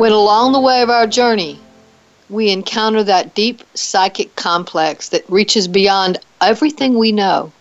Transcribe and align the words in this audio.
when 0.00 0.12
along 0.12 0.52
the 0.52 0.58
way 0.58 0.80
of 0.80 0.88
our 0.88 1.06
journey, 1.06 1.60
we 2.30 2.48
encounter 2.48 3.04
that 3.04 3.34
deep 3.34 3.62
psychic 3.74 4.34
complex 4.34 5.10
that 5.10 5.28
reaches 5.28 5.68
beyond 5.68 6.16
everything 6.40 6.94
we 6.94 7.12
know, 7.12 7.52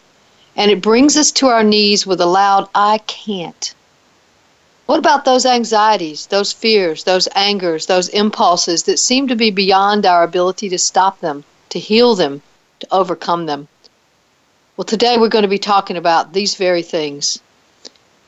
and 0.55 0.71
it 0.71 0.79
brings 0.81 1.17
us 1.17 1.33
to 1.33 1.47
our 1.47 1.65
knees 1.65 2.07
with 2.07 2.21
a 2.21 2.25
loud, 2.25 2.69
I 2.73 2.99
can't. 2.99 3.73
What 4.85 4.99
about 4.99 5.25
those 5.25 5.45
anxieties, 5.45 6.27
those 6.27 6.53
fears, 6.53 7.03
those 7.03 7.27
angers, 7.35 7.87
those 7.87 8.07
impulses 8.07 8.83
that 8.83 8.99
seem 8.99 9.27
to 9.27 9.35
be 9.35 9.51
beyond 9.51 10.05
our 10.05 10.23
ability 10.23 10.69
to 10.69 10.79
stop 10.79 11.19
them, 11.19 11.43
to 11.67 11.77
heal 11.77 12.15
them, 12.15 12.41
to 12.79 12.87
overcome 12.89 13.47
them? 13.47 13.67
Well, 14.77 14.85
today 14.85 15.17
we're 15.17 15.27
going 15.27 15.41
to 15.41 15.49
be 15.49 15.59
talking 15.59 15.97
about 15.97 16.31
these 16.31 16.55
very 16.55 16.83
things. 16.83 17.39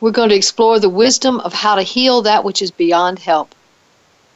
We're 0.02 0.12
going 0.12 0.32
to 0.32 0.36
explore 0.36 0.80
the 0.80 0.90
wisdom 0.90 1.40
of 1.40 1.54
how 1.54 1.76
to 1.76 1.82
heal 1.82 2.24
that 2.24 2.44
which 2.44 2.62
is 2.62 2.72
beyond 2.72 3.20
help 3.20 3.56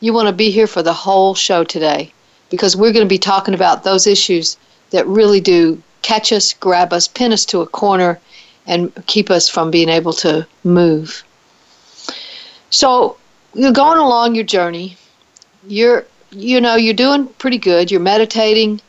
you 0.05 0.13
want 0.13 0.27
to 0.27 0.33
be 0.33 0.51
here 0.51 0.67
for 0.67 0.83
the 0.83 0.93
whole 0.93 1.33
show 1.33 1.63
today 1.63 2.13
because 2.51 2.75
we're 2.75 2.93
going 2.93 3.05
to 3.05 3.09
be 3.09 3.17
talking 3.17 3.55
about 3.55 3.83
those 3.83 4.05
issues 4.05 4.55
that 4.91 5.07
really 5.07 5.41
do 5.41 5.81
catch 6.03 6.31
us, 6.31 6.53
grab 6.53 6.93
us, 6.93 7.07
pin 7.07 7.33
us 7.33 7.43
to 7.45 7.61
a 7.61 7.65
corner, 7.65 8.19
and 8.67 8.93
keep 9.07 9.31
us 9.31 9.49
from 9.49 9.71
being 9.71 9.89
able 9.89 10.13
to 10.13 10.45
move. 10.63 11.23
So 12.69 13.17
you're 13.55 13.71
going 13.71 13.97
along 13.97 14.35
your 14.35 14.43
journey. 14.43 14.95
You're 15.67 16.05
you 16.29 16.61
know 16.61 16.75
you're 16.75 16.93
doing 16.93 17.25
pretty 17.39 17.57
good. 17.57 17.89
You're 17.89 17.99
meditating. 17.99 18.81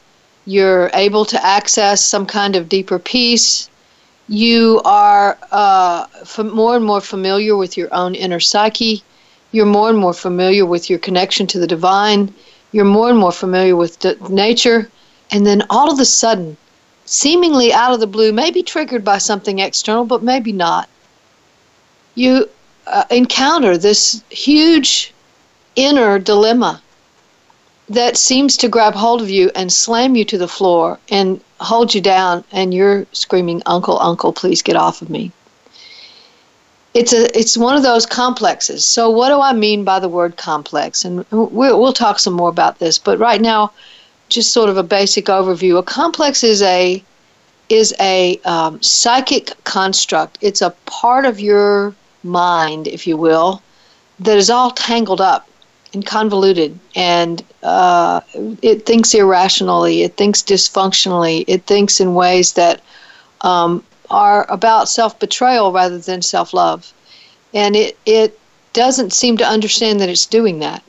You're 0.44 0.90
able 0.92 1.24
to 1.24 1.42
access 1.42 2.04
some 2.04 2.26
kind 2.26 2.56
of 2.56 2.68
deeper 2.68 2.98
peace. 2.98 3.70
You 4.28 4.82
are 4.84 5.38
uh, 5.50 6.06
more 6.44 6.76
and 6.76 6.84
more 6.84 7.00
familiar 7.00 7.56
with 7.56 7.78
your 7.78 7.88
own 7.94 8.14
inner 8.14 8.40
psyche 8.40 9.02
you're 9.52 9.66
more 9.66 9.88
and 9.88 9.98
more 9.98 10.12
familiar 10.12 10.66
with 10.66 10.90
your 10.90 10.98
connection 10.98 11.46
to 11.48 11.58
the 11.58 11.66
divine, 11.66 12.34
you're 12.72 12.84
more 12.84 13.08
and 13.08 13.18
more 13.18 13.32
familiar 13.32 13.76
with 13.76 14.04
nature, 14.28 14.90
and 15.30 15.46
then 15.46 15.62
all 15.70 15.90
of 15.90 15.98
a 15.98 16.04
sudden, 16.04 16.56
seemingly 17.04 17.72
out 17.72 17.92
of 17.92 18.00
the 18.00 18.06
blue, 18.06 18.32
maybe 18.32 18.62
triggered 18.62 19.04
by 19.04 19.18
something 19.18 19.58
external, 19.58 20.04
but 20.04 20.22
maybe 20.22 20.52
not, 20.52 20.88
you 22.14 22.48
uh, 22.86 23.04
encounter 23.10 23.78
this 23.78 24.22
huge 24.30 25.12
inner 25.76 26.18
dilemma 26.18 26.82
that 27.88 28.16
seems 28.16 28.56
to 28.56 28.68
grab 28.68 28.94
hold 28.94 29.22
of 29.22 29.30
you 29.30 29.50
and 29.54 29.72
slam 29.72 30.16
you 30.16 30.24
to 30.24 30.38
the 30.38 30.48
floor 30.48 30.98
and 31.08 31.40
hold 31.60 31.94
you 31.94 32.00
down, 32.00 32.42
and 32.50 32.74
you're 32.74 33.06
screaming, 33.12 33.62
Uncle, 33.66 33.98
Uncle, 34.00 34.32
please 34.32 34.62
get 34.62 34.76
off 34.76 35.02
of 35.02 35.08
me 35.08 35.30
it's 36.96 37.12
a 37.12 37.38
it's 37.38 37.56
one 37.56 37.76
of 37.76 37.82
those 37.82 38.06
complexes. 38.06 38.84
So 38.84 39.10
what 39.10 39.28
do 39.28 39.40
I 39.40 39.52
mean 39.52 39.84
by 39.84 39.98
the 40.00 40.08
word 40.08 40.36
complex? 40.36 41.04
And 41.04 41.24
we'll, 41.30 41.78
we'll 41.80 41.92
talk 41.92 42.18
some 42.18 42.32
more 42.32 42.48
about 42.48 42.78
this. 42.78 42.98
But 42.98 43.18
right 43.18 43.40
now, 43.40 43.72
just 44.28 44.52
sort 44.52 44.70
of 44.70 44.76
a 44.76 44.82
basic 44.82 45.26
overview. 45.26 45.78
A 45.78 45.82
complex 45.82 46.42
is 46.42 46.62
a 46.62 47.02
is 47.68 47.94
a 48.00 48.40
um, 48.44 48.80
psychic 48.80 49.52
construct. 49.64 50.38
It's 50.40 50.62
a 50.62 50.70
part 50.86 51.24
of 51.26 51.40
your 51.40 51.94
mind, 52.22 52.88
if 52.88 53.06
you 53.06 53.16
will, 53.16 53.62
that 54.20 54.36
is 54.36 54.50
all 54.50 54.70
tangled 54.70 55.20
up 55.20 55.48
and 55.92 56.04
convoluted, 56.04 56.78
and 56.94 57.44
uh, 57.62 58.20
it 58.62 58.86
thinks 58.86 59.14
irrationally. 59.14 60.02
It 60.02 60.16
thinks 60.16 60.42
dysfunctionally. 60.42 61.44
It 61.46 61.64
thinks 61.66 62.00
in 62.00 62.14
ways 62.14 62.52
that 62.52 62.80
um, 63.42 63.82
are 64.10 64.46
about 64.50 64.88
self 64.88 65.18
betrayal 65.18 65.72
rather 65.72 65.98
than 65.98 66.22
self 66.22 66.54
love. 66.54 66.92
And 67.54 67.76
it, 67.76 67.98
it 68.04 68.38
doesn't 68.72 69.12
seem 69.12 69.36
to 69.38 69.46
understand 69.46 70.00
that 70.00 70.08
it's 70.08 70.26
doing 70.26 70.58
that. 70.60 70.82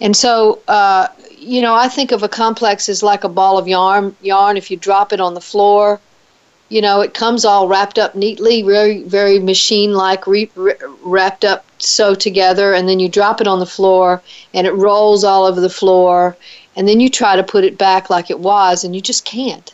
And 0.00 0.16
so, 0.16 0.60
uh, 0.66 1.08
you 1.38 1.62
know, 1.62 1.74
I 1.74 1.88
think 1.88 2.10
of 2.10 2.22
a 2.22 2.28
complex 2.28 2.88
as 2.88 3.02
like 3.02 3.24
a 3.24 3.28
ball 3.28 3.58
of 3.58 3.68
yarn. 3.68 4.16
Yarn, 4.20 4.56
if 4.56 4.70
you 4.70 4.76
drop 4.76 5.12
it 5.12 5.20
on 5.20 5.34
the 5.34 5.40
floor, 5.40 6.00
you 6.68 6.80
know, 6.80 7.00
it 7.00 7.14
comes 7.14 7.44
all 7.44 7.68
wrapped 7.68 7.98
up 7.98 8.14
neatly, 8.14 8.62
very, 8.62 9.02
very 9.02 9.38
machine-like, 9.38 10.26
re- 10.26 10.50
wrapped 11.02 11.44
up 11.44 11.66
so 11.78 12.14
together, 12.14 12.72
and 12.72 12.88
then 12.88 12.98
you 12.98 13.08
drop 13.08 13.40
it 13.40 13.46
on 13.46 13.60
the 13.60 13.66
floor, 13.66 14.22
and 14.54 14.66
it 14.66 14.72
rolls 14.72 15.22
all 15.22 15.44
over 15.44 15.60
the 15.60 15.68
floor, 15.68 16.36
and 16.74 16.88
then 16.88 16.98
you 16.98 17.10
try 17.10 17.36
to 17.36 17.42
put 17.42 17.64
it 17.64 17.76
back 17.76 18.08
like 18.08 18.30
it 18.30 18.40
was, 18.40 18.84
and 18.84 18.94
you 18.94 19.02
just 19.02 19.24
can't. 19.24 19.72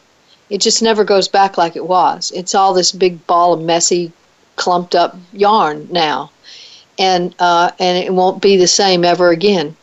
It 0.51 0.61
just 0.61 0.83
never 0.83 1.05
goes 1.05 1.29
back 1.29 1.59
like 1.59 1.77
it 1.77 1.87
was. 1.87 2.33
It's 2.35 2.55
all 2.55 2.73
this 2.73 2.93
big 2.93 3.27
ball 3.27 3.53
of 3.53 3.61
messy, 3.61 4.13
clumped 4.57 4.95
up 4.95 5.17
yarn 5.33 5.89
now, 5.91 6.31
and 6.99 7.35
uh, 7.39 7.71
and 7.79 7.99
it 7.99 8.13
won't 8.13 8.43
be 8.43 8.57
the 8.57 8.67
same 8.67 9.05
ever 9.05 9.31
again. 9.31 9.77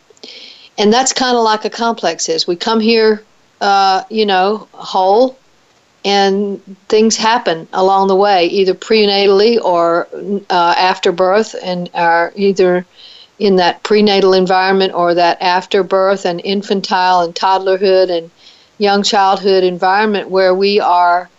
And 0.78 0.92
that's 0.92 1.14
kind 1.14 1.38
of 1.38 1.44
like 1.44 1.66
a 1.66 1.70
complex 1.70 2.28
is. 2.28 2.48
We 2.48 2.56
come 2.56 2.80
here, 2.80 3.24
uh, 3.62 4.04
you 4.10 4.26
know, 4.26 4.68
whole, 4.74 5.38
and 6.04 6.62
things 6.90 7.16
happen 7.16 7.68
along 7.72 8.08
the 8.10 8.16
way, 8.16 8.48
either 8.48 8.74
prenatally 8.74 9.64
or 9.64 10.08
uh, 10.50 10.74
after 10.78 11.12
birth, 11.12 11.56
and 11.64 11.90
are 11.94 12.34
either 12.36 12.86
in 13.40 13.58
that 13.58 13.84
prenatal 13.84 14.34
environment 14.34 14.94
or 14.94 15.14
that 15.14 15.42
after 15.42 15.84
birth 15.84 16.26
and 16.26 16.42
infantile 16.44 17.22
and 17.22 17.36
toddlerhood 17.36 18.10
and 18.10 18.32
young 18.78 19.04
childhood 19.04 19.64
environment 19.64 20.30
where 20.30 20.54
we 20.54 20.80
are 20.80 21.30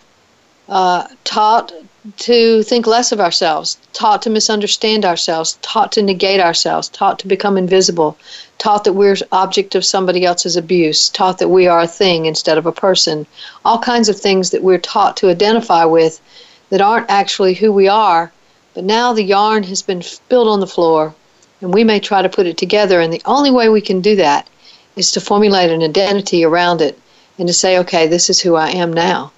uh, 0.69 1.07
taught 1.23 1.71
to 2.15 2.63
think 2.63 2.87
less 2.87 3.11
of 3.11 3.19
ourselves, 3.19 3.77
taught 3.91 4.21
to 4.21 4.29
misunderstand 4.29 5.03
ourselves, 5.03 5.57
taught 5.61 5.91
to 5.91 6.01
negate 6.01 6.39
ourselves, 6.39 6.87
taught 6.89 7.19
to 7.19 7.27
become 7.27 7.57
invisible, 7.57 8.17
taught 8.57 8.85
that 8.85 8.93
we're 8.93 9.17
object 9.31 9.75
of 9.75 9.85
somebody 9.85 10.23
else's 10.25 10.55
abuse, 10.55 11.09
taught 11.09 11.37
that 11.37 11.49
we 11.49 11.67
are 11.67 11.81
a 11.81 11.87
thing 11.87 12.25
instead 12.25 12.57
of 12.57 12.65
a 12.65 12.71
person. 12.71 13.25
All 13.65 13.79
kinds 13.79 14.07
of 14.09 14.17
things 14.17 14.51
that 14.51 14.63
we're 14.63 14.77
taught 14.77 15.17
to 15.17 15.29
identify 15.29 15.83
with 15.85 16.21
that 16.69 16.81
aren't 16.81 17.09
actually 17.09 17.53
who 17.53 17.71
we 17.71 17.87
are. 17.87 18.31
But 18.73 18.83
now 18.83 19.11
the 19.13 19.23
yarn 19.23 19.63
has 19.63 19.81
been 19.81 20.01
spilled 20.01 20.47
on 20.47 20.59
the 20.59 20.67
floor, 20.67 21.13
and 21.61 21.73
we 21.73 21.83
may 21.83 21.99
try 21.99 22.21
to 22.21 22.29
put 22.29 22.45
it 22.47 22.57
together, 22.57 23.01
and 23.01 23.11
the 23.11 23.21
only 23.25 23.51
way 23.51 23.69
we 23.69 23.81
can 23.81 24.01
do 24.01 24.15
that 24.17 24.47
is 24.95 25.11
to 25.11 25.21
formulate 25.21 25.71
an 25.71 25.83
identity 25.83 26.43
around 26.43 26.81
it 26.81 26.97
and 27.37 27.47
to 27.47 27.53
say, 27.53 27.77
okay, 27.79 28.07
this 28.07 28.29
is 28.29 28.39
who 28.39 28.55
I 28.55 28.69
am 28.69 28.91
now. 28.91 29.31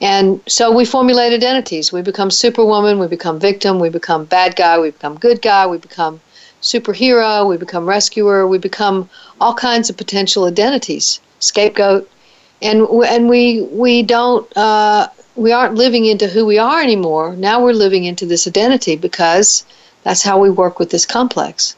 And 0.00 0.40
so 0.48 0.72
we 0.72 0.84
formulate 0.84 1.32
identities. 1.32 1.92
We 1.92 2.02
become 2.02 2.30
superwoman, 2.30 2.98
we 2.98 3.06
become 3.06 3.38
victim, 3.38 3.78
we 3.78 3.88
become 3.88 4.24
bad 4.24 4.56
guy, 4.56 4.78
we 4.80 4.90
become 4.90 5.16
good 5.16 5.40
guy, 5.40 5.66
we 5.66 5.78
become 5.78 6.20
superhero, 6.60 7.48
we 7.48 7.56
become 7.56 7.86
rescuer, 7.86 8.46
we 8.46 8.58
become 8.58 9.08
all 9.40 9.54
kinds 9.54 9.90
of 9.90 9.96
potential 9.96 10.44
identities, 10.44 11.20
scapegoat, 11.38 12.10
and 12.60 12.82
and 12.82 13.28
we 13.28 13.62
we 13.70 14.02
don't 14.02 14.44
uh, 14.56 15.08
we 15.36 15.52
aren't 15.52 15.74
living 15.74 16.06
into 16.06 16.26
who 16.26 16.46
we 16.46 16.58
are 16.58 16.80
anymore. 16.80 17.36
Now 17.36 17.62
we're 17.62 17.72
living 17.72 18.04
into 18.04 18.26
this 18.26 18.46
identity 18.46 18.96
because 18.96 19.64
that's 20.02 20.22
how 20.22 20.38
we 20.38 20.50
work 20.50 20.78
with 20.78 20.90
this 20.90 21.06
complex. 21.06 21.76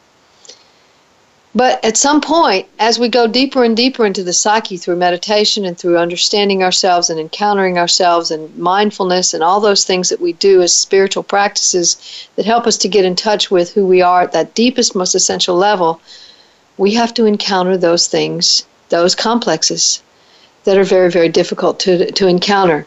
But 1.57 1.85
at 1.85 1.97
some 1.97 2.21
point, 2.21 2.67
as 2.81 2.99
we 2.99 3.09
go 3.09 3.29
deeper 3.29 3.63
and 3.63 3.77
deeper 3.77 4.05
into 4.05 4.25
the 4.25 4.33
psyche 4.33 4.77
through 4.77 4.97
meditation 4.97 5.65
and 5.65 5.79
through 5.79 5.99
understanding 5.99 6.65
ourselves 6.65 7.11
and 7.11 7.21
encountering 7.21 7.79
ourselves 7.79 8.33
and 8.33 8.57
mindfulness 8.59 9.33
and 9.33 9.45
all 9.45 9.61
those 9.61 9.85
things 9.85 10.09
that 10.09 10.21
we 10.21 10.33
do 10.33 10.63
as 10.63 10.75
spiritual 10.75 11.23
practices 11.23 11.97
that 12.35 12.45
help 12.45 12.67
us 12.67 12.77
to 12.79 12.89
get 12.89 13.05
in 13.05 13.15
touch 13.15 13.53
with 13.53 13.73
who 13.73 13.87
we 13.87 14.03
are 14.03 14.23
at 14.23 14.33
that 14.33 14.55
deepest, 14.55 14.97
most 14.97 15.15
essential 15.15 15.55
level, 15.55 16.01
we 16.77 16.95
have 16.95 17.15
to 17.15 17.25
encounter 17.25 17.77
those 17.77 18.09
things, 18.09 18.67
those 18.89 19.15
complexes 19.15 20.03
that 20.65 20.77
are 20.77 20.85
very, 20.85 21.11
very 21.11 21.29
difficult 21.29 21.79
to, 21.81 22.11
to 22.13 22.27
encounter. 22.27 22.87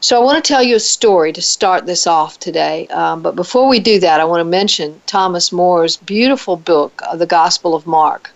So 0.00 0.20
I 0.20 0.24
want 0.24 0.44
to 0.44 0.46
tell 0.46 0.62
you 0.62 0.76
a 0.76 0.80
story 0.80 1.32
to 1.32 1.40
start 1.40 1.86
this 1.86 2.06
off 2.06 2.38
today. 2.38 2.86
Um, 2.88 3.22
but 3.22 3.34
before 3.34 3.68
we 3.68 3.80
do 3.80 3.98
that, 4.00 4.20
I 4.20 4.24
want 4.24 4.40
to 4.40 4.44
mention 4.44 5.00
Thomas 5.06 5.50
Moore's 5.50 5.96
beautiful 5.96 6.56
book, 6.56 7.00
uh, 7.02 7.16
The 7.16 7.26
Gospel 7.26 7.74
of 7.74 7.86
Mark. 7.86 8.30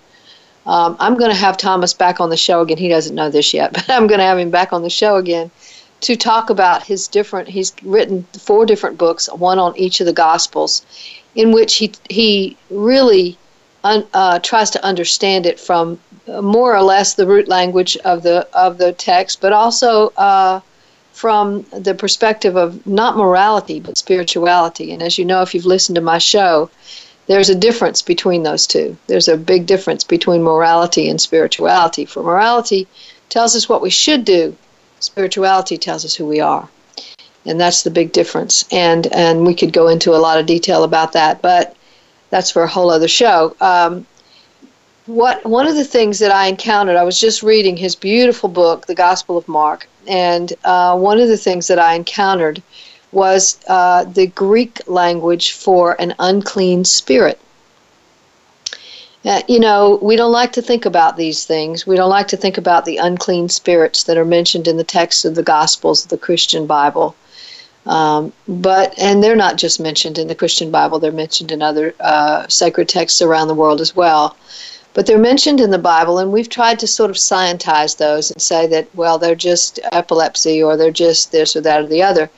Um, 0.64 0.96
I'm 0.98 1.16
going 1.16 1.30
to 1.30 1.36
have 1.36 1.56
Thomas 1.56 1.92
back 1.92 2.20
on 2.20 2.30
the 2.30 2.36
show 2.36 2.60
again. 2.60 2.78
He 2.78 2.88
doesn't 2.88 3.14
know 3.14 3.30
this 3.30 3.52
yet, 3.52 3.72
but 3.74 3.88
I'm 3.90 4.06
going 4.06 4.18
to 4.18 4.24
have 4.24 4.38
him 4.38 4.50
back 4.50 4.72
on 4.72 4.82
the 4.82 4.90
show 4.90 5.16
again 5.16 5.50
to 6.00 6.16
talk 6.16 6.48
about 6.48 6.84
his 6.84 7.08
different. 7.08 7.48
He's 7.48 7.72
written 7.82 8.26
four 8.38 8.64
different 8.64 8.98
books, 8.98 9.28
one 9.32 9.58
on 9.58 9.76
each 9.76 10.00
of 10.00 10.06
the 10.06 10.12
Gospels, 10.12 10.86
in 11.34 11.52
which 11.52 11.74
he 11.76 11.92
he 12.08 12.56
really 12.70 13.36
un, 13.88 14.06
uh, 14.14 14.38
tries 14.38 14.70
to 14.70 14.84
understand 14.84 15.46
it 15.46 15.58
from 15.58 15.98
more 16.26 16.76
or 16.76 16.82
less 16.82 17.14
the 17.14 17.26
root 17.26 17.48
language 17.48 17.96
of 18.04 18.22
the 18.22 18.46
of 18.52 18.78
the 18.78 18.92
text, 18.92 19.40
but 19.40 19.52
also 19.52 20.12
uh, 20.16 20.60
from 21.12 21.64
the 21.72 21.94
perspective 21.94 22.56
of 22.56 22.86
not 22.86 23.16
morality 23.16 23.80
but 23.80 23.98
spirituality. 23.98 24.92
And 24.92 25.02
as 25.02 25.18
you 25.18 25.24
know, 25.24 25.42
if 25.42 25.54
you've 25.54 25.66
listened 25.66 25.96
to 25.96 26.02
my 26.02 26.18
show, 26.18 26.70
there's 27.26 27.50
a 27.50 27.54
difference 27.54 28.02
between 28.02 28.42
those 28.42 28.66
two. 28.66 28.96
There's 29.06 29.28
a 29.28 29.36
big 29.36 29.66
difference 29.66 30.04
between 30.04 30.42
morality 30.42 31.08
and 31.08 31.20
spirituality. 31.20 32.04
For 32.04 32.22
morality 32.22 32.86
tells 33.28 33.56
us 33.56 33.68
what 33.68 33.82
we 33.82 33.90
should 33.90 34.24
do. 34.24 34.56
Spirituality 35.00 35.76
tells 35.76 36.04
us 36.04 36.14
who 36.14 36.26
we 36.26 36.40
are. 36.40 36.68
And 37.44 37.60
that's 37.60 37.82
the 37.82 37.90
big 37.90 38.12
difference. 38.12 38.64
And 38.70 39.06
and 39.12 39.46
we 39.46 39.54
could 39.54 39.72
go 39.72 39.88
into 39.88 40.14
a 40.14 40.22
lot 40.26 40.38
of 40.38 40.46
detail 40.46 40.84
about 40.84 41.12
that, 41.12 41.40
but 41.42 41.74
that's 42.30 42.50
for 42.50 42.62
a 42.62 42.68
whole 42.68 42.90
other 42.90 43.08
show. 43.08 43.56
Um, 43.60 44.06
what 45.06 45.44
one 45.46 45.66
of 45.66 45.74
the 45.74 45.84
things 45.84 46.18
that 46.18 46.30
I 46.30 46.46
encountered, 46.46 46.96
I 46.96 47.04
was 47.04 47.18
just 47.18 47.42
reading 47.42 47.76
his 47.76 47.96
beautiful 47.96 48.48
book, 48.48 48.86
The 48.86 48.94
Gospel 48.94 49.38
of 49.38 49.48
Mark, 49.48 49.88
and 50.06 50.52
uh, 50.64 50.98
one 50.98 51.18
of 51.18 51.28
the 51.28 51.36
things 51.38 51.66
that 51.68 51.78
I 51.78 51.94
encountered 51.94 52.62
was 53.10 53.58
uh, 53.68 54.04
the 54.04 54.26
Greek 54.26 54.86
language 54.86 55.52
for 55.52 55.98
an 56.00 56.14
unclean 56.18 56.84
spirit. 56.84 57.40
You 59.46 59.60
know, 59.60 59.98
we 60.00 60.16
don't 60.16 60.32
like 60.32 60.52
to 60.52 60.62
think 60.62 60.86
about 60.86 61.18
these 61.18 61.44
things. 61.44 61.86
We 61.86 61.96
don't 61.96 62.08
like 62.08 62.28
to 62.28 62.36
think 62.36 62.56
about 62.56 62.86
the 62.86 62.96
unclean 62.96 63.50
spirits 63.50 64.04
that 64.04 64.16
are 64.16 64.24
mentioned 64.24 64.66
in 64.66 64.78
the 64.78 64.84
text 64.84 65.24
of 65.26 65.34
the 65.34 65.42
Gospels 65.42 66.04
of 66.04 66.08
the 66.08 66.16
Christian 66.16 66.66
Bible. 66.66 67.14
Um, 67.88 68.34
but 68.46 68.92
and 68.98 69.24
they're 69.24 69.34
not 69.34 69.56
just 69.56 69.80
mentioned 69.80 70.18
in 70.18 70.28
the 70.28 70.34
Christian 70.34 70.70
Bible; 70.70 70.98
they're 70.98 71.10
mentioned 71.10 71.50
in 71.50 71.62
other 71.62 71.94
uh, 72.00 72.46
sacred 72.46 72.88
texts 72.88 73.22
around 73.22 73.48
the 73.48 73.54
world 73.54 73.80
as 73.80 73.96
well. 73.96 74.36
But 74.92 75.06
they're 75.06 75.18
mentioned 75.18 75.60
in 75.60 75.70
the 75.70 75.78
Bible, 75.78 76.18
and 76.18 76.30
we've 76.30 76.50
tried 76.50 76.78
to 76.80 76.86
sort 76.86 77.10
of 77.10 77.16
scientize 77.16 77.94
those 77.94 78.30
and 78.30 78.42
say 78.42 78.66
that 78.66 78.94
well, 78.94 79.18
they're 79.18 79.34
just 79.34 79.80
epilepsy, 79.92 80.62
or 80.62 80.76
they're 80.76 80.90
just 80.90 81.32
this 81.32 81.56
or 81.56 81.62
that 81.62 81.80
or 81.80 81.86
the 81.86 82.02
other. 82.02 82.28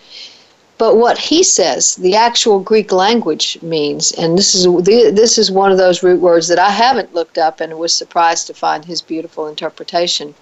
But 0.79 0.97
what 0.97 1.19
he 1.19 1.43
says, 1.43 1.97
the 1.97 2.15
actual 2.15 2.61
Greek 2.61 2.93
language 2.93 3.59
means, 3.61 4.13
and 4.13 4.39
this 4.39 4.55
is 4.55 4.67
this 4.85 5.37
is 5.37 5.51
one 5.51 5.73
of 5.73 5.79
those 5.79 6.05
root 6.05 6.21
words 6.21 6.47
that 6.47 6.61
I 6.61 6.71
haven't 6.71 7.13
looked 7.13 7.39
up, 7.39 7.61
and 7.61 7.77
was 7.77 7.93
surprised 7.93 8.47
to 8.47 8.55
find 8.55 8.85
his 8.85 9.03
beautiful 9.03 9.49
interpretation. 9.49 10.33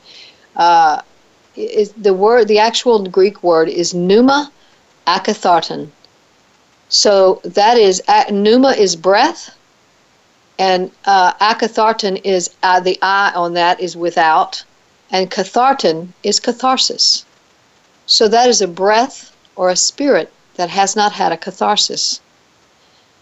Uh, 0.54 1.00
the 1.56 2.14
word, 2.14 2.46
the 2.46 2.58
actual 2.58 3.08
Greek 3.08 3.42
word 3.42 3.70
is 3.70 3.94
pneuma 3.94 4.52
akatharton. 5.08 5.90
So 6.90 7.40
that 7.44 7.78
is 7.78 8.02
pneuma 8.30 8.72
is 8.72 8.94
breath, 8.94 9.56
and 10.58 10.90
uh, 11.04 11.32
akatharton 11.34 12.20
is 12.24 12.50
uh, 12.62 12.80
the 12.80 12.98
I 13.00 13.32
on 13.34 13.54
that 13.54 13.80
is 13.80 13.96
without, 13.96 14.62
and 15.10 15.30
katharton 15.30 16.08
is 16.22 16.40
catharsis. 16.40 17.24
So 18.06 18.28
that 18.28 18.48
is 18.48 18.60
a 18.62 18.68
breath 18.68 19.34
or 19.56 19.70
a 19.70 19.76
spirit 19.76 20.32
that 20.56 20.70
has 20.70 20.96
not 20.96 21.12
had 21.12 21.32
a 21.32 21.36
catharsis. 21.36 22.20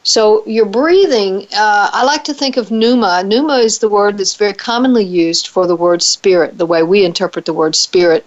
So 0.03 0.47
your 0.47 0.67
breathing, 0.67 1.49
uh, 1.53 1.91
I 1.93 2.05
like 2.05 2.25
to 2.25 2.35
think 2.35 2.57
of 2.57 2.71
pneuma. 2.71 3.25
Pneuma 3.25 3.59
is 3.59 3.79
the 3.79 3.89
word 3.89 4.17
that's 4.17 4.37
very 4.37 4.53
commonly 4.53 5.05
used 5.05 5.49
for 5.49 5.67
the 5.67 5.75
word 5.75 6.03
spirit, 6.03 6.59
the 6.59 6.67
way 6.67 6.85
we 6.85 7.05
interpret 7.05 7.45
the 7.45 7.53
word 7.53 7.75
spirit. 7.75 8.25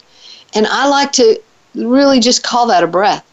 And 0.53 0.67
I 0.67 0.87
like 0.87 1.13
to 1.13 1.41
really 1.75 2.19
just 2.19 2.43
call 2.43 2.67
that 2.67 2.83
a 2.83 2.87
breath 2.87 3.28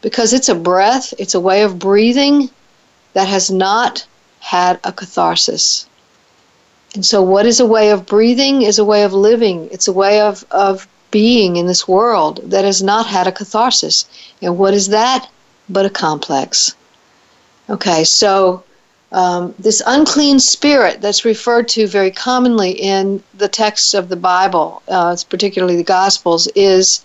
because 0.00 0.32
it's 0.32 0.48
a 0.48 0.54
breath, 0.54 1.12
it's 1.18 1.34
a 1.34 1.40
way 1.40 1.62
of 1.62 1.78
breathing 1.78 2.50
that 3.14 3.28
has 3.28 3.50
not 3.50 4.06
had 4.40 4.78
a 4.84 4.92
catharsis. 4.92 5.86
And 6.94 7.04
so, 7.04 7.22
what 7.22 7.46
is 7.46 7.60
a 7.60 7.66
way 7.66 7.90
of 7.90 8.06
breathing? 8.06 8.62
Is 8.62 8.78
a 8.78 8.84
way 8.84 9.02
of 9.02 9.12
living. 9.12 9.68
It's 9.70 9.88
a 9.88 9.92
way 9.92 10.20
of, 10.20 10.44
of 10.50 10.88
being 11.10 11.56
in 11.56 11.66
this 11.66 11.86
world 11.86 12.40
that 12.44 12.64
has 12.64 12.82
not 12.82 13.06
had 13.06 13.26
a 13.26 13.32
catharsis. 13.32 14.06
And 14.42 14.58
what 14.58 14.74
is 14.74 14.88
that 14.88 15.28
but 15.68 15.86
a 15.86 15.90
complex? 15.90 16.74
Okay, 17.70 18.04
so 18.04 18.64
um, 19.12 19.54
this 19.58 19.82
unclean 19.86 20.38
spirit 20.38 21.00
that's 21.00 21.24
referred 21.24 21.68
to 21.68 21.86
very 21.86 22.10
commonly 22.10 22.70
in 22.70 23.22
the 23.34 23.48
texts 23.48 23.94
of 23.94 24.08
the 24.08 24.16
Bible, 24.16 24.82
uh, 24.88 25.16
particularly 25.28 25.76
the 25.76 25.82
Gospels, 25.82 26.46
is 26.54 27.04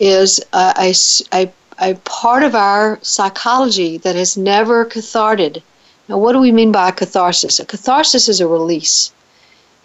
is 0.00 0.40
a, 0.52 0.74
a, 0.78 0.94
a, 1.32 1.52
a 1.78 1.94
part 1.94 2.42
of 2.42 2.54
our 2.54 2.98
psychology 3.02 3.98
that 3.98 4.16
has 4.16 4.36
never 4.36 4.84
catharted. 4.84 5.62
Now, 6.08 6.18
what 6.18 6.32
do 6.32 6.38
we 6.40 6.52
mean 6.52 6.72
by 6.72 6.88
a 6.88 6.92
catharsis? 6.92 7.60
A 7.60 7.64
catharsis 7.64 8.28
is 8.28 8.40
a 8.40 8.46
release 8.46 9.12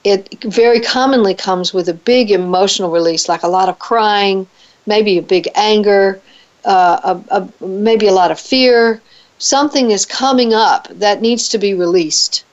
it 0.04 0.42
very 0.44 0.80
commonly 0.80 1.34
comes 1.34 1.74
with 1.74 1.90
a 1.90 1.94
big 1.94 2.32
emotional 2.32 2.90
release, 2.90 3.28
like 3.28 3.44
a 3.44 3.48
lot 3.48 3.70
of 3.70 3.80
crying, 3.80 4.48
maybe 4.86 5.18
a 5.18 5.22
big 5.22 5.50
anger, 5.56 6.22
uh, 6.66 7.20
a, 7.32 7.36
a, 7.36 7.66
maybe 7.66 8.08
a 8.08 8.14
lot 8.14 8.32
of 8.32 8.40
fear. 8.40 9.02
Something 9.38 9.92
is 9.92 10.06
coming 10.06 10.54
up 10.54 10.88
that 10.90 11.22
needs 11.22 11.50
to 11.50 11.58
be 11.58 11.74
released. 11.74 12.44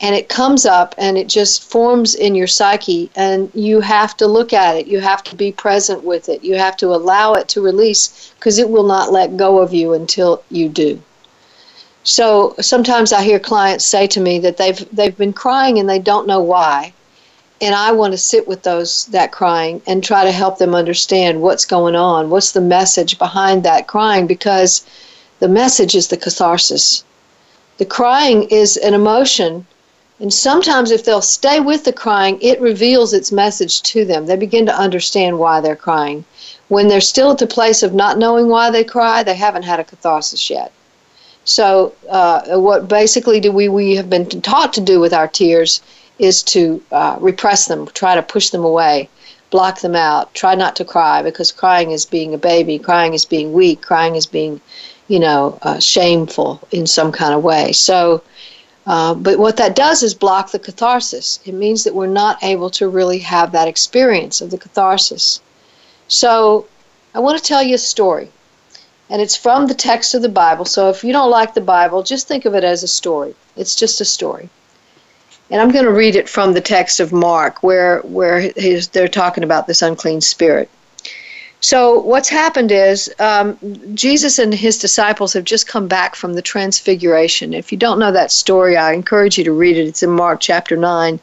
And 0.00 0.14
it 0.14 0.28
comes 0.28 0.66
up 0.66 0.94
and 0.98 1.16
it 1.16 1.28
just 1.28 1.70
forms 1.70 2.14
in 2.14 2.34
your 2.34 2.48
psyche, 2.48 3.10
and 3.14 3.50
you 3.54 3.80
have 3.80 4.16
to 4.16 4.26
look 4.26 4.52
at 4.52 4.76
it. 4.76 4.86
You 4.86 5.00
have 5.00 5.22
to 5.24 5.36
be 5.36 5.52
present 5.52 6.02
with 6.02 6.28
it. 6.28 6.42
You 6.42 6.56
have 6.56 6.76
to 6.78 6.88
allow 6.88 7.34
it 7.34 7.48
to 7.48 7.62
release 7.62 8.33
because 8.44 8.58
it 8.58 8.68
will 8.68 8.84
not 8.84 9.10
let 9.10 9.38
go 9.38 9.60
of 9.60 9.72
you 9.72 9.94
until 9.94 10.42
you 10.50 10.68
do. 10.68 11.00
So 12.02 12.54
sometimes 12.60 13.10
I 13.10 13.22
hear 13.22 13.38
clients 13.38 13.86
say 13.86 14.06
to 14.08 14.20
me 14.20 14.38
that 14.40 14.58
they've 14.58 14.84
they've 14.94 15.16
been 15.16 15.32
crying 15.32 15.78
and 15.78 15.88
they 15.88 15.98
don't 15.98 16.26
know 16.26 16.42
why. 16.42 16.92
And 17.62 17.74
I 17.74 17.92
want 17.92 18.12
to 18.12 18.18
sit 18.18 18.46
with 18.46 18.62
those 18.62 19.06
that 19.06 19.32
crying 19.32 19.80
and 19.86 20.04
try 20.04 20.24
to 20.24 20.30
help 20.30 20.58
them 20.58 20.74
understand 20.74 21.40
what's 21.40 21.64
going 21.64 21.96
on, 21.96 22.28
what's 22.28 22.52
the 22.52 22.60
message 22.60 23.18
behind 23.18 23.62
that 23.62 23.86
crying 23.86 24.26
because 24.26 24.84
the 25.38 25.48
message 25.48 25.94
is 25.94 26.08
the 26.08 26.18
catharsis. 26.18 27.02
The 27.78 27.86
crying 27.86 28.42
is 28.50 28.76
an 28.76 28.92
emotion 28.92 29.66
and 30.20 30.32
sometimes 30.32 30.90
if 30.90 31.04
they'll 31.04 31.22
stay 31.22 31.60
with 31.60 31.84
the 31.84 31.92
crying, 31.92 32.38
it 32.40 32.60
reveals 32.60 33.14
its 33.14 33.32
message 33.32 33.82
to 33.82 34.04
them. 34.04 34.26
They 34.26 34.36
begin 34.36 34.66
to 34.66 34.78
understand 34.78 35.38
why 35.38 35.60
they're 35.60 35.74
crying. 35.74 36.24
When 36.68 36.88
they're 36.88 37.00
still 37.00 37.30
at 37.32 37.38
the 37.38 37.46
place 37.46 37.82
of 37.82 37.94
not 37.94 38.18
knowing 38.18 38.48
why 38.48 38.70
they 38.70 38.84
cry, 38.84 39.22
they 39.22 39.34
haven't 39.34 39.64
had 39.64 39.80
a 39.80 39.84
catharsis 39.84 40.48
yet. 40.48 40.72
So, 41.44 41.92
uh, 42.08 42.58
what 42.58 42.88
basically 42.88 43.38
do 43.38 43.52
we, 43.52 43.68
we 43.68 43.96
have 43.96 44.08
been 44.08 44.26
taught 44.40 44.72
to 44.74 44.80
do 44.80 44.98
with 44.98 45.12
our 45.12 45.28
tears 45.28 45.82
is 46.18 46.42
to 46.42 46.82
uh, 46.90 47.16
repress 47.20 47.66
them, 47.66 47.86
try 47.88 48.14
to 48.14 48.22
push 48.22 48.50
them 48.50 48.64
away, 48.64 49.10
block 49.50 49.80
them 49.80 49.94
out, 49.94 50.32
try 50.34 50.54
not 50.54 50.74
to 50.76 50.84
cry 50.84 51.22
because 51.22 51.52
crying 51.52 51.90
is 51.90 52.06
being 52.06 52.32
a 52.32 52.38
baby, 52.38 52.78
crying 52.78 53.14
is 53.14 53.24
being 53.24 53.52
weak, 53.52 53.82
crying 53.82 54.14
is 54.16 54.26
being, 54.26 54.60
you 55.08 55.18
know, 55.18 55.58
uh, 55.62 55.78
shameful 55.78 56.60
in 56.70 56.86
some 56.86 57.12
kind 57.12 57.34
of 57.34 57.44
way. 57.44 57.72
So, 57.72 58.22
uh, 58.86 59.14
but 59.14 59.38
what 59.38 59.56
that 59.58 59.76
does 59.76 60.02
is 60.02 60.14
block 60.14 60.50
the 60.50 60.58
catharsis. 60.58 61.40
It 61.44 61.52
means 61.52 61.84
that 61.84 61.94
we're 61.94 62.06
not 62.06 62.42
able 62.42 62.70
to 62.70 62.88
really 62.88 63.18
have 63.18 63.52
that 63.52 63.68
experience 63.68 64.40
of 64.40 64.50
the 64.50 64.58
catharsis. 64.58 65.40
So, 66.14 66.66
I 67.14 67.20
want 67.20 67.38
to 67.38 67.44
tell 67.44 67.62
you 67.62 67.74
a 67.76 67.78
story 67.94 68.28
and 69.10 69.20
it's 69.20 69.36
from 69.36 69.66
the 69.66 69.74
text 69.74 70.14
of 70.14 70.22
the 70.22 70.28
Bible. 70.28 70.64
So 70.64 70.88
if 70.88 71.04
you 71.04 71.12
don't 71.12 71.30
like 71.30 71.54
the 71.54 71.60
Bible, 71.60 72.02
just 72.02 72.26
think 72.26 72.44
of 72.44 72.54
it 72.54 72.64
as 72.64 72.82
a 72.82 72.88
story. 72.88 73.34
It's 73.56 73.76
just 73.76 74.00
a 74.00 74.04
story. 74.04 74.48
And 75.50 75.60
I'm 75.60 75.70
going 75.70 75.84
to 75.84 75.92
read 75.92 76.16
it 76.16 76.28
from 76.28 76.54
the 76.54 76.60
text 76.60 77.00
of 77.00 77.12
Mark, 77.12 77.62
where 77.62 78.00
where 78.00 78.50
they're 78.92 79.08
talking 79.08 79.44
about 79.44 79.66
this 79.66 79.82
unclean 79.82 80.20
spirit. 80.22 80.70
So 81.60 82.00
what's 82.00 82.28
happened 82.28 82.72
is 82.72 83.12
um, 83.18 83.58
Jesus 83.94 84.38
and 84.38 84.52
his 84.52 84.78
disciples 84.78 85.32
have 85.34 85.44
just 85.44 85.66
come 85.66 85.86
back 85.86 86.14
from 86.14 86.34
the 86.34 86.42
Transfiguration. 86.42 87.54
If 87.54 87.72
you 87.72 87.78
don't 87.78 87.98
know 87.98 88.12
that 88.12 88.32
story, 88.32 88.76
I 88.76 88.92
encourage 88.92 89.38
you 89.38 89.44
to 89.44 89.52
read 89.52 89.76
it. 89.76 89.86
It's 89.86 90.02
in 90.02 90.10
Mark 90.10 90.40
chapter 90.40 90.76
nine, 90.76 91.20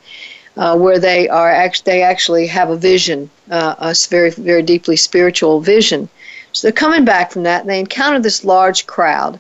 uh, 0.58 0.78
where 0.78 1.00
they 1.00 1.30
are 1.30 1.52
act- 1.52 1.86
they 1.86 2.02
actually 2.02 2.48
have 2.48 2.70
a 2.70 2.76
vision, 2.76 3.30
uh, 3.50 3.76
a 3.80 3.96
very 4.10 4.30
very 4.32 4.62
deeply 4.62 4.96
spiritual 4.96 5.62
vision 5.62 6.10
so 6.54 6.68
they're 6.68 6.74
coming 6.74 7.06
back 7.06 7.32
from 7.32 7.44
that, 7.44 7.62
and 7.62 7.70
they 7.70 7.80
encounter 7.80 8.20
this 8.20 8.44
large 8.44 8.86
crowd. 8.86 9.40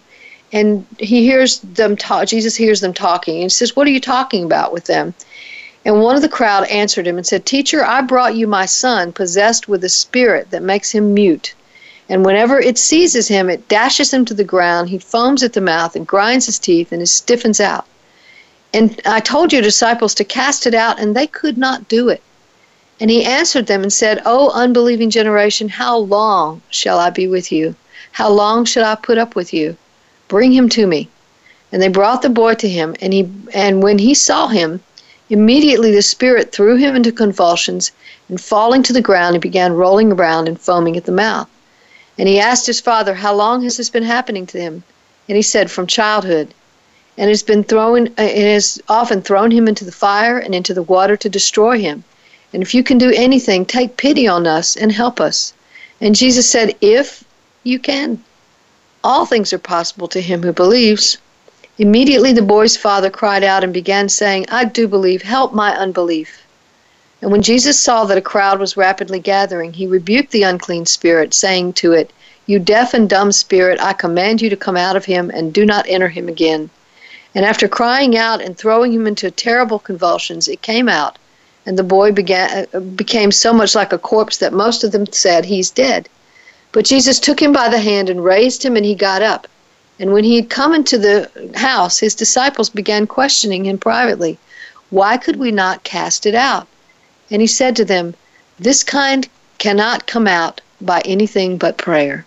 And 0.54 0.86
he 0.98 1.26
hears 1.26 1.60
them 1.60 1.98
talk. 1.98 2.28
Jesus 2.28 2.56
hears 2.56 2.80
them 2.80 2.94
talking, 2.94 3.36
and 3.36 3.44
he 3.44 3.50
says, 3.50 3.76
"What 3.76 3.88
are 3.88 3.92
you 3.92 4.00
talking 4.00 4.46
about 4.46 4.72
with 4.72 4.86
them?" 4.86 5.14
And 5.84 6.02
one 6.02 6.16
of 6.16 6.22
the 6.22 6.30
crowd 6.30 6.68
answered 6.68 7.08
him 7.08 7.18
and 7.18 7.28
said, 7.28 7.46
"Teacher, 7.46 7.84
I 7.84 8.02
brought 8.02 8.36
you 8.36 8.48
my 8.48 8.66
son, 8.66 9.12
possessed 9.12 9.68
with 9.68 9.84
a 9.84 9.90
spirit 9.90 10.52
that 10.52 10.64
makes 10.64 10.92
him 10.92 11.14
mute." 11.14 11.54
And 12.08 12.26
whenever 12.26 12.60
it 12.60 12.78
seizes 12.78 13.28
him, 13.28 13.50
it 13.50 13.68
dashes 13.68 14.14
him 14.14 14.26
to 14.26 14.34
the 14.34 14.44
ground. 14.44 14.90
He 14.90 14.98
foams 14.98 15.44
at 15.44 15.54
the 15.54 15.62
mouth 15.62 15.96
and 15.96 16.08
grinds 16.08 16.46
his 16.46 16.60
teeth 16.60 16.92
and 16.92 17.02
he 17.02 17.06
stiffens 17.06 17.60
out. 17.60 17.86
And 18.74 19.02
I 19.06 19.20
told 19.20 19.52
your 19.52 19.62
disciples 19.62 20.14
to 20.16 20.24
cast 20.24 20.66
it 20.66 20.74
out, 20.74 21.00
and 21.00 21.16
they 21.16 21.28
could 21.28 21.58
not 21.58 21.88
do 21.88 22.10
it. 22.10 22.22
And 23.02 23.10
he 23.10 23.26
answered 23.26 23.68
them 23.68 23.82
and 23.82 23.92
said, 23.92 24.22
O 24.26 24.52
unbelieving 24.52 25.10
generation, 25.10 25.68
how 25.70 25.98
long 25.98 26.62
shall 26.70 27.00
I 27.00 27.10
be 27.10 27.28
with 27.28 27.52
you? 27.52 27.76
How 28.14 28.30
long 28.30 28.64
shall 28.64 28.86
I 28.86 28.96
put 28.96 29.18
up 29.18 29.36
with 29.36 29.54
you? 29.54 29.76
Bring 30.28 30.54
him 30.54 30.70
to 30.70 30.86
me. 30.86 31.10
And 31.72 31.82
they 31.82 31.88
brought 31.88 32.22
the 32.22 32.30
boy 32.30 32.54
to 32.56 32.70
him, 32.70 32.96
and 33.02 33.12
he 33.12 33.30
and 33.54 33.82
when 33.82 33.98
he 33.98 34.14
saw 34.14 34.48
him, 34.48 34.82
immediately 35.30 35.92
the 35.92 36.02
spirit 36.02 36.52
threw 36.52 36.76
him 36.76 36.96
into 36.96 37.12
convulsions, 37.12 37.92
and 38.30 38.40
falling 38.40 38.84
to 38.84 38.94
the 38.94 39.02
ground, 39.02 39.36
he 39.36 39.40
began 39.40 39.74
rolling 39.74 40.12
around 40.12 40.48
and 40.48 40.62
foaming 40.62 40.96
at 40.96 41.06
the 41.06 41.12
mouth. 41.12 41.50
And 42.18 42.28
he 42.28 42.40
asked 42.40 42.68
his 42.68 42.80
father, 42.80 43.16
How 43.16 43.34
long 43.34 43.64
has 43.64 43.78
this 43.78 43.90
been 43.90 44.04
happening 44.04 44.46
to 44.48 44.60
him? 44.60 44.84
And 45.28 45.36
he 45.36 45.42
said, 45.42 45.72
From 45.72 45.88
childhood. 45.88 46.54
And 47.18 47.30
has 47.30 47.44
been 47.44 47.64
thrown 47.64 48.08
uh, 48.18 48.28
has 48.28 48.82
often 48.88 49.22
thrown 49.22 49.52
him 49.52 49.68
into 49.68 49.86
the 49.86 49.92
fire 49.92 50.38
and 50.38 50.56
into 50.56 50.74
the 50.74 50.84
water 50.84 51.18
to 51.18 51.30
destroy 51.30 51.80
him. 51.80 52.04
And 52.54 52.64
if 52.64 52.74
you 52.74 52.84
can 52.84 52.98
do 52.98 53.12
anything, 53.12 53.66
take 53.66 53.98
pity 53.98 54.28
on 54.28 54.48
us 54.48 54.76
and 54.76 54.92
help 54.92 55.22
us. 55.22 55.54
And 56.00 56.16
Jesus 56.16 56.50
said, 56.50 56.76
If 56.82 57.24
you 57.64 57.80
can. 57.80 58.24
All 59.04 59.26
things 59.26 59.54
are 59.54 59.60
possible 59.60 60.08
to 60.10 60.22
him 60.22 60.44
who 60.44 60.52
believes. 60.52 61.18
Immediately 61.78 62.34
the 62.34 62.42
boy's 62.42 62.78
father 62.78 63.10
cried 63.10 63.44
out 63.44 63.64
and 63.64 63.74
began 63.74 64.10
saying, 64.10 64.46
I 64.50 64.66
do 64.66 64.88
believe, 64.88 65.22
help 65.22 65.54
my 65.54 65.76
unbelief. 65.76 66.44
And 67.22 67.32
when 67.32 67.42
Jesus 67.42 67.80
saw 67.80 68.06
that 68.06 68.18
a 68.18 68.22
crowd 68.22 68.60
was 68.60 68.78
rapidly 68.78 69.20
gathering, 69.20 69.74
he 69.74 69.86
rebuked 69.86 70.32
the 70.32 70.44
unclean 70.44 70.86
spirit, 70.88 71.34
saying 71.34 71.74
to 71.74 71.94
it, 71.94 72.12
You 72.48 72.58
deaf 72.58 72.94
and 72.94 73.10
dumb 73.10 73.32
spirit, 73.32 73.80
I 73.80 73.94
command 73.94 74.42
you 74.42 74.50
to 74.50 74.58
come 74.58 74.78
out 74.78 74.96
of 74.96 75.06
him 75.06 75.30
and 75.32 75.54
do 75.54 75.66
not 75.66 75.86
enter 75.88 76.10
him 76.10 76.28
again. 76.28 76.72
And 77.34 77.46
after 77.46 77.68
crying 77.68 78.18
out 78.18 78.42
and 78.42 78.58
throwing 78.58 78.92
him 78.92 79.08
into 79.08 79.32
terrible 79.32 79.80
convulsions, 79.80 80.48
it 80.48 80.62
came 80.62 80.90
out, 80.90 81.18
and 81.66 81.78
the 81.78 81.84
boy 81.84 82.12
began, 82.12 82.68
uh, 82.74 82.80
became 82.80 83.32
so 83.32 83.54
much 83.54 83.74
like 83.74 83.94
a 83.94 83.98
corpse 83.98 84.38
that 84.38 84.54
most 84.54 84.84
of 84.84 84.92
them 84.92 85.06
said, 85.12 85.46
He's 85.46 85.70
dead. 85.70 86.10
But 86.72 86.86
Jesus 86.86 87.20
took 87.20 87.42
him 87.42 87.54
by 87.54 87.70
the 87.70 87.80
hand 87.80 88.10
and 88.10 88.24
raised 88.24 88.64
him, 88.64 88.76
and 88.76 88.86
he 88.86 88.96
got 88.96 89.22
up. 89.22 89.48
And 90.00 90.14
when 90.14 90.24
he 90.24 90.36
had 90.36 90.50
come 90.50 90.74
into 90.74 90.98
the 90.98 91.30
house, 91.56 92.00
his 92.00 92.16
disciples 92.16 92.70
began 92.70 93.08
questioning 93.08 93.66
him 93.66 93.78
privately, 93.78 94.38
Why 94.90 95.18
could 95.18 95.38
we 95.38 95.52
not 95.52 95.84
cast 95.84 96.26
it 96.26 96.36
out? 96.36 96.68
And 97.30 97.42
he 97.42 97.48
said 97.48 97.76
to 97.78 97.86
them, 97.86 98.16
This 98.60 98.84
kind 98.84 99.30
cannot 99.58 100.08
come 100.08 100.28
out 100.28 100.60
by 100.82 101.02
anything 101.06 101.58
but 101.58 101.78
prayer. 101.78 102.26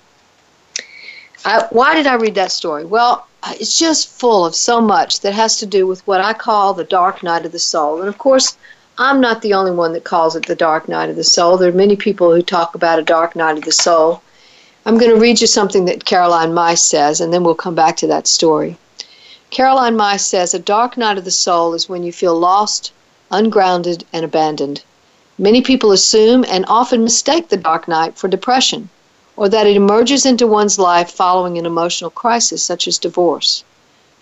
I, 1.44 1.66
why 1.70 1.94
did 1.94 2.06
I 2.06 2.14
read 2.14 2.36
that 2.36 2.52
story? 2.52 2.84
Well, 2.84 3.26
Uh, 3.46 3.52
it's 3.60 3.78
just 3.78 4.08
full 4.08 4.46
of 4.46 4.54
so 4.54 4.80
much 4.80 5.20
that 5.20 5.34
has 5.34 5.58
to 5.58 5.66
do 5.66 5.86
with 5.86 6.06
what 6.06 6.22
I 6.22 6.32
call 6.32 6.72
the 6.72 6.82
dark 6.82 7.22
night 7.22 7.44
of 7.44 7.52
the 7.52 7.58
soul. 7.58 8.00
And 8.00 8.08
of 8.08 8.16
course, 8.16 8.56
I'm 8.96 9.20
not 9.20 9.42
the 9.42 9.52
only 9.52 9.70
one 9.70 9.92
that 9.92 10.04
calls 10.04 10.34
it 10.34 10.46
the 10.46 10.54
dark 10.54 10.88
night 10.88 11.10
of 11.10 11.16
the 11.16 11.24
soul. 11.24 11.58
There 11.58 11.68
are 11.68 11.72
many 11.72 11.94
people 11.94 12.34
who 12.34 12.40
talk 12.40 12.74
about 12.74 12.98
a 12.98 13.02
dark 13.02 13.36
night 13.36 13.58
of 13.58 13.64
the 13.64 13.72
soul. 13.72 14.22
I'm 14.86 14.96
going 14.96 15.14
to 15.14 15.20
read 15.20 15.42
you 15.42 15.46
something 15.46 15.84
that 15.84 16.06
Caroline 16.06 16.54
Myss 16.54 16.80
says, 16.80 17.20
and 17.20 17.34
then 17.34 17.44
we'll 17.44 17.54
come 17.54 17.74
back 17.74 17.98
to 17.98 18.06
that 18.06 18.26
story. 18.26 18.78
Caroline 19.50 19.94
Myss 19.94 20.24
says, 20.24 20.54
A 20.54 20.58
dark 20.58 20.96
night 20.96 21.18
of 21.18 21.26
the 21.26 21.30
soul 21.30 21.74
is 21.74 21.86
when 21.86 22.02
you 22.02 22.12
feel 22.12 22.38
lost, 22.38 22.92
ungrounded, 23.30 24.06
and 24.10 24.24
abandoned. 24.24 24.82
Many 25.36 25.60
people 25.60 25.92
assume 25.92 26.46
and 26.48 26.64
often 26.66 27.04
mistake 27.04 27.50
the 27.50 27.58
dark 27.58 27.88
night 27.88 28.16
for 28.16 28.26
depression, 28.26 28.88
or 29.36 29.48
that 29.48 29.66
it 29.66 29.76
emerges 29.76 30.24
into 30.24 30.46
one's 30.46 30.78
life 30.78 31.10
following 31.10 31.58
an 31.58 31.66
emotional 31.66 32.10
crisis 32.10 32.62
such 32.62 32.86
as 32.86 32.98
divorce. 32.98 33.64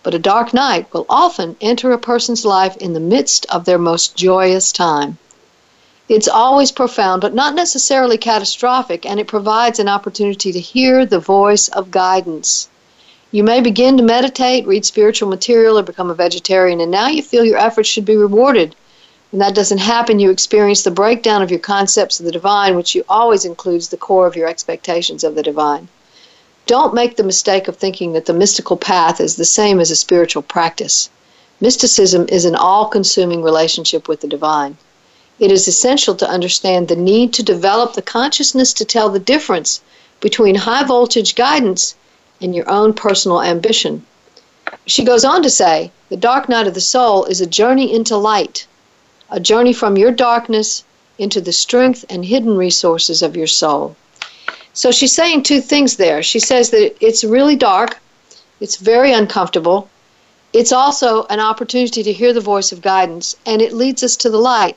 But 0.02 0.14
a 0.14 0.18
dark 0.18 0.52
night 0.52 0.92
will 0.92 1.06
often 1.08 1.56
enter 1.60 1.92
a 1.92 1.98
person's 1.98 2.44
life 2.44 2.76
in 2.78 2.92
the 2.92 3.00
midst 3.00 3.46
of 3.50 3.64
their 3.64 3.78
most 3.78 4.16
joyous 4.16 4.72
time. 4.72 5.18
It's 6.08 6.28
always 6.28 6.72
profound, 6.72 7.22
but 7.22 7.34
not 7.34 7.54
necessarily 7.54 8.18
catastrophic, 8.18 9.06
and 9.06 9.20
it 9.20 9.28
provides 9.28 9.78
an 9.78 9.88
opportunity 9.88 10.52
to 10.52 10.60
hear 10.60 11.06
the 11.06 11.20
voice 11.20 11.68
of 11.68 11.90
guidance. 11.90 12.68
You 13.30 13.44
may 13.44 13.60
begin 13.60 13.96
to 13.96 14.02
meditate, 14.02 14.66
read 14.66 14.84
spiritual 14.84 15.28
material, 15.28 15.78
or 15.78 15.82
become 15.82 16.10
a 16.10 16.14
vegetarian, 16.14 16.80
and 16.80 16.90
now 16.90 17.08
you 17.08 17.22
feel 17.22 17.44
your 17.44 17.56
efforts 17.56 17.88
should 17.88 18.04
be 18.04 18.16
rewarded. 18.16 18.74
When 19.32 19.40
that 19.40 19.56
doesn't 19.56 19.78
happen, 19.78 20.20
you 20.20 20.30
experience 20.30 20.82
the 20.82 20.92
breakdown 20.92 21.42
of 21.42 21.50
your 21.50 21.58
concepts 21.58 22.20
of 22.20 22.26
the 22.26 22.30
divine, 22.30 22.76
which 22.76 22.94
you 22.94 23.04
always 23.08 23.44
includes 23.44 23.88
the 23.88 23.96
core 23.96 24.28
of 24.28 24.36
your 24.36 24.46
expectations 24.46 25.24
of 25.24 25.34
the 25.34 25.42
divine. 25.42 25.88
Don't 26.66 26.94
make 26.94 27.16
the 27.16 27.24
mistake 27.24 27.66
of 27.66 27.76
thinking 27.76 28.12
that 28.12 28.26
the 28.26 28.32
mystical 28.32 28.76
path 28.76 29.20
is 29.20 29.34
the 29.34 29.44
same 29.44 29.80
as 29.80 29.90
a 29.90 29.96
spiritual 29.96 30.42
practice. 30.42 31.10
Mysticism 31.60 32.26
is 32.28 32.44
an 32.44 32.54
all 32.54 32.86
consuming 32.86 33.42
relationship 33.42 34.06
with 34.06 34.20
the 34.20 34.28
divine 34.28 34.76
it 35.42 35.50
is 35.50 35.66
essential 35.66 36.14
to 36.14 36.28
understand 36.28 36.86
the 36.86 36.94
need 36.94 37.32
to 37.32 37.42
develop 37.42 37.94
the 37.94 38.00
consciousness 38.02 38.72
to 38.72 38.84
tell 38.84 39.08
the 39.08 39.18
difference 39.18 39.80
between 40.20 40.54
high 40.54 40.84
voltage 40.84 41.34
guidance 41.34 41.96
and 42.40 42.54
your 42.54 42.70
own 42.70 42.92
personal 42.92 43.42
ambition. 43.42 44.06
She 44.86 45.02
goes 45.04 45.24
on 45.24 45.42
to 45.42 45.50
say, 45.50 45.90
the 46.10 46.16
dark 46.16 46.48
night 46.48 46.68
of 46.68 46.74
the 46.74 46.80
soul 46.80 47.24
is 47.24 47.40
a 47.40 47.46
journey 47.46 47.92
into 47.92 48.16
light, 48.16 48.68
a 49.32 49.40
journey 49.40 49.72
from 49.72 49.96
your 49.96 50.12
darkness 50.12 50.84
into 51.18 51.40
the 51.40 51.52
strength 51.52 52.04
and 52.10 52.24
hidden 52.24 52.54
resources 52.54 53.22
of 53.22 53.36
your 53.36 53.46
soul. 53.46 53.96
So 54.74 54.90
she's 54.90 55.14
saying 55.14 55.42
two 55.42 55.60
things 55.60 55.96
there. 55.96 56.22
She 56.22 56.38
says 56.38 56.70
that 56.70 56.94
it's 57.00 57.24
really 57.24 57.56
dark, 57.56 57.98
it's 58.60 58.76
very 58.76 59.12
uncomfortable. 59.12 59.88
It's 60.52 60.72
also 60.72 61.24
an 61.30 61.40
opportunity 61.40 62.02
to 62.02 62.12
hear 62.12 62.34
the 62.34 62.40
voice 62.52 62.72
of 62.72 62.82
guidance, 62.82 63.34
and 63.46 63.62
it 63.62 63.72
leads 63.72 64.02
us 64.02 64.16
to 64.16 64.28
the 64.30 64.44
light. 64.52 64.76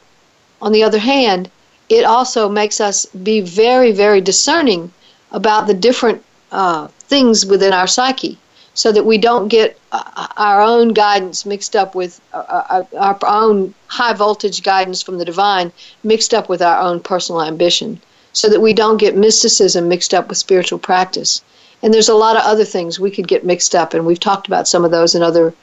On 0.61 0.71
the 0.71 0.83
other 0.83 0.99
hand, 0.99 1.51
it 1.89 2.05
also 2.05 2.47
makes 2.47 2.79
us 2.79 3.05
be 3.07 3.41
very, 3.41 3.91
very 3.91 4.21
discerning 4.21 4.93
about 5.31 5.67
the 5.67 5.73
different 5.73 6.23
uh, 6.51 6.87
things 7.09 7.45
within 7.45 7.73
our 7.73 7.87
psyche 7.87 8.37
so 8.75 8.91
that 8.91 9.05
we 9.05 9.17
don't 9.17 9.47
get 9.47 9.79
uh, 9.91 10.27
our 10.37 10.61
own 10.61 10.89
guidance 10.89 11.45
mixed 11.45 11.75
up 11.75 11.95
with 11.95 12.21
uh, 12.33 12.63
uh 12.69 12.83
our 12.99 13.17
own 13.25 13.73
high 13.87 14.13
voltage 14.13 14.61
guidance 14.61 15.01
from 15.01 15.17
the 15.17 15.25
divine 15.25 15.71
mixed 16.03 16.33
up 16.33 16.47
with 16.47 16.61
our 16.61 16.79
own 16.79 16.99
personal 16.99 17.41
ambition 17.41 17.99
so 18.33 18.49
that 18.49 18.61
we 18.61 18.73
don't 18.73 18.97
get 18.97 19.15
mysticism 19.15 19.87
mixed 19.87 20.13
up 20.13 20.27
with 20.27 20.37
spiritual 20.37 20.77
practice. 20.77 21.41
And 21.81 21.93
there's 21.93 22.09
a 22.09 22.15
lot 22.15 22.35
of 22.35 22.43
other 22.43 22.65
things 22.65 22.99
we 22.99 23.11
could 23.11 23.27
get 23.27 23.45
mixed 23.45 23.73
up 23.73 23.93
and 23.93 24.05
we've 24.05 24.19
talked 24.19 24.47
about 24.47 24.67
some 24.67 24.85
of 24.85 24.91
those 24.91 25.15
in 25.15 25.23
other 25.23 25.53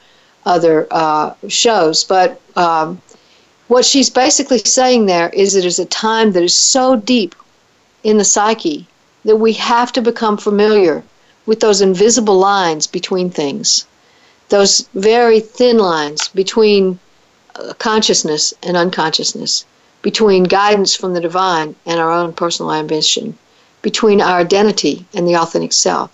other 0.45 0.87
uh, 0.91 1.33
shows 1.47 2.03
but 2.03 2.41
um, 2.57 3.01
what 3.69 3.85
she's 3.85 4.09
basically 4.09 4.57
saying 4.57 5.05
there 5.05 5.29
is 5.29 5.55
it 5.55 5.63
is 5.63 5.79
a 5.79 5.85
time 5.85 6.33
that 6.33 6.43
is 6.43 6.53
so 6.53 6.97
deep 6.97 7.33
in 8.03 8.17
the 8.17 8.25
psyche 8.25 8.85
that 9.23 9.37
we 9.37 9.53
have 9.53 9.93
to 9.93 10.01
become 10.01 10.37
familiar 10.37 11.01
with 11.45 11.59
those 11.59 11.81
invisible 11.81 12.37
lines 12.37 12.87
between 12.87 13.29
things, 13.29 13.85
those 14.49 14.87
very 14.93 15.39
thin 15.39 15.77
lines 15.77 16.29
between 16.29 16.99
uh, 17.55 17.73
consciousness 17.73 18.53
and 18.63 18.77
unconsciousness, 18.77 19.65
between 20.01 20.43
guidance 20.43 20.95
from 20.95 21.13
the 21.13 21.21
divine 21.21 21.75
and 21.85 21.99
our 21.99 22.11
own 22.11 22.33
personal 22.33 22.71
ambition, 22.71 23.37
between 23.81 24.21
our 24.21 24.39
identity 24.39 25.05
and 25.13 25.27
the 25.27 25.35
authentic 25.35 25.73
self. 25.73 26.09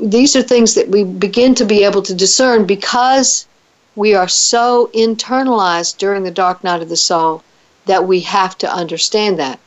These 0.00 0.34
are 0.36 0.42
things 0.42 0.74
that 0.74 0.88
we 0.88 1.04
begin 1.04 1.54
to 1.56 1.64
be 1.64 1.84
able 1.84 2.02
to 2.02 2.14
discern 2.14 2.66
because 2.66 3.46
we 3.94 4.14
are 4.14 4.28
so 4.28 4.90
internalized 4.94 5.98
during 5.98 6.24
the 6.24 6.30
dark 6.30 6.64
night 6.64 6.82
of 6.82 6.88
the 6.88 6.96
soul 6.96 7.42
that 7.86 8.06
we 8.06 8.20
have 8.20 8.58
to 8.58 8.72
understand 8.72 9.38
that. 9.38 9.58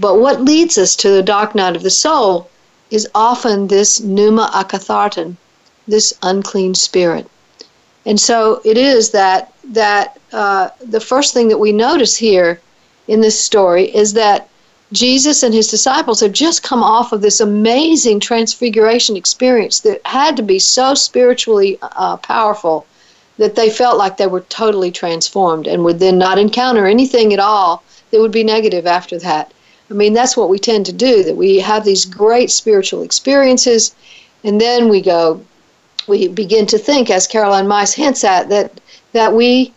But 0.00 0.18
what 0.18 0.40
leads 0.40 0.78
us 0.78 0.96
to 0.96 1.10
the 1.10 1.22
dark 1.22 1.54
night 1.54 1.76
of 1.76 1.82
the 1.82 1.90
soul 1.90 2.48
is 2.92 3.08
often 3.14 3.66
this 3.66 4.00
pneuma 4.00 4.50
akatharton, 4.52 5.36
this 5.88 6.12
unclean 6.22 6.74
spirit. 6.74 7.26
And 8.04 8.20
so 8.20 8.60
it 8.64 8.76
is 8.76 9.10
that 9.10 9.52
that 9.72 10.18
uh, 10.32 10.68
the 10.80 11.00
first 11.00 11.32
thing 11.32 11.48
that 11.48 11.58
we 11.58 11.72
notice 11.72 12.16
here 12.16 12.60
in 13.08 13.20
this 13.20 13.40
story 13.40 13.84
is 13.94 14.12
that 14.12 14.48
Jesus 14.92 15.42
and 15.42 15.54
his 15.54 15.68
disciples 15.68 16.20
have 16.20 16.32
just 16.32 16.62
come 16.62 16.82
off 16.82 17.12
of 17.12 17.22
this 17.22 17.40
amazing 17.40 18.20
transfiguration 18.20 19.16
experience 19.16 19.80
that 19.80 20.06
had 20.06 20.36
to 20.36 20.42
be 20.42 20.58
so 20.58 20.94
spiritually 20.94 21.78
uh, 21.80 22.18
powerful 22.18 22.86
that 23.38 23.54
they 23.54 23.70
felt 23.70 23.96
like 23.96 24.18
they 24.18 24.26
were 24.26 24.42
totally 24.42 24.90
transformed 24.90 25.66
and 25.66 25.82
would 25.82 25.98
then 25.98 26.18
not 26.18 26.38
encounter 26.38 26.86
anything 26.86 27.32
at 27.32 27.38
all 27.40 27.82
that 28.10 28.20
would 28.20 28.32
be 28.32 28.44
negative 28.44 28.86
after 28.86 29.18
that. 29.18 29.52
I 29.92 29.94
mean, 29.94 30.14
that's 30.14 30.38
what 30.38 30.48
we 30.48 30.58
tend 30.58 30.86
to 30.86 30.92
do, 30.92 31.22
that 31.22 31.36
we 31.36 31.60
have 31.60 31.84
these 31.84 32.06
great 32.06 32.50
spiritual 32.50 33.02
experiences, 33.02 33.94
and 34.42 34.58
then 34.58 34.88
we 34.88 35.02
go, 35.02 35.44
we 36.08 36.28
begin 36.28 36.64
to 36.66 36.78
think, 36.78 37.10
as 37.10 37.26
Caroline 37.26 37.68
Myss 37.68 37.92
hints 37.92 38.24
at, 38.24 38.48
that, 38.48 38.80
that 39.12 39.34
we 39.34 39.72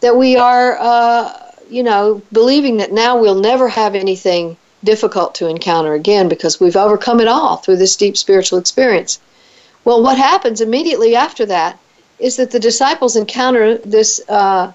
that 0.00 0.16
we 0.16 0.36
are, 0.36 0.78
uh, 0.80 1.32
you 1.70 1.82
know, 1.82 2.22
believing 2.32 2.78
that 2.78 2.92
now 2.92 3.20
we'll 3.20 3.40
never 3.40 3.68
have 3.68 3.94
anything 3.94 4.56
difficult 4.82 5.34
to 5.36 5.46
encounter 5.46 5.94
again 5.94 6.28
because 6.28 6.58
we've 6.58 6.76
overcome 6.76 7.20
it 7.20 7.28
all 7.28 7.58
through 7.58 7.76
this 7.76 7.94
deep 7.94 8.16
spiritual 8.16 8.58
experience. 8.58 9.20
Well, 9.84 10.02
what 10.02 10.18
happens 10.18 10.60
immediately 10.60 11.14
after 11.14 11.46
that 11.46 11.78
is 12.18 12.36
that 12.36 12.50
the 12.50 12.58
disciples 12.58 13.16
encounter 13.16 13.78
this 13.78 14.20
uh, 14.28 14.72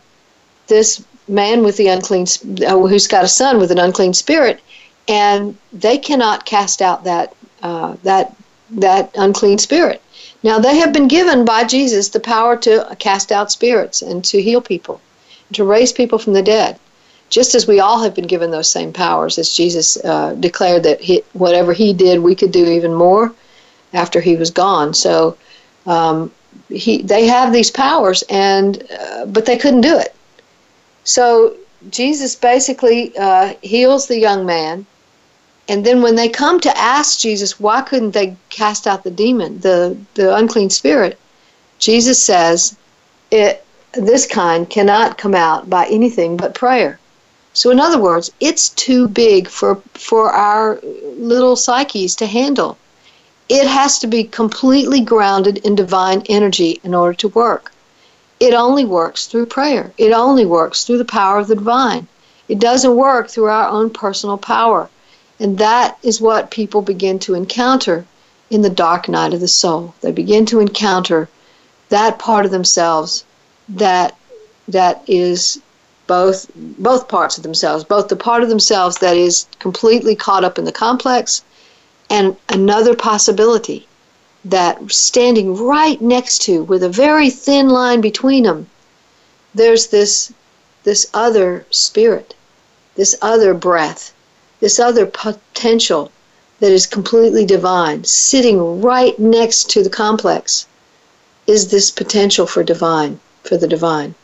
this 0.68 1.04
man 1.28 1.64
with 1.64 1.76
the 1.78 1.88
unclean 1.88 2.26
uh, 2.66 2.78
who's 2.88 3.08
got 3.08 3.26
a 3.26 3.28
son 3.28 3.60
with 3.60 3.72
an 3.72 3.80
unclean 3.80 4.14
spirit, 4.14 4.62
and 5.08 5.58
they 5.74 5.98
cannot 5.98 6.46
cast 6.46 6.82
out 6.82 7.04
that 7.04 7.36
uh, 7.62 7.96
that 8.04 8.36
that 8.72 9.12
unclean 9.16 9.58
spirit. 9.58 10.02
Now 10.44 10.60
they 10.60 10.78
have 10.78 10.94
been 10.94 11.08
given 11.08 11.46
by 11.46 11.64
Jesus 11.64 12.10
the 12.10 12.20
power 12.20 12.58
to 12.58 12.96
cast 13.00 13.32
out 13.32 13.52
spirits 13.52 14.02
and 14.02 14.24
to 14.26 14.42
heal 14.42 14.62
people, 14.62 15.02
to 15.54 15.64
raise 15.64 15.92
people 15.92 16.20
from 16.20 16.34
the 16.34 16.42
dead, 16.42 16.80
just 17.30 17.56
as 17.56 17.68
we 17.68 17.80
all 17.80 18.02
have 18.02 18.14
been 18.14 18.28
given 18.28 18.52
those 18.52 18.70
same 18.70 18.94
powers. 18.94 19.38
As 19.38 19.54
Jesus 19.54 19.98
uh, 20.04 20.36
declared 20.36 20.84
that 20.84 21.02
he, 21.02 21.24
whatever 21.34 21.74
he 21.74 21.94
did, 21.94 22.20
we 22.20 22.36
could 22.36 22.52
do 22.52 22.66
even 22.66 22.94
more 22.94 23.34
after 23.94 24.22
he 24.22 24.36
was 24.36 24.52
gone. 24.52 24.94
So 24.94 25.38
um, 25.86 26.32
he, 26.70 27.02
they 27.02 27.28
have 27.28 27.54
these 27.54 27.72
powers, 27.72 28.24
and 28.30 28.84
uh, 28.92 29.26
but 29.26 29.46
they 29.46 29.58
couldn't 29.58 29.82
do 29.82 29.98
it. 29.98 30.14
So 31.04 31.56
Jesus 31.90 32.36
basically 32.36 33.18
uh, 33.18 33.54
heals 33.62 34.08
the 34.08 34.20
young 34.20 34.46
man 34.46 34.86
and 35.70 35.86
then 35.86 36.02
when 36.02 36.16
they 36.16 36.30
come 36.30 36.60
to 36.62 36.78
ask 36.78 37.20
Jesus, 37.20 37.60
why 37.60 37.82
couldn't 37.82 38.12
they 38.12 38.38
cast 38.50 38.88
out 38.88 39.04
the 39.04 39.12
demon, 39.12 39.60
the, 39.60 39.98
the 40.14 40.34
unclean 40.36 40.70
spirit? 40.70 41.20
Jesus 41.80 42.24
says, 42.24 42.78
it, 43.32 43.66
this 43.94 44.26
kind 44.26 44.70
cannot 44.70 45.18
come 45.18 45.36
out 45.36 45.70
by 45.70 45.86
anything 45.88 46.38
but 46.38 46.56
prayer. 46.56 47.00
So, 47.54 47.72
in 47.72 47.80
other 47.80 48.00
words, 48.00 48.32
it's 48.40 48.70
too 48.70 49.08
big 49.08 49.48
for, 49.48 49.82
for 49.94 50.32
our 50.32 50.80
little 51.18 51.56
psyches 51.56 52.16
to 52.18 52.28
handle. 52.28 52.78
It 53.50 53.66
has 53.68 54.00
to 54.00 54.08
be 54.08 54.24
completely 54.24 55.02
grounded 55.02 55.58
in 55.60 55.76
divine 55.76 56.22
energy 56.30 56.80
in 56.84 56.94
order 56.94 57.16
to 57.16 57.30
work. 57.30 57.74
It 58.40 58.54
only 58.54 58.86
works 58.86 59.26
through 59.26 59.48
prayer, 59.48 59.92
it 59.98 60.12
only 60.12 60.46
works 60.46 60.86
through 60.86 61.00
the 61.00 61.06
power 61.06 61.40
of 61.40 61.48
the 61.48 61.56
divine. 61.56 62.08
It 62.48 62.60
doesn't 62.60 62.96
work 62.96 63.30
through 63.30 63.46
our 63.50 63.68
own 63.68 63.90
personal 63.90 64.38
power. 64.38 64.90
And 65.40 65.58
that 65.58 65.98
is 66.04 66.22
what 66.22 66.52
people 66.52 66.82
begin 66.82 67.20
to 67.20 67.34
encounter 67.34 68.06
in 68.50 68.62
the 68.62 68.70
dark 68.70 69.08
night 69.08 69.34
of 69.34 69.40
the 69.40 69.48
soul. 69.48 69.94
They 70.02 70.12
begin 70.12 70.46
to 70.48 70.60
encounter 70.60 71.30
that 71.90 72.20
part 72.20 72.46
of 72.46 72.52
themselves 72.52 73.24
that 73.70 74.16
that 74.68 75.04
is 75.08 75.60
both 76.08 76.50
both 76.56 77.08
parts 77.08 77.38
of 77.38 77.44
themselves, 77.44 77.84
both 77.84 78.08
the 78.08 78.16
part 78.16 78.44
of 78.44 78.50
themselves 78.50 78.98
that 79.00 79.18
is 79.18 79.46
completely 79.60 80.16
caught 80.16 80.44
up 80.44 80.58
in 80.58 80.66
the 80.66 80.72
complex 80.72 81.44
and 82.10 82.36
another 82.50 82.96
possibility 82.96 83.88
that 84.46 84.92
standing 84.92 85.56
right 85.58 86.02
next 86.02 86.42
to 86.44 86.64
with 86.64 86.84
a 86.84 86.90
very 86.90 87.30
thin 87.30 87.70
line 87.70 88.00
between 88.00 88.44
them 88.44 88.68
there's 89.58 89.88
this 89.88 90.32
this 90.84 91.08
other 91.14 91.66
spirit, 91.70 92.36
this 92.96 93.16
other 93.22 93.54
breath 93.54 94.14
this 94.60 94.80
other 94.80 95.06
potential 95.06 96.12
that 96.60 96.72
is 96.72 96.86
completely 96.86 97.46
divine, 97.46 98.04
sitting 98.04 98.82
right 98.82 99.18
next 99.20 99.70
to 99.72 99.84
the 99.84 99.90
complex, 99.90 100.68
is 101.46 101.70
this 101.70 101.92
potential 101.92 102.48
for 102.48 102.64
divine, 102.64 103.20
for 103.44 103.58
the 103.58 103.68
divine. 103.68 104.16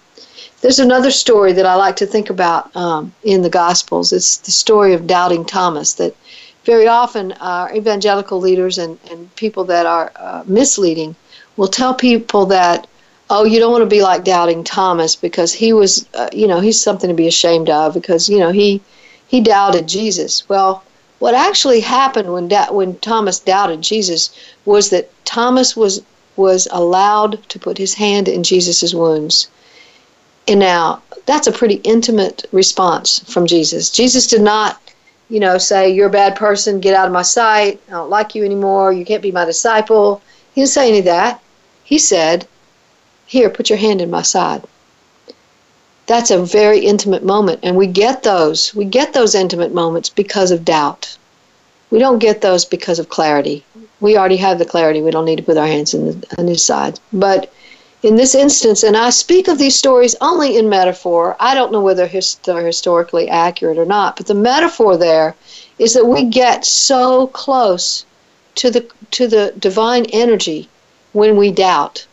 There's 0.62 0.80
another 0.80 1.12
story 1.12 1.54
that 1.54 1.66
I 1.66 1.75
like 1.75 1.98
to 1.98 2.06
think 2.06 2.30
about 2.30 2.75
um, 2.75 3.13
in 3.24 3.42
the 3.42 3.50
Gospels. 3.50 4.13
It's 4.13 4.38
the 4.38 4.52
story 4.52 4.94
of 4.94 5.08
doubting 5.08 5.46
Thomas. 5.46 5.94
That 5.94 6.16
very 6.63 6.88
often 6.88 7.34
our 7.34 7.74
evangelical 7.75 8.40
leaders 8.40 8.78
and, 8.78 8.98
and 9.12 9.34
people 9.36 9.66
that 9.66 9.86
are 9.86 10.12
uh, 10.16 10.44
misleading 10.48 11.16
will 11.58 11.68
tell 11.68 11.94
people 11.94 12.46
that, 12.48 12.88
oh, 13.30 13.44
you 13.44 13.60
don't 13.60 13.72
want 13.72 13.84
to 13.84 13.90
be 13.90 14.02
like 14.02 14.24
doubting 14.24 14.63
Thomas 14.63 15.16
because 15.16 15.54
he 15.54 15.74
was, 15.74 16.08
uh, 16.13 16.30
you 16.32 16.48
know, 16.48 16.62
he's 16.62 16.82
something 16.82 17.10
to 17.10 17.13
be 17.13 17.28
ashamed 17.28 17.70
of 17.70 17.94
because, 17.94 18.30
you 18.30 18.40
know, 18.40 18.52
he 18.52 18.82
he 19.34 19.42
doubted 19.42 19.88
Jesus. 19.88 20.48
Well, 20.48 20.84
what 21.18 21.34
actually 21.34 21.80
happened 21.80 22.32
when 22.32 22.52
when 22.70 23.00
Thomas 23.00 23.40
doubted 23.40 23.82
Jesus 23.82 24.30
was 24.63 24.92
that 24.92 25.10
Thomas 25.25 25.75
was 25.75 26.04
was 26.36 26.68
allowed 26.70 27.42
to 27.50 27.58
put 27.58 27.80
his 27.80 27.96
hand 27.96 28.28
in 28.28 28.44
Jesus' 28.44 28.94
wounds. 28.94 29.48
And 30.48 30.60
now 30.60 31.02
that's 31.26 31.48
a 31.48 31.52
pretty 31.52 31.82
intimate 31.84 32.46
response 32.52 33.22
from 33.28 33.48
Jesus. 33.48 33.89
Jesus 33.89 34.28
did 34.28 34.43
not, 34.43 34.80
you 35.32 35.39
know, 35.39 35.58
say, 35.58 35.89
You're 35.89 36.13
a 36.13 36.19
bad 36.22 36.36
person, 36.36 36.80
get 36.80 36.93
out 36.93 37.08
of 37.08 37.19
my 37.19 37.24
sight, 37.24 37.82
I 37.88 37.91
don't 37.93 38.12
like 38.12 38.36
you 38.36 38.46
anymore, 38.46 38.93
you 38.93 39.04
can't 39.04 39.24
be 39.24 39.32
my 39.32 39.46
disciple. 39.46 40.22
He 40.54 40.62
didn't 40.62 40.78
say 40.78 40.89
any 40.89 41.00
of 41.00 41.06
that. 41.06 41.41
He 41.84 41.98
said, 41.98 42.48
Here, 43.26 43.50
put 43.50 43.72
your 43.72 43.80
hand 43.80 44.00
in 44.00 44.12
my 44.12 44.22
side 44.22 44.62
that's 46.06 46.32
a 46.32 46.44
very 46.44 46.80
intimate 46.80 47.24
moment 47.24 47.60
and 47.63 47.76
we 47.76 47.88
get 47.88 48.24
those. 48.24 48.74
We 48.76 48.86
get 48.86 49.13
those 49.13 49.36
intimate 49.36 49.74
moments 49.74 50.10
because 50.10 50.52
of 50.52 50.66
doubt. 50.66 51.18
We 51.89 52.00
don't 52.00 52.20
get 52.20 52.42
those 52.42 52.66
because 52.66 53.00
of 53.00 53.10
clarity. 53.10 53.63
We 54.00 54.18
already 54.18 54.38
have 54.38 54.60
the 54.60 54.66
clarity. 54.66 55.02
We 55.02 55.12
don't 55.12 55.26
need 55.26 55.38
to 55.38 55.44
put 55.44 55.58
our 55.58 55.68
hands 55.68 55.94
in 55.94 56.06
the, 56.08 56.36
on 56.38 56.48
his 56.48 56.63
side. 56.63 57.00
But 57.12 57.52
in 58.02 58.18
this 58.18 58.36
instance 58.36 58.84
and 58.84 58.98
i 58.98 59.10
speak 59.10 59.48
of 59.48 59.58
these 59.58 59.78
stories 59.78 60.13
only 60.20 60.58
in 60.58 60.68
metaphor 60.68 61.38
i 61.39 61.54
don't 61.54 61.72
know 61.72 61.80
whether 61.80 62.06
they're 62.06 62.66
historically 62.66 63.30
accurate 63.30 63.78
or 63.78 63.86
not 63.86 64.18
but 64.18 64.26
the 64.26 64.34
metaphor 64.34 64.98
there 64.98 65.34
is 65.80 65.94
that 65.94 66.06
we 66.06 66.26
get 66.26 66.66
so 66.66 67.28
close 67.28 68.04
to 68.56 68.70
the 68.70 68.88
to 69.12 69.28
the 69.28 69.54
divine 69.58 70.06
energy 70.12 70.70
when 71.12 71.38
we 71.38 71.52
doubt. 71.52 72.06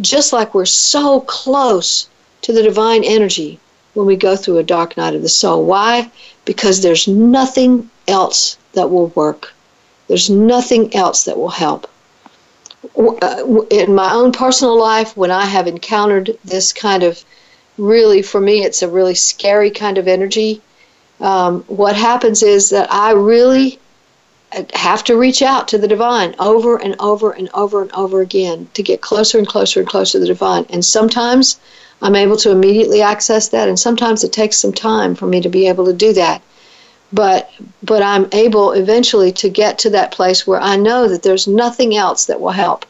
Just 0.00 0.32
like 0.32 0.54
we're 0.54 0.64
so 0.64 1.20
close 1.20 2.08
to 2.44 2.52
the 2.52 2.62
divine 2.62 3.02
energy 3.04 3.58
when 3.94 4.06
we 4.06 4.16
go 4.16 4.36
through 4.36 4.58
a 4.58 4.62
dark 4.62 4.98
night 4.98 5.14
of 5.14 5.22
the 5.22 5.28
soul. 5.30 5.64
Why? 5.64 6.10
Because 6.44 6.82
there's 6.82 7.08
nothing 7.08 7.90
else 8.06 8.58
that 8.74 8.90
will 8.90 9.06
work. 9.08 9.54
There's 10.08 10.28
nothing 10.28 10.94
else 10.94 11.24
that 11.24 11.38
will 11.38 11.48
help. 11.48 11.90
Uh, 12.98 13.62
in 13.70 13.94
my 13.94 14.12
own 14.12 14.30
personal 14.30 14.78
life, 14.78 15.16
when 15.16 15.30
I 15.30 15.46
have 15.46 15.66
encountered 15.66 16.36
this 16.44 16.70
kind 16.74 17.02
of 17.02 17.24
really, 17.78 18.20
for 18.20 18.42
me, 18.42 18.62
it's 18.62 18.82
a 18.82 18.88
really 18.88 19.14
scary 19.14 19.70
kind 19.70 19.96
of 19.96 20.06
energy. 20.06 20.60
Um, 21.20 21.62
what 21.62 21.96
happens 21.96 22.42
is 22.42 22.68
that 22.70 22.92
I 22.92 23.12
really 23.12 23.78
have 24.74 25.02
to 25.04 25.16
reach 25.16 25.40
out 25.40 25.66
to 25.68 25.78
the 25.78 25.88
divine 25.88 26.34
over 26.38 26.76
and 26.76 26.94
over 27.00 27.32
and 27.32 27.48
over 27.54 27.80
and 27.80 27.90
over 27.92 28.20
again 28.20 28.68
to 28.74 28.82
get 28.82 29.00
closer 29.00 29.38
and 29.38 29.46
closer 29.46 29.80
and 29.80 29.88
closer 29.88 30.12
to 30.12 30.20
the 30.20 30.26
divine. 30.26 30.66
And 30.68 30.84
sometimes 30.84 31.58
I'm 32.02 32.16
able 32.16 32.36
to 32.38 32.50
immediately 32.50 33.02
access 33.02 33.48
that, 33.48 33.68
and 33.68 33.78
sometimes 33.78 34.24
it 34.24 34.32
takes 34.32 34.58
some 34.58 34.72
time 34.72 35.14
for 35.14 35.26
me 35.26 35.40
to 35.40 35.48
be 35.48 35.68
able 35.68 35.86
to 35.86 35.92
do 35.92 36.12
that. 36.14 36.42
But 37.12 37.50
but 37.82 38.02
I'm 38.02 38.28
able 38.32 38.72
eventually 38.72 39.32
to 39.32 39.48
get 39.48 39.78
to 39.80 39.90
that 39.90 40.10
place 40.10 40.46
where 40.46 40.60
I 40.60 40.76
know 40.76 41.08
that 41.08 41.22
there's 41.22 41.46
nothing 41.46 41.96
else 41.96 42.26
that 42.26 42.40
will 42.40 42.50
help, 42.50 42.84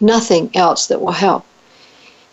nothing 0.00 0.50
else 0.54 0.88
that 0.88 1.00
will 1.00 1.12
help, 1.12 1.44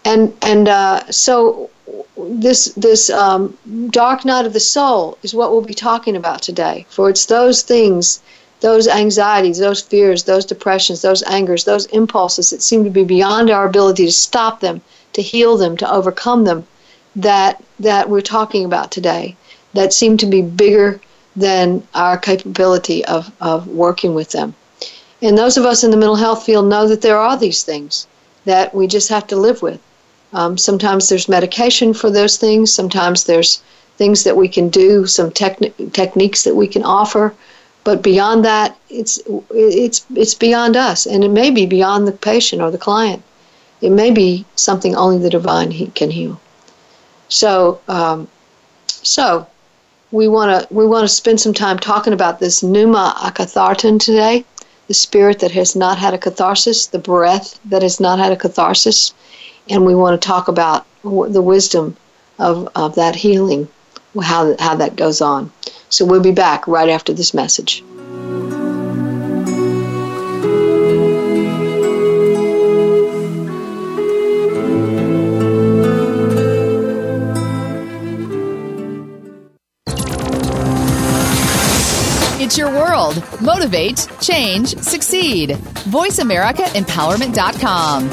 and 0.03 0.33
and 0.41 0.67
uh, 0.67 1.11
so 1.11 1.69
this 2.17 2.65
this 2.75 3.09
um, 3.09 3.57
dark 3.91 4.25
night 4.25 4.45
of 4.45 4.53
the 4.53 4.59
soul 4.59 5.17
is 5.23 5.33
what 5.33 5.51
we'll 5.51 5.61
be 5.61 5.73
talking 5.73 6.15
about 6.15 6.41
today. 6.41 6.85
For 6.89 7.09
it's 7.09 7.25
those 7.25 7.61
things, 7.61 8.21
those 8.61 8.87
anxieties, 8.87 9.59
those 9.59 9.81
fears, 9.81 10.23
those 10.23 10.45
depressions, 10.45 11.01
those 11.01 11.23
angers, 11.23 11.65
those 11.65 11.85
impulses 11.87 12.49
that 12.49 12.61
seem 12.63 12.83
to 12.83 12.89
be 12.89 13.03
beyond 13.03 13.49
our 13.49 13.67
ability 13.67 14.05
to 14.05 14.11
stop 14.11 14.59
them 14.59 14.81
to 15.13 15.21
heal 15.21 15.57
them, 15.57 15.77
to 15.77 15.91
overcome 15.91 16.43
them, 16.43 16.65
that 17.15 17.63
that 17.79 18.09
we're 18.09 18.21
talking 18.21 18.65
about 18.65 18.91
today, 18.91 19.35
that 19.73 19.93
seem 19.93 20.17
to 20.17 20.25
be 20.25 20.41
bigger 20.41 20.99
than 21.35 21.87
our 21.93 22.17
capability 22.17 23.05
of, 23.05 23.31
of 23.39 23.67
working 23.67 24.15
with 24.15 24.31
them. 24.31 24.55
And 25.21 25.37
those 25.37 25.57
of 25.57 25.65
us 25.65 25.83
in 25.83 25.91
the 25.91 25.97
mental 25.97 26.15
health 26.15 26.43
field 26.43 26.67
know 26.67 26.87
that 26.87 27.01
there 27.01 27.17
are 27.17 27.37
these 27.37 27.63
things 27.63 28.07
that 28.45 28.73
we 28.73 28.87
just 28.87 29.09
have 29.09 29.27
to 29.27 29.35
live 29.35 29.61
with. 29.61 29.79
Um, 30.33 30.57
sometimes 30.57 31.09
there's 31.09 31.29
medication 31.29 31.93
for 31.93 32.09
those 32.09 32.37
things. 32.37 32.73
Sometimes 32.73 33.23
there's 33.23 33.61
things 33.97 34.23
that 34.23 34.35
we 34.35 34.47
can 34.47 34.69
do, 34.69 35.05
some 35.05 35.31
techni- 35.31 35.93
techniques 35.93 36.43
that 36.43 36.55
we 36.55 36.67
can 36.67 36.83
offer. 36.83 37.33
But 37.83 38.01
beyond 38.01 38.43
that, 38.45 38.77
it's 38.89 39.19
it's 39.51 40.05
it's 40.13 40.33
beyond 40.33 40.75
us, 40.75 41.05
and 41.05 41.23
it 41.23 41.31
may 41.31 41.49
be 41.51 41.65
beyond 41.65 42.05
the 42.05 42.11
patient 42.11 42.61
or 42.61 42.69
the 42.69 42.77
client 42.77 43.23
it 43.81 43.91
may 43.91 44.11
be 44.11 44.45
something 44.55 44.95
only 44.95 45.17
the 45.17 45.29
divine 45.29 45.71
can 45.91 46.11
heal. 46.11 46.39
So, 47.29 47.81
um, 47.87 48.27
so 48.87 49.47
we 50.11 50.27
want 50.27 50.61
to 50.67 50.73
we 50.73 50.85
want 50.85 51.03
to 51.03 51.13
spend 51.13 51.39
some 51.39 51.53
time 51.53 51.77
talking 51.77 52.13
about 52.13 52.39
this 52.39 52.63
pneuma 52.63 53.13
akatharton 53.17 53.99
today, 53.99 54.45
the 54.87 54.93
spirit 54.93 55.39
that 55.39 55.51
has 55.51 55.75
not 55.75 55.97
had 55.97 56.13
a 56.13 56.17
catharsis, 56.17 56.87
the 56.87 56.99
breath 56.99 57.59
that 57.65 57.81
has 57.81 57.99
not 57.99 58.19
had 58.19 58.31
a 58.31 58.37
catharsis, 58.37 59.13
and 59.69 59.85
we 59.85 59.95
want 59.95 60.19
to 60.19 60.27
talk 60.27 60.47
about 60.47 60.85
the 61.03 61.41
wisdom 61.41 61.95
of, 62.39 62.69
of 62.75 62.95
that 62.95 63.15
healing, 63.15 63.67
how 64.21 64.55
how 64.59 64.75
that 64.75 64.95
goes 64.95 65.21
on. 65.21 65.51
So 65.89 66.05
we'll 66.05 66.21
be 66.21 66.31
back 66.31 66.67
right 66.67 66.89
after 66.89 67.13
this 67.13 67.33
message. 67.33 67.83
Your 82.57 82.71
world. 82.71 83.23
Motivate 83.41 84.07
change, 84.19 84.75
succeed. 84.79 85.51
VoiceAmericaEmpowerment.com. 85.91 88.09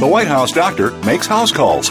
The 0.00 0.06
White 0.06 0.26
House 0.26 0.52
doctor 0.52 0.90
makes 1.06 1.26
house 1.26 1.52
calls. 1.52 1.90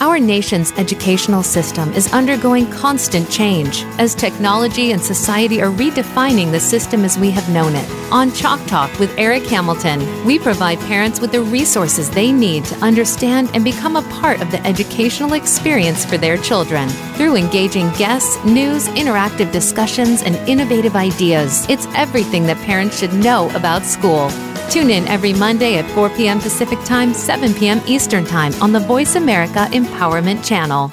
Our 0.00 0.20
nation's 0.20 0.70
educational 0.72 1.42
system 1.42 1.92
is 1.92 2.12
undergoing 2.12 2.70
constant 2.70 3.28
change 3.28 3.82
as 3.98 4.14
technology 4.14 4.92
and 4.92 5.02
society 5.02 5.60
are 5.60 5.72
redefining 5.72 6.52
the 6.52 6.60
system 6.60 7.04
as 7.04 7.18
we 7.18 7.32
have 7.32 7.48
known 7.50 7.74
it. 7.74 7.90
On 8.12 8.30
Chalk 8.30 8.64
Talk 8.68 8.96
with 9.00 9.12
Eric 9.18 9.44
Hamilton, 9.46 10.24
we 10.24 10.38
provide 10.38 10.78
parents 10.80 11.20
with 11.20 11.32
the 11.32 11.42
resources 11.42 12.08
they 12.10 12.30
need 12.30 12.64
to 12.66 12.76
understand 12.76 13.50
and 13.54 13.64
become 13.64 13.96
a 13.96 14.08
part 14.20 14.40
of 14.40 14.52
the 14.52 14.64
educational 14.64 15.32
experience 15.32 16.04
for 16.04 16.16
their 16.16 16.38
children. 16.38 16.88
Through 17.16 17.34
engaging 17.34 17.90
guests, 17.94 18.42
news, 18.44 18.86
interactive 18.90 19.50
discussions, 19.50 20.22
and 20.22 20.36
innovative 20.48 20.94
ideas, 20.94 21.66
it's 21.68 21.86
everything 21.96 22.44
that 22.44 22.56
parents 22.58 23.00
should 23.00 23.14
know 23.14 23.50
about 23.56 23.82
school. 23.82 24.30
Tune 24.70 24.90
in 24.90 25.08
every 25.08 25.32
Monday 25.32 25.78
at 25.78 25.90
4 25.92 26.10
p.m. 26.10 26.40
Pacific 26.40 26.78
Time, 26.84 27.14
7 27.14 27.54
p.m. 27.54 27.80
Eastern 27.86 28.24
Time 28.24 28.52
on 28.60 28.72
the 28.72 28.80
Voice 28.80 29.16
America 29.16 29.66
Empowerment 29.70 30.46
Channel. 30.46 30.92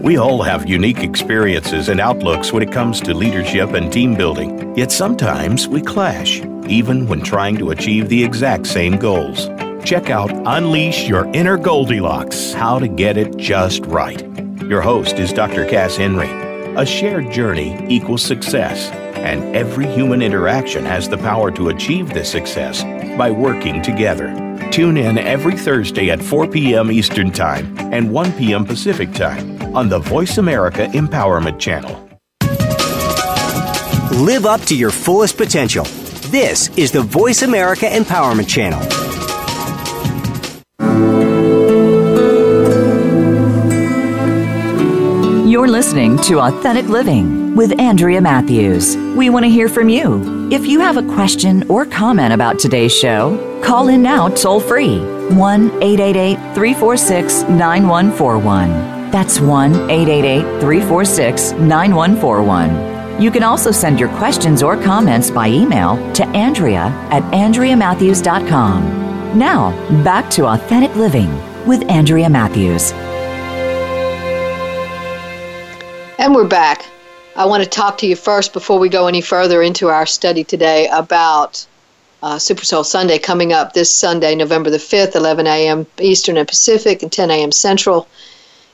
We 0.00 0.18
all 0.18 0.42
have 0.42 0.68
unique 0.68 1.04
experiences 1.04 1.88
and 1.88 2.00
outlooks 2.00 2.52
when 2.52 2.64
it 2.64 2.72
comes 2.72 3.00
to 3.02 3.14
leadership 3.14 3.74
and 3.74 3.92
team 3.92 4.16
building, 4.16 4.76
yet 4.76 4.90
sometimes 4.90 5.68
we 5.68 5.80
clash, 5.82 6.40
even 6.66 7.06
when 7.06 7.20
trying 7.20 7.56
to 7.58 7.70
achieve 7.70 8.08
the 8.08 8.24
exact 8.24 8.66
same 8.66 8.96
goals. 8.96 9.48
Check 9.84 10.10
out 10.10 10.32
Unleash 10.44 11.06
Your 11.06 11.26
Inner 11.26 11.56
Goldilocks 11.56 12.52
How 12.52 12.80
to 12.80 12.88
Get 12.88 13.16
It 13.16 13.36
Just 13.36 13.86
Right. 13.86 14.20
Your 14.62 14.80
host 14.80 15.20
is 15.20 15.32
Dr. 15.32 15.64
Cass 15.64 15.96
Henry. 15.96 16.28
A 16.76 16.84
shared 16.84 17.30
journey 17.30 17.78
equals 17.88 18.22
success, 18.22 18.90
and 19.16 19.56
every 19.56 19.86
human 19.86 20.22
interaction 20.22 20.84
has 20.84 21.08
the 21.08 21.18
power 21.18 21.50
to 21.52 21.68
achieve 21.68 22.10
this 22.10 22.30
success 22.30 22.82
by 23.16 23.30
working 23.30 23.82
together. 23.82 24.28
Tune 24.70 24.96
in 24.96 25.16
every 25.18 25.56
Thursday 25.56 26.10
at 26.10 26.22
4 26.22 26.48
p.m. 26.48 26.90
Eastern 26.90 27.30
Time 27.30 27.76
and 27.92 28.12
1 28.12 28.32
p.m. 28.32 28.64
Pacific 28.64 29.12
Time 29.12 29.74
on 29.74 29.88
the 29.88 29.98
Voice 29.98 30.38
America 30.38 30.86
Empowerment 30.88 31.58
Channel. 31.58 32.02
Live 34.22 34.46
up 34.46 34.60
to 34.62 34.76
your 34.76 34.90
fullest 34.90 35.36
potential. 35.36 35.84
This 36.30 36.68
is 36.76 36.90
the 36.90 37.02
Voice 37.02 37.42
America 37.42 37.86
Empowerment 37.86 38.48
Channel. 38.48 38.82
You're 45.48 45.68
listening 45.68 46.18
to 46.22 46.40
Authentic 46.40 46.86
Living 46.88 47.45
with 47.56 47.80
Andrea 47.80 48.20
Matthews. 48.20 48.96
We 49.16 49.30
want 49.30 49.46
to 49.46 49.50
hear 49.50 49.68
from 49.68 49.88
you. 49.88 50.48
If 50.52 50.66
you 50.66 50.78
have 50.80 50.98
a 50.98 51.02
question 51.02 51.68
or 51.70 51.86
comment 51.86 52.34
about 52.34 52.58
today's 52.58 52.94
show, 52.94 53.62
call 53.64 53.88
in 53.88 54.02
now 54.02 54.28
toll 54.28 54.60
free 54.60 54.98
1 55.34 55.82
888 55.82 56.36
346 56.54 57.42
9141. 57.44 59.10
That's 59.10 59.40
1 59.40 59.90
888 59.90 60.60
346 60.60 61.52
9141. 61.52 63.22
You 63.22 63.30
can 63.30 63.42
also 63.42 63.70
send 63.70 63.98
your 63.98 64.10
questions 64.18 64.62
or 64.62 64.76
comments 64.76 65.30
by 65.30 65.48
email 65.48 65.96
to 66.12 66.26
Andrea 66.28 66.92
at 67.10 67.22
AndreaMatthews.com. 67.32 69.38
Now, 69.38 69.70
back 70.04 70.28
to 70.32 70.44
Authentic 70.46 70.94
Living 70.96 71.30
with 71.66 71.90
Andrea 71.90 72.28
Matthews. 72.28 72.92
And 76.18 76.34
we're 76.34 76.46
back. 76.46 76.84
I 77.38 77.44
want 77.44 77.62
to 77.62 77.68
talk 77.68 77.98
to 77.98 78.06
you 78.06 78.16
first 78.16 78.54
before 78.54 78.78
we 78.78 78.88
go 78.88 79.08
any 79.08 79.20
further 79.20 79.60
into 79.60 79.88
our 79.88 80.06
study 80.06 80.42
today 80.42 80.88
about 80.90 81.66
uh, 82.22 82.38
Super 82.38 82.64
Soul 82.64 82.82
Sunday 82.82 83.18
coming 83.18 83.52
up 83.52 83.74
this 83.74 83.94
Sunday, 83.94 84.34
November 84.34 84.70
the 84.70 84.78
5th, 84.78 85.14
11 85.14 85.46
a.m. 85.46 85.86
Eastern 86.00 86.38
and 86.38 86.48
Pacific, 86.48 87.02
and 87.02 87.12
10 87.12 87.30
a.m. 87.30 87.52
Central. 87.52 88.08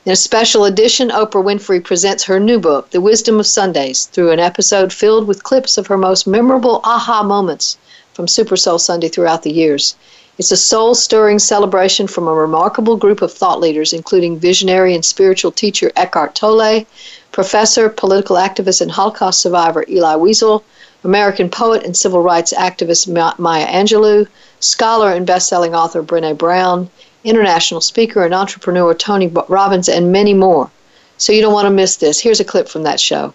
In 0.05 0.13
a 0.13 0.15
special 0.15 0.63
edition, 0.63 1.09
Oprah 1.09 1.43
Winfrey 1.43 1.83
presents 1.83 2.23
her 2.23 2.39
new 2.39 2.57
book, 2.57 2.89
The 2.91 3.01
Wisdom 3.01 3.37
of 3.37 3.47
Sundays, 3.47 4.05
through 4.05 4.31
an 4.31 4.39
episode 4.39 4.93
filled 4.93 5.27
with 5.27 5.43
clips 5.43 5.77
of 5.77 5.87
her 5.87 5.97
most 5.97 6.25
memorable 6.25 6.79
aha 6.85 7.21
moments 7.21 7.77
from 8.13 8.29
Super 8.29 8.55
Soul 8.55 8.79
Sunday 8.79 9.09
throughout 9.09 9.43
the 9.43 9.51
years. 9.51 9.95
It's 10.37 10.51
a 10.51 10.57
soul 10.57 10.95
stirring 10.95 11.37
celebration 11.37 12.07
from 12.07 12.29
a 12.29 12.33
remarkable 12.33 12.95
group 12.95 13.21
of 13.21 13.33
thought 13.33 13.59
leaders, 13.59 13.91
including 13.91 14.39
visionary 14.39 14.95
and 14.95 15.03
spiritual 15.03 15.51
teacher 15.51 15.91
Eckhart 15.97 16.33
Tolle, 16.33 16.85
professor, 17.33 17.89
political 17.89 18.37
activist, 18.37 18.79
and 18.79 18.89
Holocaust 18.89 19.41
survivor 19.41 19.83
Elie 19.89 20.15
Wiesel, 20.21 20.63
American 21.03 21.49
poet 21.49 21.83
and 21.83 21.97
civil 21.97 22.21
rights 22.21 22.53
activist 22.53 23.09
Maya 23.37 23.67
Angelou, 23.67 24.25
scholar 24.61 25.11
and 25.11 25.27
best-selling 25.27 25.75
author 25.75 26.01
Brene 26.01 26.37
Brown, 26.37 26.89
international 27.25 27.81
speaker 27.81 28.23
and 28.23 28.33
entrepreneur 28.33 28.93
Tony 28.93 29.27
Robbins, 29.49 29.89
and 29.89 30.13
many 30.13 30.33
more. 30.33 30.71
So 31.17 31.33
you 31.33 31.41
don't 31.41 31.53
want 31.53 31.65
to 31.65 31.71
miss 31.71 31.97
this. 31.97 32.19
Here's 32.19 32.39
a 32.39 32.45
clip 32.45 32.69
from 32.69 32.83
that 32.83 32.99
show. 32.99 33.33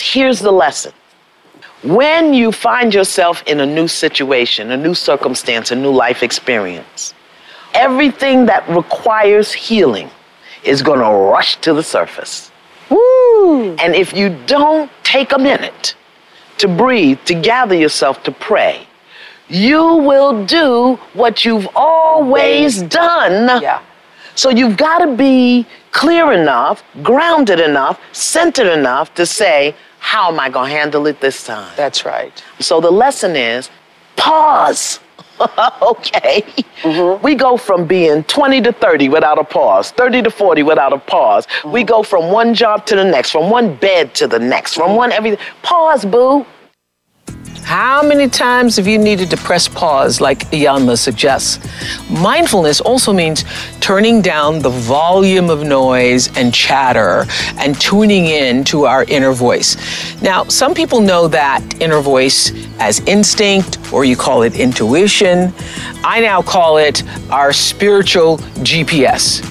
Here's 0.00 0.40
the 0.40 0.50
lesson. 0.50 0.92
When 1.82 2.34
you 2.34 2.52
find 2.52 2.92
yourself 2.92 3.42
in 3.46 3.60
a 3.60 3.66
new 3.66 3.86
situation, 3.86 4.70
a 4.70 4.76
new 4.76 4.94
circumstance, 4.94 5.70
a 5.70 5.76
new 5.76 5.92
life 5.92 6.22
experience, 6.22 7.14
everything 7.74 8.46
that 8.46 8.68
requires 8.68 9.52
healing 9.52 10.10
is 10.64 10.82
going 10.82 11.00
to 11.00 11.30
rush 11.30 11.56
to 11.56 11.72
the 11.72 11.82
surface. 11.82 12.50
Woo! 12.90 13.74
And 13.76 13.94
if 13.94 14.12
you 14.12 14.36
don't 14.46 14.90
take 15.02 15.32
a 15.32 15.38
minute 15.38 15.94
to 16.58 16.68
breathe, 16.68 17.18
to 17.24 17.34
gather 17.34 17.74
yourself, 17.74 18.22
to 18.24 18.32
pray, 18.32 18.86
you 19.48 19.96
will 19.96 20.44
do 20.44 20.96
what 21.14 21.44
you've 21.44 21.68
always 21.74 22.82
done. 22.82 23.62
Yeah. 23.62 23.82
So 24.34 24.48
you've 24.50 24.76
got 24.76 24.98
to 24.98 25.16
be 25.16 25.66
clear 25.92 26.32
enough, 26.32 26.82
grounded 27.02 27.60
enough, 27.60 28.00
centered 28.12 28.68
enough 28.68 29.12
to 29.14 29.26
say, 29.26 29.74
how 29.98 30.32
am 30.32 30.40
I 30.40 30.48
going 30.48 30.70
to 30.70 30.76
handle 30.76 31.06
it 31.06 31.20
this 31.20 31.44
time? 31.44 31.72
That's 31.76 32.04
right. 32.04 32.42
So 32.58 32.80
the 32.80 32.90
lesson 32.90 33.36
is 33.36 33.70
pause. 34.16 35.00
okay. 35.82 36.42
Mm-hmm. 36.82 37.22
We 37.22 37.34
go 37.34 37.56
from 37.56 37.86
being 37.86 38.24
20 38.24 38.60
to 38.62 38.72
30 38.72 39.08
without 39.08 39.38
a 39.38 39.44
pause, 39.44 39.90
30 39.92 40.22
to 40.22 40.30
40 40.30 40.62
without 40.62 40.92
a 40.92 40.98
pause. 40.98 41.46
Mm-hmm. 41.46 41.72
We 41.72 41.84
go 41.84 42.02
from 42.02 42.30
one 42.30 42.54
job 42.54 42.86
to 42.86 42.96
the 42.96 43.04
next, 43.04 43.30
from 43.30 43.50
one 43.50 43.74
bed 43.76 44.14
to 44.16 44.26
the 44.26 44.38
next, 44.38 44.74
from 44.74 44.96
one 44.96 45.12
everything. 45.12 45.38
Pause, 45.62 46.04
boo. 46.06 46.46
How 47.70 48.02
many 48.02 48.28
times 48.28 48.78
have 48.78 48.88
you 48.88 48.98
needed 48.98 49.30
to 49.30 49.36
press 49.36 49.68
pause, 49.68 50.20
like 50.20 50.40
Iyanla 50.50 50.98
suggests? 50.98 51.60
Mindfulness 52.10 52.80
also 52.80 53.12
means 53.12 53.44
turning 53.78 54.20
down 54.20 54.58
the 54.58 54.70
volume 54.70 55.48
of 55.50 55.62
noise 55.62 56.36
and 56.36 56.52
chatter 56.52 57.26
and 57.58 57.80
tuning 57.80 58.26
in 58.26 58.64
to 58.64 58.86
our 58.86 59.04
inner 59.04 59.30
voice. 59.30 59.76
Now, 60.20 60.42
some 60.46 60.74
people 60.74 61.00
know 61.00 61.28
that 61.28 61.62
inner 61.80 62.00
voice 62.00 62.50
as 62.80 62.98
instinct, 63.06 63.78
or 63.92 64.04
you 64.04 64.16
call 64.16 64.42
it 64.42 64.58
intuition. 64.58 65.54
I 66.02 66.18
now 66.22 66.42
call 66.42 66.78
it 66.78 67.04
our 67.30 67.52
spiritual 67.52 68.38
GPS. 68.66 69.46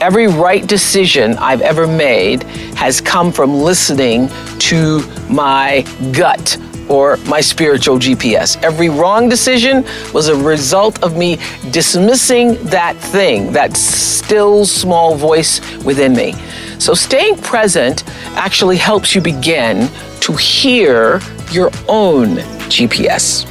Every 0.00 0.26
right 0.26 0.66
decision 0.66 1.36
I've 1.36 1.60
ever 1.60 1.86
made 1.86 2.44
has 2.78 3.02
come 3.02 3.30
from 3.30 3.60
listening 3.60 4.30
to 4.60 5.02
my 5.28 5.84
gut 6.12 6.56
or 6.88 7.16
my 7.28 7.40
spiritual 7.40 7.98
GPS. 7.98 8.62
Every 8.62 8.88
wrong 8.88 9.28
decision 9.28 9.84
was 10.12 10.28
a 10.28 10.36
result 10.36 11.02
of 11.02 11.16
me 11.16 11.38
dismissing 11.70 12.54
that 12.64 12.96
thing, 12.96 13.52
that 13.52 13.76
still 13.76 14.64
small 14.64 15.16
voice 15.16 15.60
within 15.84 16.14
me. 16.14 16.34
So 16.78 16.94
staying 16.94 17.38
present 17.38 18.04
actually 18.36 18.76
helps 18.76 19.14
you 19.14 19.20
begin 19.20 19.88
to 20.20 20.32
hear 20.34 21.20
your 21.50 21.70
own 21.88 22.36
GPS. 22.68 23.46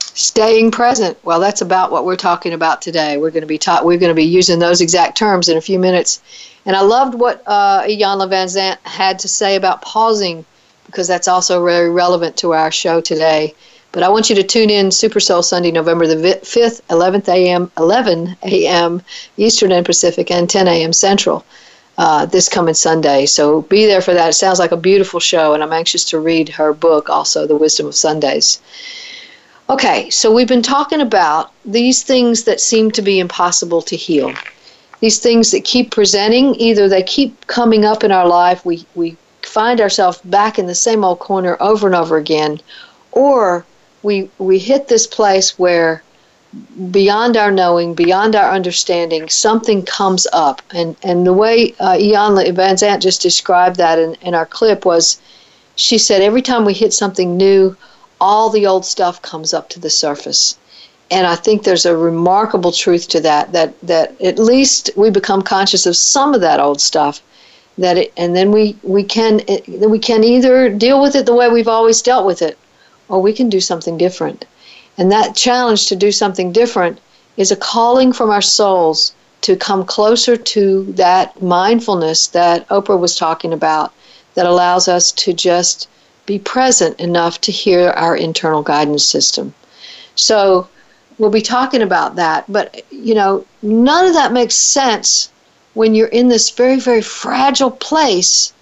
Staying 0.00 0.70
present. 0.70 1.18
Well, 1.24 1.40
that's 1.40 1.60
about 1.60 1.90
what 1.90 2.04
we're 2.04 2.16
talking 2.16 2.52
about 2.52 2.80
today. 2.80 3.16
We're 3.16 3.30
going 3.30 3.40
to 3.42 3.48
be 3.48 3.58
taught. 3.58 3.84
We're 3.84 3.98
going 3.98 4.10
to 4.10 4.14
be 4.14 4.24
using 4.24 4.60
those 4.60 4.80
exact 4.80 5.18
terms 5.18 5.48
in 5.48 5.56
a 5.56 5.60
few 5.60 5.78
minutes. 5.78 6.22
And 6.66 6.76
I 6.76 6.82
loved 6.82 7.14
what 7.14 7.42
uh, 7.46 7.82
Iyanla 7.82 8.28
Vanzant 8.30 8.78
had 8.84 9.18
to 9.20 9.28
say 9.28 9.56
about 9.56 9.82
pausing, 9.82 10.44
because 10.94 11.08
that's 11.08 11.26
also 11.26 11.64
very 11.64 11.90
relevant 11.90 12.36
to 12.36 12.54
our 12.54 12.70
show 12.70 13.00
today. 13.00 13.52
But 13.90 14.04
I 14.04 14.08
want 14.08 14.30
you 14.30 14.36
to 14.36 14.44
tune 14.44 14.70
in 14.70 14.92
Super 14.92 15.18
Soul 15.18 15.42
Sunday, 15.42 15.72
November 15.72 16.06
the 16.06 16.14
5th, 16.14 16.82
11th 16.82 17.28
a.m., 17.28 17.68
11 17.76 18.36
a.m. 18.44 19.02
Eastern 19.36 19.72
and 19.72 19.84
Pacific, 19.84 20.30
and 20.30 20.48
10 20.48 20.68
a.m. 20.68 20.92
Central. 20.92 21.44
Uh, 21.98 22.26
this 22.26 22.48
coming 22.48 22.74
Sunday. 22.74 23.26
So 23.26 23.62
be 23.62 23.86
there 23.86 24.00
for 24.00 24.14
that. 24.14 24.30
It 24.30 24.34
sounds 24.34 24.58
like 24.60 24.70
a 24.70 24.76
beautiful 24.76 25.18
show, 25.18 25.52
and 25.52 25.64
I'm 25.64 25.72
anxious 25.72 26.04
to 26.06 26.20
read 26.20 26.48
her 26.50 26.72
book 26.72 27.10
also, 27.10 27.46
The 27.46 27.56
Wisdom 27.56 27.86
of 27.86 27.94
Sundays. 27.96 28.60
Okay, 29.70 30.10
so 30.10 30.32
we've 30.32 30.48
been 30.48 30.62
talking 30.62 31.00
about 31.00 31.52
these 31.64 32.04
things 32.04 32.44
that 32.44 32.60
seem 32.60 32.90
to 32.92 33.02
be 33.02 33.18
impossible 33.18 33.82
to 33.82 33.96
heal. 33.96 34.32
These 35.00 35.18
things 35.18 35.50
that 35.50 35.64
keep 35.64 35.90
presenting, 35.90 36.54
either 36.56 36.88
they 36.88 37.02
keep 37.02 37.46
coming 37.48 37.84
up 37.84 38.04
in 38.04 38.12
our 38.12 38.26
life, 38.26 38.64
we, 38.64 38.86
we 38.96 39.16
find 39.46 39.80
ourselves 39.80 40.18
back 40.24 40.58
in 40.58 40.66
the 40.66 40.74
same 40.74 41.04
old 41.04 41.18
corner 41.18 41.56
over 41.60 41.86
and 41.86 41.96
over 41.96 42.16
again, 42.16 42.60
or 43.12 43.64
we, 44.02 44.30
we 44.38 44.58
hit 44.58 44.88
this 44.88 45.06
place 45.06 45.58
where 45.58 46.02
beyond 46.90 47.36
our 47.36 47.50
knowing, 47.50 47.94
beyond 47.94 48.36
our 48.36 48.50
understanding, 48.50 49.28
something 49.28 49.84
comes 49.84 50.26
up. 50.32 50.62
And, 50.72 50.96
and 51.02 51.26
the 51.26 51.32
way 51.32 51.74
uh, 51.80 51.94
Iyanla 51.94 52.52
Vanzant 52.54 53.00
just 53.00 53.22
described 53.22 53.76
that 53.76 53.98
in, 53.98 54.14
in 54.16 54.34
our 54.34 54.46
clip 54.46 54.84
was 54.84 55.20
she 55.76 55.98
said, 55.98 56.22
every 56.22 56.42
time 56.42 56.64
we 56.64 56.72
hit 56.72 56.92
something 56.92 57.36
new, 57.36 57.76
all 58.20 58.50
the 58.50 58.66
old 58.66 58.84
stuff 58.84 59.20
comes 59.22 59.52
up 59.52 59.68
to 59.70 59.80
the 59.80 59.90
surface. 59.90 60.56
And 61.10 61.26
I 61.26 61.34
think 61.34 61.62
there's 61.62 61.86
a 61.86 61.96
remarkable 61.96 62.72
truth 62.72 63.08
to 63.08 63.20
that, 63.20 63.52
that, 63.52 63.78
that 63.80 64.20
at 64.22 64.38
least 64.38 64.90
we 64.96 65.10
become 65.10 65.42
conscious 65.42 65.86
of 65.86 65.96
some 65.96 66.34
of 66.34 66.40
that 66.40 66.60
old 66.60 66.80
stuff. 66.80 67.20
That 67.76 67.98
it, 67.98 68.12
and 68.16 68.36
then 68.36 68.52
we, 68.52 68.76
we 68.82 69.02
can 69.02 69.40
eh, 69.48 69.60
we 69.68 69.98
can 69.98 70.22
either 70.22 70.68
deal 70.68 71.02
with 71.02 71.16
it 71.16 71.26
the 71.26 71.34
way 71.34 71.48
we've 71.48 71.68
always 71.68 72.02
dealt 72.02 72.26
with 72.26 72.40
it, 72.40 72.56
or 73.08 73.20
we 73.20 73.32
can 73.32 73.48
do 73.48 73.60
something 73.60 73.98
different. 73.98 74.44
And 74.96 75.10
that 75.10 75.34
challenge 75.34 75.86
to 75.88 75.96
do 75.96 76.12
something 76.12 76.52
different 76.52 77.00
is 77.36 77.50
a 77.50 77.56
calling 77.56 78.12
from 78.12 78.30
our 78.30 78.42
souls 78.42 79.14
to 79.40 79.56
come 79.56 79.84
closer 79.84 80.36
to 80.36 80.84
that 80.92 81.42
mindfulness 81.42 82.28
that 82.28 82.66
Oprah 82.68 82.98
was 82.98 83.16
talking 83.16 83.52
about 83.52 83.92
that 84.34 84.46
allows 84.46 84.88
us 84.88 85.12
to 85.12 85.32
just 85.32 85.88
be 86.26 86.38
present 86.38 86.98
enough 86.98 87.40
to 87.42 87.52
hear 87.52 87.90
our 87.90 88.16
internal 88.16 88.62
guidance 88.62 89.04
system. 89.04 89.52
So 90.14 90.68
we'll 91.18 91.30
be 91.30 91.42
talking 91.42 91.82
about 91.82 92.16
that, 92.16 92.50
but 92.50 92.84
you 92.90 93.14
know, 93.14 93.44
none 93.62 94.06
of 94.06 94.14
that 94.14 94.32
makes 94.32 94.54
sense 94.54 95.30
when 95.74 95.94
you're 95.94 96.08
in 96.08 96.28
this 96.28 96.50
very, 96.50 96.78
very 96.78 97.02
fragile 97.02 97.70
place 97.70 98.52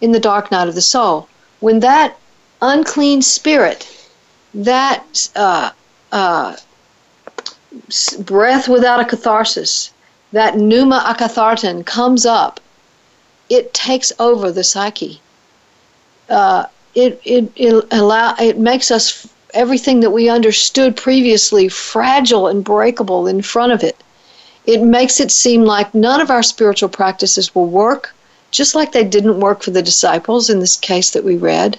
in 0.00 0.12
the 0.12 0.20
dark 0.20 0.50
night 0.50 0.68
of 0.68 0.74
the 0.74 0.82
soul. 0.82 1.28
When 1.60 1.80
that 1.80 2.16
unclean 2.60 3.22
spirit 3.22 3.86
that 4.54 5.28
uh, 5.36 5.70
uh, 6.10 6.56
breath 8.20 8.68
without 8.68 9.00
a 9.00 9.04
catharsis, 9.04 9.92
that 10.32 10.56
pneuma 10.56 11.04
akatharton 11.06 11.84
comes 11.84 12.26
up, 12.26 12.60
it 13.48 13.72
takes 13.72 14.12
over 14.18 14.50
the 14.50 14.64
psyche. 14.64 15.20
Uh, 16.28 16.66
it 16.94 17.20
it 17.24 17.50
it 17.56 17.84
allow 17.90 18.34
it 18.38 18.58
makes 18.58 18.90
us 18.90 19.28
everything 19.54 20.00
that 20.00 20.10
we 20.10 20.28
understood 20.28 20.96
previously 20.96 21.68
fragile 21.68 22.48
and 22.48 22.64
breakable 22.64 23.26
in 23.26 23.40
front 23.40 23.72
of 23.72 23.82
it. 23.82 23.96
It 24.68 24.82
makes 24.82 25.18
it 25.18 25.32
seem 25.32 25.64
like 25.64 25.94
none 25.94 26.20
of 26.20 26.30
our 26.30 26.44
spiritual 26.44 26.90
practices 26.90 27.54
will 27.54 27.66
work, 27.66 28.14
just 28.52 28.76
like 28.76 28.92
they 28.92 29.04
didn't 29.04 29.40
work 29.40 29.62
for 29.62 29.72
the 29.72 29.82
disciples 29.82 30.48
in 30.48 30.60
this 30.60 30.76
case 30.76 31.10
that 31.10 31.24
we 31.24 31.36
read 31.36 31.78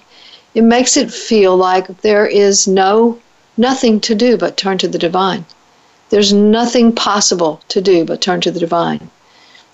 it 0.56 0.64
makes 0.64 0.98
it 0.98 1.12
feel 1.12 1.56
like 1.56 2.02
there 2.02 2.26
is 2.26 2.68
no 2.68 3.20
nothing 3.56 4.00
to 4.00 4.16
do 4.16 4.36
but 4.36 4.58
turn 4.58 4.78
to 4.80 4.88
the 4.88 4.98
divine. 4.98 5.46
There's 6.10 6.34
nothing 6.34 6.92
possible 6.92 7.62
to 7.68 7.82
do 7.82 8.04
but 8.04 8.22
turn 8.22 8.42
to 8.42 8.52
the 8.52 8.60
divine. 8.60 9.12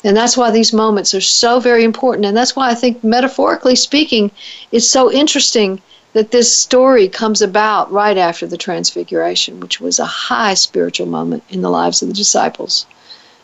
And 0.04 0.17
that's 0.17 0.36
why 0.36 0.51
these 0.51 0.73
moments 0.73 1.15
are 1.15 1.21
so 1.21 1.60
very 1.60 1.84
important. 1.84 2.25
And 2.25 2.36
that's 2.36 2.56
why 2.56 2.69
I 2.69 2.75
think, 2.75 3.04
metaphorically 3.04 3.75
speaking, 3.75 4.32
it's 4.71 4.88
so 4.88 5.12
interesting 5.12 5.82
that 6.12 6.32
this 6.32 6.56
story 6.56 7.08
comes 7.08 7.41
about 7.41 7.91
right 7.91 8.17
after 8.17 8.45
the 8.45 8.58
Transfiguration, 8.58 9.60
which 9.60 9.80
was 9.80 9.97
a 9.97 10.06
high 10.06 10.54
spiritual 10.54 11.08
moment 11.08 11.43
in 11.49 11.62
the 11.62 11.69
lives 11.69 12.01
of 12.01 12.10
the 12.10 12.13
disciples. 12.13 12.86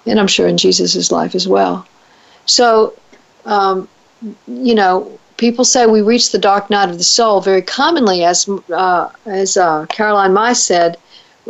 And 0.05 0.19
I'm 0.19 0.27
sure 0.27 0.47
in 0.47 0.57
Jesus' 0.57 1.11
life 1.11 1.35
as 1.35 1.47
well. 1.47 1.85
So, 2.45 2.93
um, 3.45 3.87
you 4.47 4.75
know, 4.75 5.19
people 5.37 5.65
say 5.65 5.85
we 5.85 6.01
reach 6.01 6.31
the 6.31 6.37
dark 6.39 6.69
night 6.69 6.89
of 6.89 6.97
the 6.97 7.03
soul 7.03 7.41
very 7.41 7.61
commonly, 7.61 8.23
as 8.23 8.47
uh, 8.73 9.09
as 9.25 9.57
uh, 9.57 9.85
Caroline 9.87 10.33
Myss 10.33 10.63
said, 10.63 10.97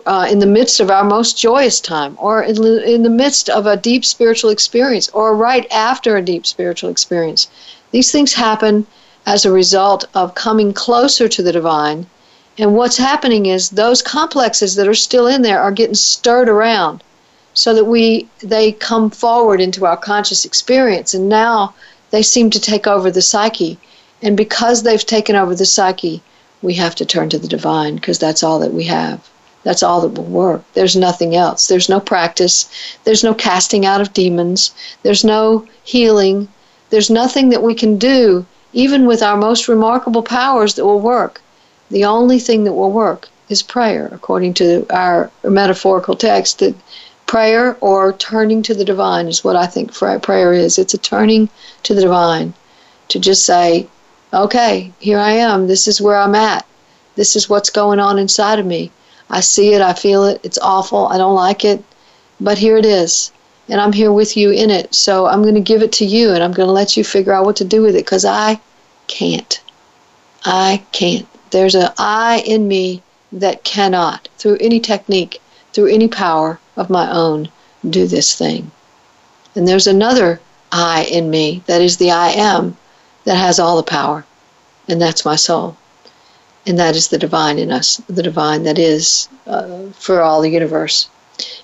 uh, 0.05 0.27
in 0.29 0.39
the 0.39 0.45
midst 0.45 0.79
of 0.79 0.89
our 0.89 1.03
most 1.03 1.37
joyous 1.37 1.79
time, 1.79 2.17
or 2.19 2.43
in, 2.43 2.55
in 2.83 3.03
the 3.03 3.09
midst 3.09 3.49
of 3.49 3.65
a 3.65 3.77
deep 3.77 4.05
spiritual 4.05 4.49
experience, 4.49 5.09
or 5.09 5.35
right 5.35 5.69
after 5.71 6.15
a 6.15 6.21
deep 6.21 6.45
spiritual 6.45 6.89
experience. 6.89 7.47
These 7.91 8.11
things 8.11 8.33
happen 8.33 8.87
as 9.25 9.45
a 9.45 9.51
result 9.51 10.05
of 10.13 10.35
coming 10.35 10.73
closer 10.73 11.27
to 11.27 11.43
the 11.43 11.51
divine. 11.51 12.07
And 12.57 12.75
what's 12.75 12.97
happening 12.97 13.45
is 13.45 13.69
those 13.69 14.01
complexes 14.01 14.75
that 14.75 14.87
are 14.87 14.93
still 14.93 15.27
in 15.27 15.41
there 15.41 15.61
are 15.61 15.71
getting 15.71 15.95
stirred 15.95 16.49
around 16.49 17.03
so 17.53 17.73
that 17.73 17.85
we 17.85 18.27
they 18.39 18.71
come 18.71 19.09
forward 19.09 19.59
into 19.59 19.85
our 19.85 19.97
conscious 19.97 20.45
experience 20.45 21.13
and 21.13 21.27
now 21.27 21.73
they 22.11 22.21
seem 22.21 22.49
to 22.49 22.59
take 22.59 22.87
over 22.87 23.09
the 23.09 23.21
psyche. 23.21 23.77
And 24.21 24.37
because 24.37 24.83
they've 24.83 25.05
taken 25.05 25.35
over 25.35 25.55
the 25.55 25.65
psyche, 25.65 26.21
we 26.61 26.73
have 26.75 26.95
to 26.95 27.05
turn 27.05 27.29
to 27.29 27.39
the 27.39 27.47
divine 27.47 27.95
because 27.95 28.19
that's 28.19 28.43
all 28.43 28.59
that 28.59 28.73
we 28.73 28.83
have. 28.85 29.29
That's 29.63 29.83
all 29.83 30.01
that 30.01 30.17
will 30.19 30.25
work. 30.25 30.63
There's 30.73 30.95
nothing 30.95 31.35
else. 31.35 31.67
There's 31.67 31.89
no 31.89 31.99
practice. 31.99 32.69
There's 33.03 33.23
no 33.23 33.33
casting 33.33 33.85
out 33.85 34.01
of 34.01 34.13
demons. 34.13 34.71
There's 35.03 35.23
no 35.23 35.65
healing. 35.83 36.47
There's 36.89 37.09
nothing 37.09 37.49
that 37.49 37.63
we 37.63 37.73
can 37.73 37.97
do, 37.97 38.45
even 38.73 39.05
with 39.05 39.23
our 39.23 39.37
most 39.37 39.67
remarkable 39.67 40.23
powers, 40.23 40.75
that 40.75 40.85
will 40.85 40.99
work. 40.99 41.41
The 41.89 42.05
only 42.05 42.39
thing 42.39 42.63
that 42.63 42.73
will 42.73 42.91
work 42.91 43.29
is 43.49 43.61
prayer, 43.61 44.09
according 44.11 44.53
to 44.55 44.85
our 44.89 45.29
metaphorical 45.43 46.15
text 46.15 46.59
that 46.59 46.75
prayer 47.31 47.77
or 47.79 48.11
turning 48.11 48.61
to 48.61 48.73
the 48.73 48.83
divine 48.83 49.25
is 49.25 49.41
what 49.41 49.55
I 49.55 49.65
think 49.65 49.93
prayer 49.93 50.51
is. 50.51 50.77
It's 50.77 50.93
a 50.93 50.97
turning 50.97 51.47
to 51.83 51.93
the 51.93 52.01
divine 52.01 52.53
to 53.07 53.19
just 53.21 53.45
say, 53.45 53.87
okay, 54.33 54.91
here 54.99 55.17
I 55.17 55.31
am. 55.31 55.65
This 55.65 55.87
is 55.87 56.01
where 56.01 56.17
I'm 56.17 56.35
at. 56.35 56.65
This 57.15 57.37
is 57.37 57.47
what's 57.47 57.69
going 57.69 57.99
on 58.01 58.19
inside 58.19 58.59
of 58.59 58.65
me. 58.65 58.91
I 59.29 59.39
see 59.39 59.73
it. 59.73 59.79
I 59.79 59.93
feel 59.93 60.25
it. 60.25 60.41
It's 60.43 60.57
awful. 60.61 61.07
I 61.07 61.17
don't 61.17 61.33
like 61.33 61.63
it. 61.63 61.81
But 62.41 62.57
here 62.57 62.75
it 62.75 62.85
is. 62.85 63.31
And 63.69 63.79
I'm 63.79 63.93
here 63.93 64.11
with 64.11 64.35
you 64.35 64.51
in 64.51 64.69
it. 64.69 64.93
So 64.93 65.25
I'm 65.25 65.41
going 65.41 65.55
to 65.55 65.61
give 65.61 65.81
it 65.81 65.93
to 65.93 66.05
you 66.05 66.33
and 66.33 66.43
I'm 66.43 66.51
going 66.51 66.67
to 66.67 66.73
let 66.73 66.97
you 66.97 67.03
figure 67.05 67.31
out 67.31 67.45
what 67.45 67.55
to 67.55 67.63
do 67.63 67.81
with 67.81 67.95
it 67.95 68.03
because 68.03 68.25
I 68.25 68.59
can't. 69.07 69.63
I 70.43 70.83
can't. 70.91 71.29
There's 71.51 71.75
an 71.75 71.93
I 71.97 72.43
in 72.45 72.67
me 72.67 73.03
that 73.31 73.63
cannot, 73.63 74.27
through 74.37 74.57
any 74.59 74.81
technique, 74.81 75.40
through 75.73 75.88
any 75.88 76.07
power, 76.07 76.60
of 76.77 76.89
my 76.89 77.10
own 77.12 77.49
do 77.89 78.07
this 78.07 78.36
thing. 78.36 78.71
And 79.55 79.67
there's 79.67 79.88
another 79.88 80.39
I 80.71 81.03
in 81.03 81.29
me 81.29 81.63
that 81.65 81.81
is 81.81 81.97
the 81.97 82.12
I 82.12 82.29
am 82.29 82.77
that 83.25 83.36
has 83.36 83.60
all 83.60 83.77
the 83.77 83.84
power, 83.84 84.25
and 84.88 85.01
that's 85.01 85.25
my 85.25 85.36
soul. 85.36 85.75
And 86.65 86.77
that 86.79 86.95
is 86.95 87.07
the 87.07 87.17
divine 87.17 87.57
in 87.57 87.71
us, 87.71 88.01
the 88.07 88.23
divine 88.23 88.63
that 88.63 88.77
is 88.77 89.27
uh, 89.47 89.88
for 89.93 90.21
all 90.21 90.41
the 90.41 90.49
universe. 90.49 91.10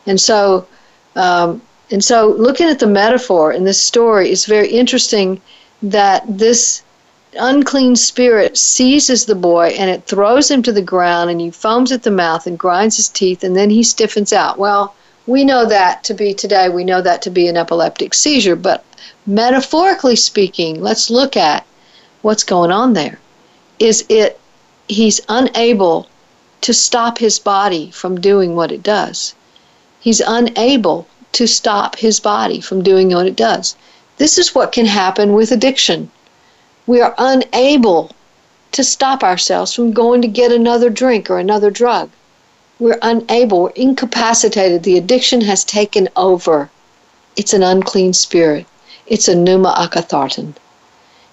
And 0.05 0.19
so, 0.19 0.67
um, 1.15 1.61
and 1.91 2.03
so, 2.03 2.29
looking 2.29 2.67
at 2.67 2.79
the 2.79 2.87
metaphor 2.87 3.53
in 3.53 3.63
this 3.63 3.81
story, 3.81 4.29
it's 4.29 4.45
very 4.45 4.69
interesting 4.69 5.39
that 5.83 6.25
this 6.27 6.81
unclean 7.39 7.95
spirit 7.95 8.57
seizes 8.57 9.25
the 9.25 9.35
boy 9.35 9.67
and 9.79 9.89
it 9.89 10.05
throws 10.05 10.51
him 10.51 10.61
to 10.63 10.71
the 10.71 10.81
ground, 10.81 11.29
and 11.29 11.39
he 11.39 11.51
foams 11.51 11.91
at 11.91 12.03
the 12.03 12.11
mouth 12.11 12.47
and 12.47 12.59
grinds 12.59 12.97
his 12.97 13.09
teeth, 13.09 13.43
and 13.43 13.55
then 13.55 13.69
he 13.69 13.83
stiffens 13.83 14.33
out. 14.33 14.57
Well, 14.57 14.95
we 15.25 15.43
know 15.43 15.65
that 15.65 16.03
to 16.05 16.13
be 16.13 16.33
today, 16.33 16.69
we 16.69 16.83
know 16.83 17.01
that 17.01 17.21
to 17.23 17.29
be 17.29 17.47
an 17.47 17.57
epileptic 17.57 18.13
seizure, 18.13 18.55
but 18.55 18.83
metaphorically 19.25 20.15
speaking, 20.15 20.81
let's 20.81 21.09
look 21.09 21.35
at 21.35 21.65
what's 22.21 22.43
going 22.43 22.71
on 22.71 22.93
there. 22.93 23.19
Is 23.79 24.05
it 24.09 24.39
he's 24.87 25.21
unable 25.29 26.07
to 26.61 26.73
stop 26.73 27.17
his 27.17 27.39
body 27.39 27.91
from 27.91 28.19
doing 28.19 28.55
what 28.55 28.71
it 28.71 28.83
does? 28.83 29.35
He's 29.99 30.21
unable 30.21 31.07
to 31.33 31.47
stop 31.47 31.97
his 31.97 32.19
body 32.19 32.61
from 32.61 32.81
doing 32.81 33.09
what 33.09 33.27
it 33.27 33.35
does. 33.35 33.75
This 34.17 34.37
is 34.37 34.55
what 34.55 34.71
can 34.71 34.85
happen 34.85 35.33
with 35.33 35.51
addiction. 35.51 36.09
We 36.87 37.01
are 37.01 37.13
unable 37.17 38.11
to 38.71 38.83
stop 38.83 39.23
ourselves 39.23 39.73
from 39.73 39.93
going 39.93 40.23
to 40.23 40.27
get 40.27 40.51
another 40.51 40.89
drink 40.89 41.29
or 41.29 41.37
another 41.37 41.69
drug 41.69 42.09
we're 42.79 42.99
unable, 43.01 43.63
we're 43.63 43.69
incapacitated. 43.71 44.83
The 44.83 44.97
addiction 44.97 45.41
has 45.41 45.63
taken 45.63 46.09
over. 46.15 46.69
It's 47.35 47.53
an 47.53 47.63
unclean 47.63 48.13
spirit. 48.13 48.65
It's 49.07 49.27
a 49.27 49.35
pneuma 49.35 49.73
akatharton. 49.77 50.53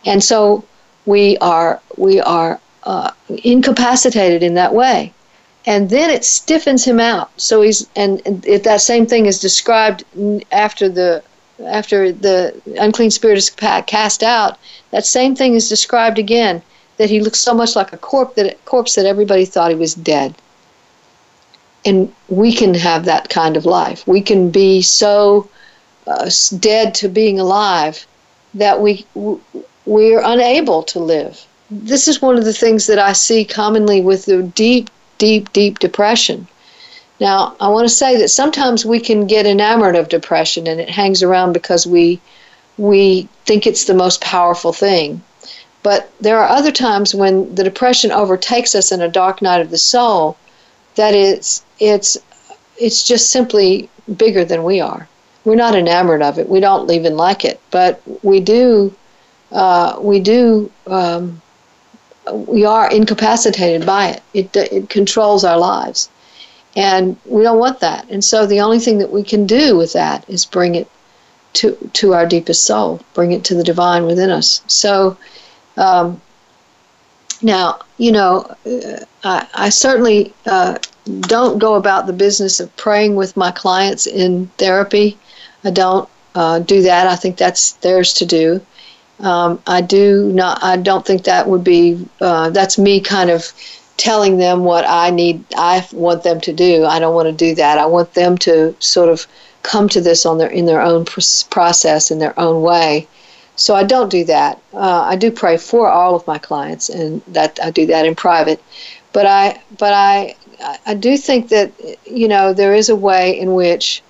And 0.06 0.22
so 0.22 0.64
we 1.06 1.36
are 1.38 1.80
we 1.96 2.20
are 2.20 2.60
uh, 2.84 3.10
incapacitated 3.28 4.42
in 4.42 4.54
that 4.54 4.74
way 4.74 5.12
and 5.66 5.88
then 5.88 6.10
it 6.10 6.24
stiffens 6.24 6.84
him 6.84 7.00
out 7.00 7.30
so 7.38 7.62
he's 7.62 7.88
and, 7.96 8.20
and 8.26 8.42
that 8.42 8.82
same 8.82 9.06
thing 9.06 9.24
is 9.24 9.40
described 9.40 10.04
after 10.52 10.88
the 10.88 11.22
after 11.66 12.12
the 12.12 12.60
unclean 12.78 13.10
spirit 13.10 13.38
is 13.38 13.50
cast 13.50 14.22
out 14.22 14.58
that 14.90 15.06
same 15.06 15.34
thing 15.36 15.54
is 15.54 15.68
described 15.68 16.18
again 16.18 16.62
that 16.96 17.10
he 17.10 17.20
looks 17.20 17.38
so 17.38 17.54
much 17.54 17.76
like 17.76 17.92
a 17.92 17.98
corpse 17.98 18.34
that 18.34 18.64
corpse 18.64 18.94
that 18.94 19.06
everybody 19.06 19.44
thought 19.44 19.70
he 19.70 19.76
was 19.76 19.94
dead 19.94 20.34
and 21.84 22.12
we 22.28 22.52
can 22.52 22.74
have 22.74 23.04
that 23.04 23.28
kind 23.28 23.56
of 23.56 23.66
life 23.66 24.06
we 24.06 24.20
can 24.20 24.50
be 24.50 24.82
so 24.82 25.48
uh, 26.06 26.30
dead 26.58 26.94
to 26.94 27.08
being 27.08 27.40
alive 27.40 28.06
that 28.54 28.80
we 28.80 29.06
we're 29.86 30.22
unable 30.24 30.82
to 30.82 30.98
live. 30.98 31.46
This 31.70 32.08
is 32.08 32.22
one 32.22 32.36
of 32.36 32.44
the 32.44 32.52
things 32.52 32.86
that 32.86 32.98
I 32.98 33.12
see 33.12 33.44
commonly 33.44 34.00
with 34.00 34.26
the 34.26 34.42
deep, 34.42 34.90
deep, 35.18 35.52
deep 35.52 35.78
depression. 35.78 36.46
Now, 37.24 37.56
I 37.58 37.68
want 37.68 37.88
to 37.88 37.94
say 38.02 38.18
that 38.18 38.28
sometimes 38.28 38.84
we 38.84 39.00
can 39.00 39.26
get 39.26 39.46
enamored 39.46 39.96
of 39.96 40.10
depression 40.10 40.66
and 40.66 40.78
it 40.78 40.90
hangs 40.90 41.22
around 41.22 41.54
because 41.54 41.86
we 41.86 42.20
we 42.76 43.28
think 43.46 43.66
it's 43.66 43.84
the 43.86 43.94
most 44.04 44.20
powerful 44.20 44.74
thing. 44.74 45.22
But 45.82 46.10
there 46.20 46.38
are 46.38 46.48
other 46.58 46.70
times 46.70 47.14
when 47.14 47.54
the 47.54 47.64
depression 47.64 48.12
overtakes 48.12 48.74
us 48.74 48.92
in 48.92 49.00
a 49.00 49.08
dark 49.08 49.40
night 49.40 49.62
of 49.62 49.70
the 49.70 49.78
soul 49.78 50.36
that 50.96 51.14
it's 51.14 51.64
it's 51.78 52.18
it's 52.76 53.02
just 53.10 53.30
simply 53.30 53.88
bigger 54.24 54.44
than 54.44 54.62
we 54.62 54.80
are. 54.80 55.08
We're 55.46 55.64
not 55.66 55.74
enamored 55.74 56.20
of 56.20 56.38
it. 56.38 56.48
We 56.48 56.60
don't 56.60 56.90
even 56.90 57.16
like 57.16 57.42
it, 57.50 57.58
but 57.70 58.02
we 58.22 58.40
do 58.40 58.94
uh, 59.50 59.96
we 59.98 60.20
do 60.20 60.70
um, 60.86 61.40
we 62.32 62.64
are 62.66 62.90
incapacitated 62.90 63.86
by 63.86 64.08
it. 64.08 64.22
It 64.34 64.56
it 64.56 64.88
controls 64.90 65.42
our 65.44 65.58
lives, 65.58 66.08
and 66.76 67.16
we 67.24 67.42
don't 67.42 67.58
want 67.58 67.80
that. 67.80 68.06
And 68.10 68.24
so 68.24 68.46
the 68.46 68.60
only 68.60 68.78
thing 68.78 68.98
that 68.98 69.12
we 69.12 69.22
can 69.22 69.46
do 69.46 69.76
with 69.76 69.92
that 69.92 70.28
is 70.28 70.44
bring 70.44 70.74
it 70.74 70.88
to 71.54 71.76
to 71.94 72.14
our 72.14 72.26
deepest 72.26 72.64
soul, 72.64 73.00
bring 73.14 73.32
it 73.32 73.44
to 73.44 73.54
the 73.54 73.64
divine 73.64 74.06
within 74.06 74.30
us. 74.30 74.62
So. 74.66 75.16
Um, 75.76 76.20
now, 77.42 77.80
you 77.98 78.12
know, 78.12 78.56
uh, 78.64 79.04
I, 79.22 79.46
I 79.54 79.68
certainly 79.68 80.32
uh, 80.46 80.78
don't 81.22 81.58
go 81.58 81.74
about 81.74 82.06
the 82.06 82.12
business 82.12 82.60
of 82.60 82.74
praying 82.76 83.16
with 83.16 83.36
my 83.36 83.50
clients 83.50 84.06
in 84.06 84.46
therapy. 84.58 85.18
I 85.62 85.70
don't 85.70 86.08
uh, 86.34 86.60
do 86.60 86.82
that. 86.82 87.06
I 87.06 87.16
think 87.16 87.36
that's 87.36 87.72
theirs 87.74 88.14
to 88.14 88.26
do. 88.26 88.64
Um, 89.20 89.62
I 89.66 89.80
do 89.80 90.32
not. 90.32 90.62
I 90.62 90.76
don't 90.76 91.06
think 91.06 91.24
that 91.24 91.48
would 91.48 91.62
be. 91.62 92.06
Uh, 92.20 92.50
that's 92.50 92.78
me 92.78 93.00
kind 93.00 93.30
of 93.30 93.52
telling 93.96 94.38
them 94.38 94.64
what 94.64 94.84
I 94.86 95.10
need. 95.10 95.44
I 95.56 95.86
want 95.92 96.22
them 96.22 96.40
to 96.42 96.52
do. 96.52 96.84
I 96.84 96.98
don't 96.98 97.14
want 97.14 97.28
to 97.28 97.32
do 97.32 97.54
that. 97.54 97.78
I 97.78 97.86
want 97.86 98.14
them 98.14 98.36
to 98.38 98.74
sort 98.80 99.08
of 99.08 99.26
come 99.62 99.88
to 99.88 100.00
this 100.00 100.26
on 100.26 100.38
their 100.38 100.50
in 100.50 100.66
their 100.66 100.82
own 100.82 101.04
process 101.50 102.10
in 102.10 102.18
their 102.18 102.38
own 102.38 102.62
way. 102.62 103.06
So 103.56 103.74
I 103.74 103.84
don't 103.84 104.10
do 104.10 104.24
that. 104.24 104.60
Uh, 104.72 105.02
I 105.02 105.16
do 105.16 105.30
pray 105.30 105.56
for 105.56 105.88
all 105.88 106.14
of 106.16 106.26
my 106.26 106.38
clients, 106.38 106.88
and 106.88 107.22
that 107.28 107.58
I 107.62 107.70
do 107.70 107.86
that 107.86 108.04
in 108.04 108.14
private. 108.14 108.62
But 109.12 109.26
I, 109.26 109.60
but 109.78 109.92
I, 109.92 110.34
I 110.86 110.94
do 110.94 111.16
think 111.16 111.48
that 111.50 111.70
you 112.04 112.26
know 112.26 112.52
there 112.52 112.74
is 112.74 112.88
a 112.88 112.96
way 112.96 113.38
in 113.38 113.54
which 113.54 114.02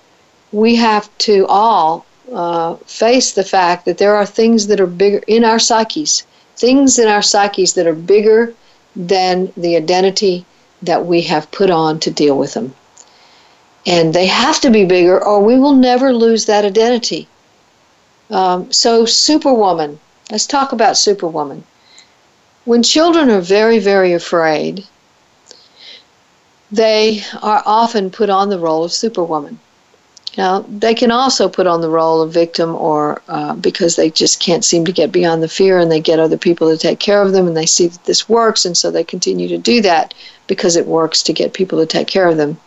we 0.51 0.75
have 0.75 1.15
to 1.19 1.45
all 1.47 2.05
uh, 2.33 2.75
face 2.87 3.33
the 3.33 3.43
fact 3.43 3.85
that 3.85 3.97
there 3.99 4.15
are 4.15 4.25
things 4.25 4.67
that 4.67 4.79
are 4.79 4.87
bigger 4.87 5.21
in 5.27 5.43
our 5.43 5.59
psyches, 5.59 6.23
things 6.55 6.97
in 6.97 7.07
our 7.07 7.21
psyches 7.21 7.73
that 7.75 7.85
are 7.85 7.93
bigger 7.93 8.53
than 8.95 9.51
the 9.57 9.75
identity 9.75 10.45
that 10.81 11.05
we 11.05 11.21
have 11.23 11.51
put 11.51 11.69
on 11.69 11.99
to 11.99 12.11
deal 12.11 12.37
with 12.37 12.53
them. 12.53 12.73
And 13.85 14.13
they 14.13 14.25
have 14.27 14.59
to 14.61 14.71
be 14.71 14.85
bigger, 14.85 15.23
or 15.23 15.43
we 15.43 15.59
will 15.59 15.73
never 15.75 16.13
lose 16.13 16.45
that 16.45 16.65
identity. 16.65 17.27
Um, 18.29 18.71
so, 18.71 19.05
Superwoman, 19.05 19.99
let's 20.31 20.47
talk 20.47 20.71
about 20.71 20.97
Superwoman. 20.97 21.63
When 22.63 22.81
children 22.81 23.29
are 23.29 23.41
very, 23.41 23.77
very 23.77 24.13
afraid, 24.13 24.85
they 26.71 27.23
are 27.41 27.61
often 27.65 28.09
put 28.09 28.29
on 28.29 28.49
the 28.49 28.59
role 28.59 28.83
of 28.83 28.91
Superwoman. 28.91 29.59
Now, 30.37 30.65
they 30.67 30.93
can 30.93 31.11
also 31.11 31.47
put 31.47 31.65
on 31.65 31.79
the 31.79 31.89
role 31.89 32.21
of 32.21 32.33
victim 32.33 32.75
or 32.75 33.21
uh, 33.29 33.55
because 33.55 33.95
they 33.95 34.09
just 34.09 34.41
can't 34.41 34.65
seem 34.65 34.83
to 34.85 34.91
get 34.91 35.11
beyond 35.11 35.41
the 35.41 35.47
fear 35.47 35.79
and 35.79 35.89
they 35.89 36.01
get 36.01 36.19
other 36.19 36.37
people 36.37 36.69
to 36.69 36.77
take 36.77 36.99
care 36.99 37.21
of 37.21 37.31
them 37.31 37.47
and 37.47 37.55
they 37.55 37.65
see 37.65 37.87
that 37.87 38.03
this 38.03 38.27
works 38.27 38.65
and 38.65 38.75
so 38.75 38.91
they 38.91 39.03
continue 39.03 39.47
to 39.47 39.57
do 39.57 39.81
that 39.81 40.13
because 40.47 40.75
it 40.75 40.87
works 40.87 41.23
to 41.23 41.33
get 41.33 41.53
people 41.53 41.79
to 41.79 41.85
take 41.85 42.07
care 42.07 42.27
of 42.27 42.37
them. 42.37 42.57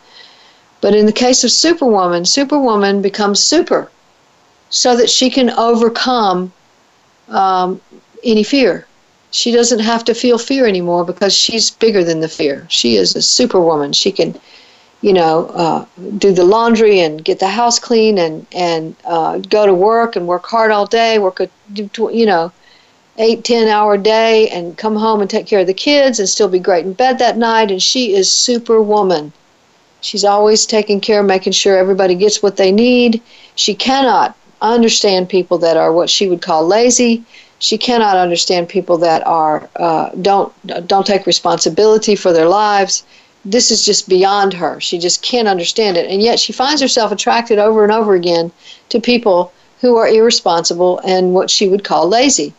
But 0.80 0.94
in 0.94 1.06
the 1.06 1.12
case 1.12 1.44
of 1.44 1.50
Superwoman, 1.50 2.24
Superwoman 2.24 3.02
becomes 3.02 3.42
super 3.42 3.90
so 4.70 4.96
that 4.96 5.10
she 5.10 5.28
can 5.28 5.50
overcome 5.50 6.52
um, 7.28 7.80
any 8.24 8.42
fear. 8.42 8.86
She 9.30 9.50
doesn't 9.52 9.80
have 9.80 10.04
to 10.04 10.14
feel 10.14 10.38
fear 10.38 10.66
anymore 10.66 11.04
because 11.04 11.34
she's 11.34 11.70
bigger 11.70 12.02
than 12.02 12.20
the 12.20 12.28
fear. 12.28 12.66
She 12.70 12.96
is 12.96 13.14
a 13.14 13.20
superwoman. 13.20 13.92
She 13.92 14.10
can 14.10 14.40
you 15.00 15.12
know, 15.12 15.46
uh, 15.48 15.84
do 16.18 16.32
the 16.32 16.44
laundry 16.44 17.00
and 17.00 17.24
get 17.24 17.38
the 17.38 17.48
house 17.48 17.78
clean 17.78 18.18
and 18.18 18.46
and 18.52 18.96
uh, 19.04 19.38
go 19.38 19.64
to 19.66 19.74
work 19.74 20.16
and 20.16 20.26
work 20.26 20.46
hard 20.46 20.70
all 20.70 20.86
day, 20.86 21.18
work 21.18 21.40
a 21.40 21.48
you 21.74 22.26
know, 22.26 22.52
eight 23.18 23.44
ten 23.44 23.68
hour 23.68 23.96
day, 23.96 24.48
and 24.48 24.76
come 24.76 24.96
home 24.96 25.20
and 25.20 25.30
take 25.30 25.46
care 25.46 25.60
of 25.60 25.66
the 25.66 25.74
kids 25.74 26.18
and 26.18 26.28
still 26.28 26.48
be 26.48 26.58
great 26.58 26.84
in 26.84 26.92
bed 26.92 27.18
that 27.18 27.38
night. 27.38 27.70
And 27.70 27.82
she 27.82 28.14
is 28.14 28.30
superwoman. 28.30 29.32
She's 30.00 30.24
always 30.24 30.66
taking 30.66 31.00
care, 31.00 31.22
making 31.22 31.52
sure 31.52 31.76
everybody 31.76 32.14
gets 32.14 32.42
what 32.42 32.56
they 32.56 32.72
need. 32.72 33.22
She 33.54 33.74
cannot 33.74 34.36
understand 34.60 35.28
people 35.28 35.58
that 35.58 35.76
are 35.76 35.92
what 35.92 36.10
she 36.10 36.28
would 36.28 36.42
call 36.42 36.66
lazy. 36.66 37.22
She 37.60 37.78
cannot 37.78 38.16
understand 38.16 38.68
people 38.68 38.98
that 38.98 39.24
are 39.26 39.68
uh, 39.76 40.10
don't 40.22 40.52
don't 40.88 41.06
take 41.06 41.26
responsibility 41.26 42.16
for 42.16 42.32
their 42.32 42.48
lives 42.48 43.04
this 43.50 43.70
is 43.70 43.82
just 43.84 44.08
beyond 44.08 44.52
her. 44.52 44.78
She 44.80 44.98
just 44.98 45.22
can't 45.22 45.48
understand 45.48 45.96
it. 45.96 46.10
And 46.10 46.20
yet 46.20 46.38
she 46.38 46.52
finds 46.52 46.82
herself 46.82 47.10
attracted 47.10 47.58
over 47.58 47.82
and 47.82 47.90
over 47.90 48.14
again 48.14 48.52
to 48.90 49.00
people 49.00 49.52
who 49.80 49.96
are 49.96 50.06
irresponsible 50.08 51.00
and 51.04 51.32
what 51.32 51.50
she 51.50 51.66
would 51.66 51.82
call 51.82 52.08
lazy. 52.08 52.52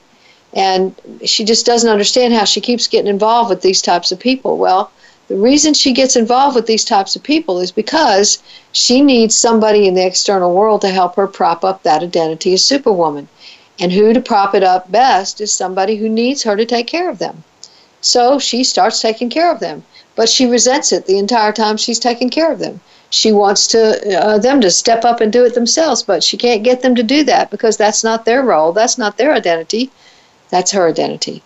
And 0.54 0.96
she 1.24 1.44
just 1.46 1.66
doesn't 1.66 1.90
understand 1.90 2.34
how 2.34 2.46
she 2.46 2.60
keeps 2.60 2.88
getting 2.88 3.10
involved 3.10 3.52
with 3.52 3.62
these 3.62 3.84
types 3.84 4.12
of 4.12 4.20
people. 4.20 4.58
Well, 4.58 4.92
the 5.28 5.36
reason 5.36 5.76
she 5.76 5.94
gets 5.94 6.16
involved 6.16 6.56
with 6.56 6.66
these 6.66 6.84
types 6.84 7.16
of 7.16 7.22
people 7.22 7.60
is 7.60 7.72
because 7.72 8.42
she 8.72 9.04
needs 9.04 9.38
somebody 9.38 9.88
in 9.88 9.94
the 9.94 10.06
external 10.06 10.56
world 10.56 10.82
to 10.82 10.90
help 10.90 11.16
her 11.18 11.28
prop 11.28 11.64
up 11.64 11.84
that 11.84 12.02
identity 12.02 12.54
as 12.54 12.66
superwoman. 12.66 13.28
And 13.80 13.92
who 13.92 14.12
to 14.12 14.22
prop 14.22 14.56
it 14.56 14.64
up 14.64 14.92
best 14.92 15.40
is 15.40 15.54
somebody 15.54 15.98
who 15.98 16.10
needs 16.10 16.42
her 16.44 16.56
to 16.56 16.66
take 16.66 16.88
care 16.88 17.10
of 17.10 17.20
them. 17.20 17.44
So 18.02 18.40
she 18.40 18.64
starts 18.64 19.02
taking 19.02 19.30
care 19.30 19.52
of 19.52 19.60
them 19.60 19.84
but 20.20 20.28
she 20.28 20.46
resents 20.46 20.92
it 20.92 21.06
the 21.06 21.18
entire 21.18 21.54
time 21.54 21.78
she's 21.78 21.98
taking 21.98 22.30
care 22.30 22.52
of 22.52 22.60
them. 22.60 22.82
She 23.10 23.32
wants 23.32 23.68
to 23.68 23.82
uh, 24.22 24.38
them 24.38 24.60
to 24.60 24.70
step 24.70 25.06
up 25.06 25.22
and 25.22 25.32
do 25.32 25.46
it 25.46 25.54
themselves, 25.54 26.04
but 26.04 26.26
she 26.26 26.36
can't 26.36 26.62
get 26.62 26.82
them 26.82 26.94
to 26.96 27.04
do 27.04 27.24
that 27.24 27.50
because 27.50 27.78
that's 27.78 28.04
not 28.04 28.26
their 28.26 28.44
role, 28.44 28.74
that's 28.74 28.98
not 28.98 29.16
their 29.16 29.32
identity, 29.32 29.90
that's 30.50 30.72
her 30.74 30.90
identity. 30.90 31.42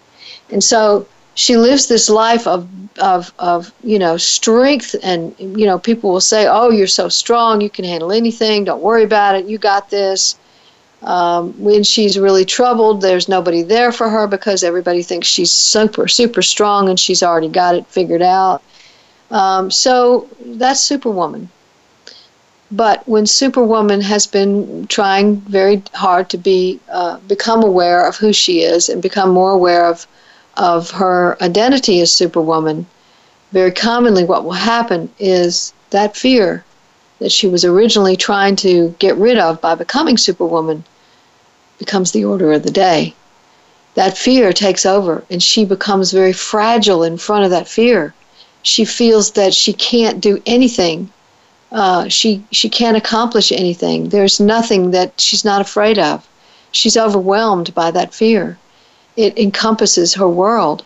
And 0.49 0.63
so 0.63 1.05
she 1.35 1.55
lives 1.55 1.85
this 1.85 2.09
life 2.09 2.47
of 2.47 2.67
of 2.97 3.31
of 3.37 3.71
you 3.83 3.99
know 3.99 4.17
strength 4.17 4.95
and 5.03 5.35
you 5.37 5.67
know 5.67 5.77
people 5.77 6.11
will 6.11 6.27
say 6.33 6.47
oh 6.47 6.71
you're 6.71 6.87
so 7.01 7.09
strong. 7.09 7.61
You 7.61 7.69
can 7.69 7.85
handle 7.85 8.11
anything. 8.11 8.63
Don't 8.63 8.81
worry 8.81 9.03
about 9.03 9.35
it. 9.35 9.45
You 9.45 9.59
got 9.59 9.91
this 9.91 10.35
um, 11.03 11.51
when 11.61 11.83
she's 11.83 12.17
really 12.17 12.45
troubled, 12.45 13.01
there's 13.01 13.27
nobody 13.27 13.61
there 13.61 13.91
for 13.91 14.09
her 14.09 14.25
because 14.25 14.63
everybody 14.63 15.03
thinks 15.03 15.27
she's 15.27 15.51
super, 15.51 16.07
super 16.07 16.41
strong 16.41 16.87
and 16.87 16.99
she's 16.99 17.21
already 17.21 17.49
got 17.49 17.75
it 17.75 17.85
figured 17.87 18.21
out. 18.21 18.63
Um, 19.29 19.69
so 19.69 20.29
that's 20.39 20.79
Superwoman. 20.79 21.49
But 22.71 23.07
when 23.07 23.25
Superwoman 23.25 24.01
has 24.01 24.25
been 24.25 24.87
trying 24.87 25.37
very 25.41 25.83
hard 25.93 26.29
to 26.29 26.37
be 26.37 26.79
uh, 26.89 27.17
become 27.27 27.63
aware 27.63 28.07
of 28.07 28.15
who 28.15 28.33
she 28.33 28.61
is 28.61 28.89
and 28.89 29.01
become 29.01 29.29
more 29.29 29.51
aware 29.51 29.85
of 29.85 30.07
of 30.55 30.91
her 30.91 31.35
identity 31.41 31.99
as 31.99 32.13
Superwoman, 32.13 32.85
very 33.51 33.71
commonly 33.71 34.23
what 34.23 34.43
will 34.43 34.51
happen 34.51 35.11
is 35.19 35.73
that 35.89 36.15
fear 36.15 36.63
that 37.19 37.31
she 37.31 37.47
was 37.47 37.65
originally 37.65 38.15
trying 38.15 38.55
to 38.55 38.95
get 38.99 39.15
rid 39.17 39.37
of 39.37 39.61
by 39.61 39.75
becoming 39.75 40.17
Superwoman 40.17 40.83
becomes 41.83 42.11
the 42.11 42.25
order 42.31 42.53
of 42.53 42.63
the 42.63 42.71
day. 42.87 43.13
That 43.95 44.17
fear 44.17 44.53
takes 44.53 44.85
over, 44.85 45.23
and 45.29 45.41
she 45.43 45.65
becomes 45.65 46.11
very 46.11 46.33
fragile 46.33 47.03
in 47.03 47.17
front 47.17 47.43
of 47.45 47.51
that 47.51 47.67
fear. 47.67 48.13
she 48.73 48.85
feels 48.85 49.31
that 49.31 49.53
she 49.53 49.73
can't 49.73 50.21
do 50.21 50.41
anything. 50.45 51.09
Uh, 51.71 52.07
she 52.07 52.41
she 52.59 52.69
can't 52.69 53.01
accomplish 53.01 53.51
anything. 53.51 54.09
There's 54.09 54.39
nothing 54.39 54.91
that 54.91 55.09
she's 55.19 55.43
not 55.43 55.61
afraid 55.67 55.97
of. 55.99 56.17
She's 56.71 56.97
overwhelmed 57.05 57.69
by 57.81 57.91
that 57.91 58.13
fear. 58.13 58.57
It 59.15 59.37
encompasses 59.37 60.13
her 60.13 60.29
world. 60.43 60.79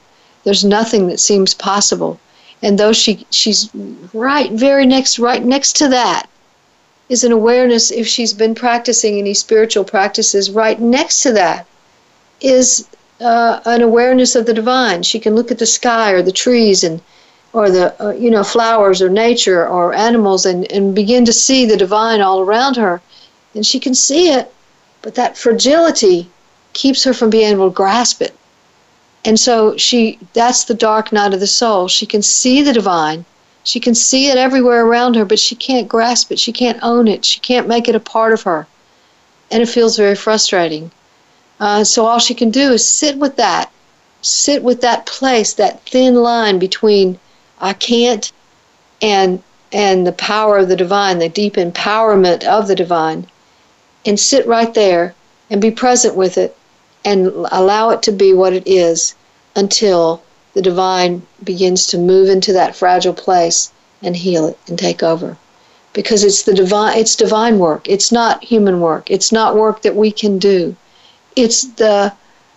There's 0.43 0.66
nothing 0.80 1.08
that 1.08 1.20
seems 1.20 1.54
possible. 1.54 2.20
And 2.64 2.80
though 2.80 2.93
she 2.93 3.12
she's 3.30 3.70
right 4.14 4.52
very 4.52 4.86
next 4.86 5.20
right 5.20 5.43
next 5.56 5.76
to 5.80 5.88
that 5.89 6.28
is 7.10 7.24
an 7.24 7.32
awareness 7.32 7.91
if 7.91 8.08
she's 8.08 8.34
been 8.34 8.55
practicing 8.55 9.18
any 9.18 9.34
spiritual 9.34 9.84
practices 9.84 10.51
right 10.51 10.80
next 10.80 11.24
to 11.24 11.32
that 11.32 11.66
is 12.41 12.88
uh, 13.22 13.60
an 13.66 13.82
awareness 13.82 14.36
of 14.36 14.45
the 14.45 14.53
divine. 14.53 15.03
She 15.03 15.20
can 15.20 15.36
look 15.36 15.49
at 15.51 15.58
the 15.58 15.66
sky 15.66 16.12
or 16.12 16.22
the 16.22 16.32
trees 16.32 16.84
and 16.84 17.01
or 17.53 17.72
the 17.72 17.95
uh, 18.03 18.12
you 18.12 18.30
know 18.30 18.43
flowers 18.43 19.01
or 19.01 19.10
nature 19.10 19.68
or 19.68 19.93
animals 19.93 20.45
and, 20.45 20.70
and 20.72 20.93
begin 20.93 21.26
to 21.26 21.34
see 21.34 21.66
the 21.66 21.78
divine 21.78 22.22
all 22.22 22.41
around 22.41 22.76
her. 22.76 23.01
And 23.55 23.66
she 23.66 23.80
can 23.80 23.95
see 23.95 24.30
it 24.30 24.53
but 25.01 25.16
that 25.16 25.38
fragility 25.38 26.30
keeps 26.74 27.03
her 27.05 27.14
from 27.14 27.30
being 27.30 27.51
able 27.51 27.70
to 27.70 27.74
grasp 27.74 28.22
it. 28.22 28.36
And 29.24 29.39
so 29.39 29.78
she 29.78 30.20
that's 30.34 30.66
the 30.66 30.74
dark 30.74 31.14
night 31.14 31.34
of 31.34 31.39
the 31.39 31.47
soul. 31.47 31.88
She 31.88 32.05
can 32.05 32.22
see 32.22 32.62
the 32.62 32.74
divine 32.74 33.26
she 33.68 33.80
can 33.80 33.95
see 33.95 34.28
it 34.28 34.38
everywhere 34.38 34.86
around 34.86 35.15
her 35.15 35.26
but 35.26 35.39
she 35.39 35.55
can't 35.55 35.88
grasp 35.88 36.32
it. 36.32 36.39
She 36.39 36.53
can't 36.53 36.80
own 36.82 37.07
it. 37.07 37.26
She 37.26 37.39
can't 37.39 37.68
make 37.68 37.88
it 37.88 37.95
a 37.95 37.99
part 37.99 38.34
of 38.34 38.43
her. 38.43 38.68
And 39.51 39.61
it 39.61 39.70
feels 39.70 39.97
very 39.97 40.15
frustrating. 40.15 40.91
Uh, 41.59 41.84
so 41.84 42.05
all 42.05 42.20
she 42.20 42.34
can 42.34 42.51
do 42.51 42.72
is 42.74 42.88
sit 42.88 43.18
with 43.18 43.36
that 43.38 43.72
sit 44.22 44.63
with 44.63 44.82
that 44.82 45.05
place 45.05 45.53
that 45.53 45.82
thin 45.88 46.15
line 46.15 46.59
between 46.59 47.20
I 47.59 47.74
can't, 47.74 48.32
and 49.01 49.41
and 49.72 50.07
the 50.07 50.11
power 50.11 50.57
of 50.57 50.70
the 50.70 50.76
divine, 50.76 51.20
the 51.20 51.30
deep 51.30 51.55
empowerment 51.55 52.43
of 52.43 52.68
the 52.68 52.76
divine, 52.76 53.28
and 54.05 54.20
sit 54.20 54.47
right 54.47 54.74
there 54.74 55.13
and 55.49 55.61
be 55.61 55.72
present 55.72 56.15
with 56.15 56.38
it 56.38 56.55
and 57.05 57.28
allow 57.51 57.89
it 57.91 58.01
to 58.03 58.11
be 58.11 58.34
what 58.34 58.53
it 58.53 58.65
is 58.65 59.15
until 59.55 60.22
the 60.58 60.64
divine 60.64 61.22
begins 61.43 61.86
to 61.86 61.99
move 61.99 62.28
into 62.28 62.51
that 62.53 62.76
fragile 62.76 63.14
place 63.14 63.72
and 64.01 64.16
heal 64.16 64.47
it 64.47 64.58
and 64.68 64.80
take 64.80 65.03
over. 65.03 65.38
Because 65.93 66.24
it's 66.24 66.41
the 66.41 66.53
divine 66.55 66.97
it's 66.97 67.16
divine 67.16 67.60
work. 67.60 67.88
It's 67.88 68.12
not 68.12 68.43
human 68.43 68.82
work. 68.82 69.12
It's 69.12 69.32
not 69.32 69.55
work 69.55 69.84
that 69.84 69.95
we 69.95 70.10
can 70.12 70.39
do. 70.39 70.76
It's 71.36 71.62
the 71.76 72.12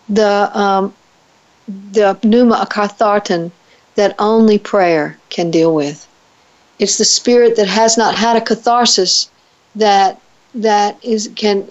the 0.08 0.58
um, 0.58 0.94
the 1.68 2.18
pneuma 2.22 2.66
akatharton 2.66 3.50
that 3.96 4.14
only 4.18 4.56
prayer 4.58 5.18
can 5.28 5.50
deal 5.50 5.74
with. 5.74 6.08
It's 6.78 6.96
the 6.96 7.04
spirit 7.04 7.56
that 7.56 7.68
has 7.68 7.98
not 7.98 8.14
had 8.14 8.36
a 8.36 8.40
catharsis 8.40 9.30
that 9.74 10.18
that 10.54 10.96
is 11.04 11.30
can 11.36 11.68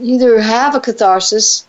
either 0.00 0.40
have 0.40 0.76
a 0.76 0.80
catharsis 0.80 1.66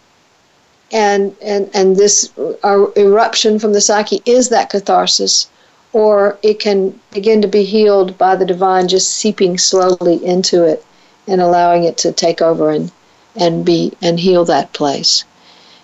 and 0.93 1.35
and 1.41 1.69
and 1.73 1.97
this 1.97 2.31
uh, 2.63 2.85
eruption 2.95 3.59
from 3.59 3.73
the 3.73 3.81
psyche 3.81 4.21
is 4.25 4.49
that 4.49 4.69
catharsis 4.69 5.49
or 5.91 6.37
it 6.41 6.59
can 6.59 6.97
begin 7.11 7.41
to 7.41 7.47
be 7.47 7.63
healed 7.63 8.17
by 8.17 8.35
the 8.35 8.45
divine 8.45 8.87
just 8.87 9.11
seeping 9.11 9.57
slowly 9.57 10.23
into 10.25 10.63
it 10.63 10.85
and 11.27 11.41
allowing 11.41 11.83
it 11.83 11.97
to 11.97 12.11
take 12.11 12.41
over 12.41 12.71
and 12.71 12.91
and 13.35 13.65
be 13.65 13.91
and 14.01 14.19
heal 14.19 14.45
that 14.45 14.71
place 14.73 15.25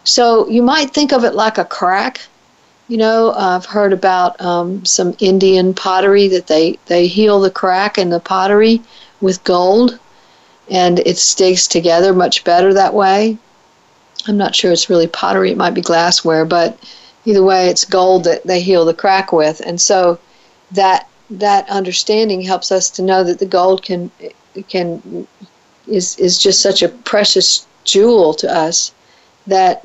so 0.03 0.47
you 0.47 0.61
might 0.61 0.91
think 0.91 1.11
of 1.11 1.23
it 1.23 1.35
like 1.35 1.57
a 1.57 1.65
crack 1.65 2.21
you 2.89 2.97
know, 2.97 3.31
I've 3.33 3.67
heard 3.67 3.93
about 3.93 4.41
um, 4.41 4.83
some 4.83 5.15
Indian 5.19 5.75
pottery 5.75 6.27
that 6.29 6.47
they, 6.47 6.79
they 6.87 7.05
heal 7.05 7.39
the 7.39 7.51
crack 7.51 7.99
in 7.99 8.09
the 8.09 8.19
pottery 8.19 8.81
with 9.21 9.43
gold, 9.43 9.99
and 10.71 10.97
it 10.99 11.19
sticks 11.19 11.67
together 11.67 12.13
much 12.13 12.43
better 12.43 12.73
that 12.73 12.95
way. 12.95 13.37
I'm 14.27 14.37
not 14.37 14.55
sure 14.55 14.71
it's 14.71 14.89
really 14.89 15.07
pottery, 15.07 15.51
it 15.51 15.57
might 15.57 15.73
be 15.73 15.81
glassware, 15.81 16.45
but 16.45 16.77
either 17.25 17.43
way, 17.43 17.69
it's 17.69 17.85
gold 17.85 18.25
that 18.25 18.45
they 18.45 18.61
heal 18.61 18.85
the 18.85 18.93
crack 18.93 19.31
with. 19.31 19.61
And 19.61 19.79
so 19.79 20.19
that 20.71 21.07
that 21.29 21.69
understanding 21.69 22.41
helps 22.41 22.71
us 22.71 22.89
to 22.89 23.01
know 23.01 23.23
that 23.23 23.39
the 23.39 23.45
gold 23.45 23.83
can 23.83 24.11
can 24.67 25.27
is 25.87 26.17
is 26.17 26.37
just 26.39 26.61
such 26.61 26.81
a 26.81 26.89
precious 26.89 27.65
jewel 27.83 28.33
to 28.33 28.51
us 28.51 28.91
that 29.47 29.81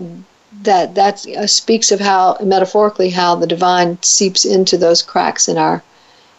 that 0.62 0.95
that 0.95 1.26
uh, 1.28 1.47
speaks 1.47 1.93
of 1.93 2.01
how 2.01 2.37
metaphorically 2.43 3.11
how 3.11 3.35
the 3.35 3.47
divine 3.47 4.03
seeps 4.03 4.45
into 4.45 4.76
those 4.76 5.03
cracks 5.03 5.49
in 5.49 5.59
our 5.59 5.82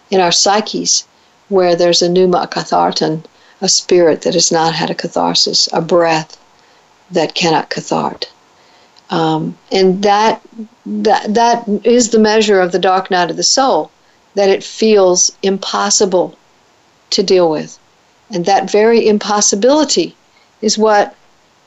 in 0.09 0.19
our 0.19 0.31
psyches 0.31 1.05
where 1.49 1.75
there's 1.75 2.01
a 2.01 2.09
pneuma 2.09 2.47
kathartan, 2.51 3.23
a 3.61 3.69
spirit 3.69 4.21
that 4.21 4.33
has 4.33 4.51
not 4.51 4.73
had 4.73 4.89
a 4.89 4.95
catharsis, 4.95 5.69
a 5.71 5.81
breath 5.81 6.37
that 7.11 7.35
cannot 7.35 7.69
cathart. 7.69 8.31
Um, 9.09 9.57
and 9.71 10.01
that, 10.03 10.41
that 10.85 11.33
that 11.33 11.67
is 11.85 12.09
the 12.09 12.19
measure 12.19 12.59
of 12.59 12.71
the 12.71 12.79
dark 12.79 13.11
night 13.11 13.29
of 13.29 13.37
the 13.37 13.43
soul, 13.43 13.91
that 14.33 14.49
it 14.49 14.63
feels 14.63 15.35
impossible 15.43 16.37
to 17.11 17.23
deal 17.23 17.49
with. 17.49 17.77
And 18.31 18.45
that 18.45 18.71
very 18.71 19.07
impossibility 19.07 20.15
is 20.61 20.77
what 20.77 21.15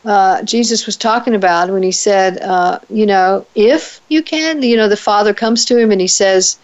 uh, 0.04 0.42
Jesus 0.42 0.86
was 0.86 0.96
talking 0.96 1.34
about 1.34 1.70
when 1.70 1.82
he 1.82 1.92
said, 1.92 2.38
uh, 2.42 2.80
you 2.90 3.06
know, 3.06 3.46
if 3.54 4.00
you 4.08 4.22
can, 4.22 4.62
you 4.62 4.76
know, 4.76 4.88
the 4.88 4.96
Father 4.96 5.34
comes 5.34 5.64
to 5.66 5.78
him 5.78 5.92
and 5.92 6.00
he 6.00 6.08
says, 6.08 6.58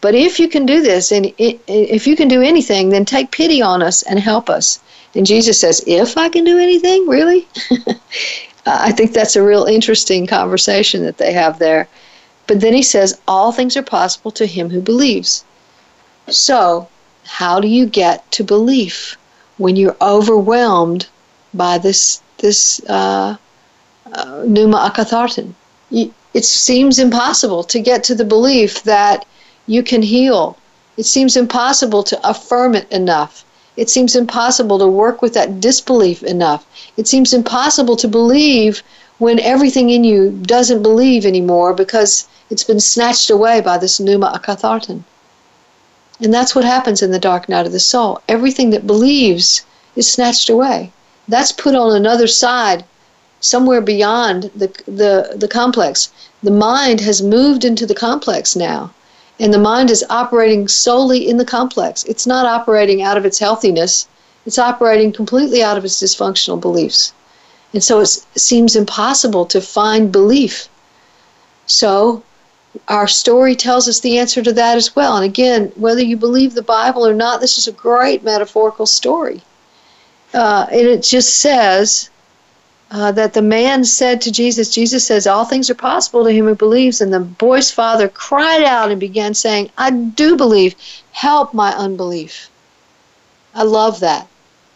but 0.00 0.14
if 0.14 0.38
you 0.38 0.48
can 0.48 0.66
do 0.66 0.82
this, 0.82 1.10
and 1.10 1.32
if 1.38 2.06
you 2.06 2.16
can 2.16 2.28
do 2.28 2.42
anything, 2.42 2.90
then 2.90 3.04
take 3.04 3.30
pity 3.30 3.62
on 3.62 3.82
us 3.82 4.02
and 4.02 4.18
help 4.20 4.50
us. 4.50 4.78
And 5.16 5.26
Jesus 5.26 5.58
says, 5.58 5.82
if 5.86 6.16
I 6.16 6.28
can 6.28 6.44
do 6.44 6.58
anything, 6.58 7.08
really? 7.08 7.48
I 8.66 8.92
think 8.92 9.12
that's 9.12 9.36
a 9.36 9.42
real 9.42 9.64
interesting 9.64 10.26
conversation 10.26 11.02
that 11.04 11.18
they 11.18 11.32
have 11.32 11.58
there. 11.58 11.88
But 12.46 12.60
then 12.60 12.74
he 12.74 12.82
says, 12.82 13.20
all 13.26 13.50
things 13.50 13.76
are 13.76 13.82
possible 13.82 14.30
to 14.32 14.46
him 14.46 14.70
who 14.70 14.80
believes. 14.80 15.44
So, 16.28 16.88
how 17.24 17.60
do 17.60 17.66
you 17.66 17.86
get 17.86 18.30
to 18.32 18.44
belief 18.44 19.16
when 19.56 19.74
you're 19.76 19.96
overwhelmed 20.00 21.06
by 21.54 21.78
this 21.78 22.20
this 22.38 22.80
uh, 22.88 23.36
uh, 24.12 24.42
pneuma 24.46 24.90
akatharton. 24.90 25.54
It 25.90 26.44
seems 26.44 26.98
impossible 26.98 27.64
to 27.64 27.80
get 27.80 28.04
to 28.04 28.14
the 28.14 28.24
belief 28.24 28.82
that 28.82 29.24
you 29.66 29.82
can 29.82 30.02
heal. 30.02 30.58
It 30.98 31.04
seems 31.04 31.36
impossible 31.36 32.02
to 32.04 32.28
affirm 32.28 32.74
it 32.74 32.90
enough. 32.92 33.45
It 33.76 33.90
seems 33.90 34.16
impossible 34.16 34.78
to 34.78 34.86
work 34.86 35.22
with 35.22 35.34
that 35.34 35.60
disbelief 35.60 36.22
enough. 36.22 36.66
It 36.96 37.06
seems 37.06 37.32
impossible 37.32 37.96
to 37.96 38.08
believe 38.08 38.82
when 39.18 39.38
everything 39.40 39.90
in 39.90 40.04
you 40.04 40.30
doesn't 40.30 40.82
believe 40.82 41.26
anymore 41.26 41.74
because 41.74 42.26
it's 42.50 42.64
been 42.64 42.80
snatched 42.80 43.30
away 43.30 43.60
by 43.60 43.78
this 43.78 44.00
pneuma 44.00 44.32
akatharton. 44.34 45.04
And 46.20 46.32
that's 46.32 46.54
what 46.54 46.64
happens 46.64 47.02
in 47.02 47.10
the 47.10 47.18
dark 47.18 47.48
night 47.48 47.66
of 47.66 47.72
the 47.72 47.80
soul. 47.80 48.20
Everything 48.28 48.70
that 48.70 48.86
believes 48.86 49.62
is 49.94 50.08
snatched 50.08 50.48
away 50.48 50.92
that's 51.28 51.52
put 51.52 51.74
on 51.74 51.94
another 51.94 52.26
side 52.26 52.84
somewhere 53.40 53.80
beyond 53.80 54.50
the, 54.54 54.68
the, 54.86 55.34
the 55.36 55.48
complex. 55.48 56.10
The 56.42 56.50
mind 56.50 57.00
has 57.00 57.20
moved 57.20 57.64
into 57.64 57.86
the 57.86 57.94
complex 57.94 58.54
now, 58.54 58.92
and 59.38 59.52
the 59.52 59.58
mind 59.58 59.90
is 59.90 60.04
operating 60.08 60.68
solely 60.68 61.28
in 61.28 61.36
the 61.36 61.44
complex. 61.44 62.04
It's 62.04 62.26
not 62.26 62.46
operating 62.46 63.02
out 63.02 63.16
of 63.16 63.24
its 63.24 63.38
healthiness, 63.38 64.08
it's 64.44 64.58
operating 64.58 65.12
completely 65.12 65.62
out 65.62 65.76
of 65.76 65.84
its 65.84 66.02
dysfunctional 66.02 66.60
beliefs. 66.60 67.12
And 67.72 67.82
so 67.82 68.00
it 68.00 68.08
seems 68.36 68.76
impossible 68.76 69.44
to 69.46 69.60
find 69.60 70.12
belief. 70.12 70.68
So 71.66 72.22
our 72.88 73.08
story 73.08 73.56
tells 73.56 73.88
us 73.88 74.00
the 74.00 74.18
answer 74.18 74.42
to 74.42 74.52
that 74.52 74.76
as 74.76 74.94
well. 74.94 75.16
And 75.16 75.24
again, 75.24 75.72
whether 75.76 76.02
you 76.02 76.16
believe 76.16 76.54
the 76.54 76.62
Bible 76.62 77.06
or 77.06 77.14
not, 77.14 77.40
this 77.40 77.58
is 77.58 77.66
a 77.66 77.72
great 77.72 78.22
metaphorical 78.22 78.86
story 78.86 79.42
uh, 80.36 80.66
and 80.70 80.80
it 80.80 81.02
just 81.02 81.38
says 81.40 82.10
uh, 82.90 83.10
that 83.12 83.34
the 83.34 83.42
man 83.42 83.84
said 83.84 84.20
to 84.20 84.30
Jesus, 84.30 84.68
Jesus 84.68 85.04
says, 85.04 85.26
All 85.26 85.44
things 85.44 85.68
are 85.68 85.74
possible 85.74 86.24
to 86.24 86.30
him 86.30 86.46
who 86.46 86.54
believes. 86.54 87.00
And 87.00 87.12
the 87.12 87.20
boy's 87.20 87.70
father 87.70 88.08
cried 88.08 88.62
out 88.62 88.90
and 88.90 89.00
began 89.00 89.34
saying, 89.34 89.70
I 89.76 89.90
do 89.90 90.36
believe. 90.36 90.76
Help 91.12 91.52
my 91.52 91.72
unbelief. 91.74 92.48
I 93.54 93.62
love 93.62 94.00
that. 94.00 94.28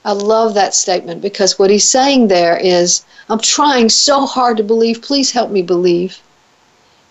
I 0.05 0.13
love 0.13 0.55
that 0.55 0.75
statement 0.75 1.21
because 1.21 1.59
what 1.59 1.71
he's 1.71 1.89
saying 1.89 2.29
there 2.29 2.57
is, 2.57 3.03
I'm 3.29 3.39
trying 3.39 3.91
so 3.91 4.25
hard 4.27 4.57
to 4.57 4.63
believe. 4.63 5.03
Please 5.03 5.31
help 5.31 5.51
me 5.51 5.63
believe. 5.63 6.21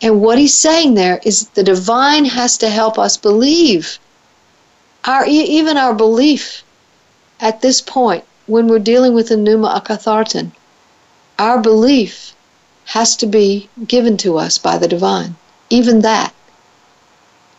And 0.02 0.22
what 0.22 0.38
he's 0.38 0.58
saying 0.58 0.96
there 0.96 1.20
is 1.24 1.50
the 1.50 1.64
divine 1.64 2.26
has 2.26 2.58
to 2.58 2.70
help 2.70 2.98
us 2.98 3.18
believe. 3.18 4.00
Our 5.06 5.26
even 5.26 5.78
our 5.78 5.94
belief 5.94 6.64
at 7.40 7.62
this 7.62 7.80
point 7.80 8.24
when 8.48 8.68
we're 8.68 8.80
dealing 8.80 9.14
with 9.14 9.30
a 9.32 9.38
pneuma 9.38 9.80
akatharton, 9.80 10.52
our 11.40 11.60
belief 11.60 12.36
has 12.86 13.16
to 13.16 13.26
be 13.26 13.70
given 13.88 14.18
to 14.18 14.38
us 14.38 14.58
by 14.58 14.78
the 14.78 14.88
divine, 14.88 15.36
even 15.70 16.02
that. 16.02 16.34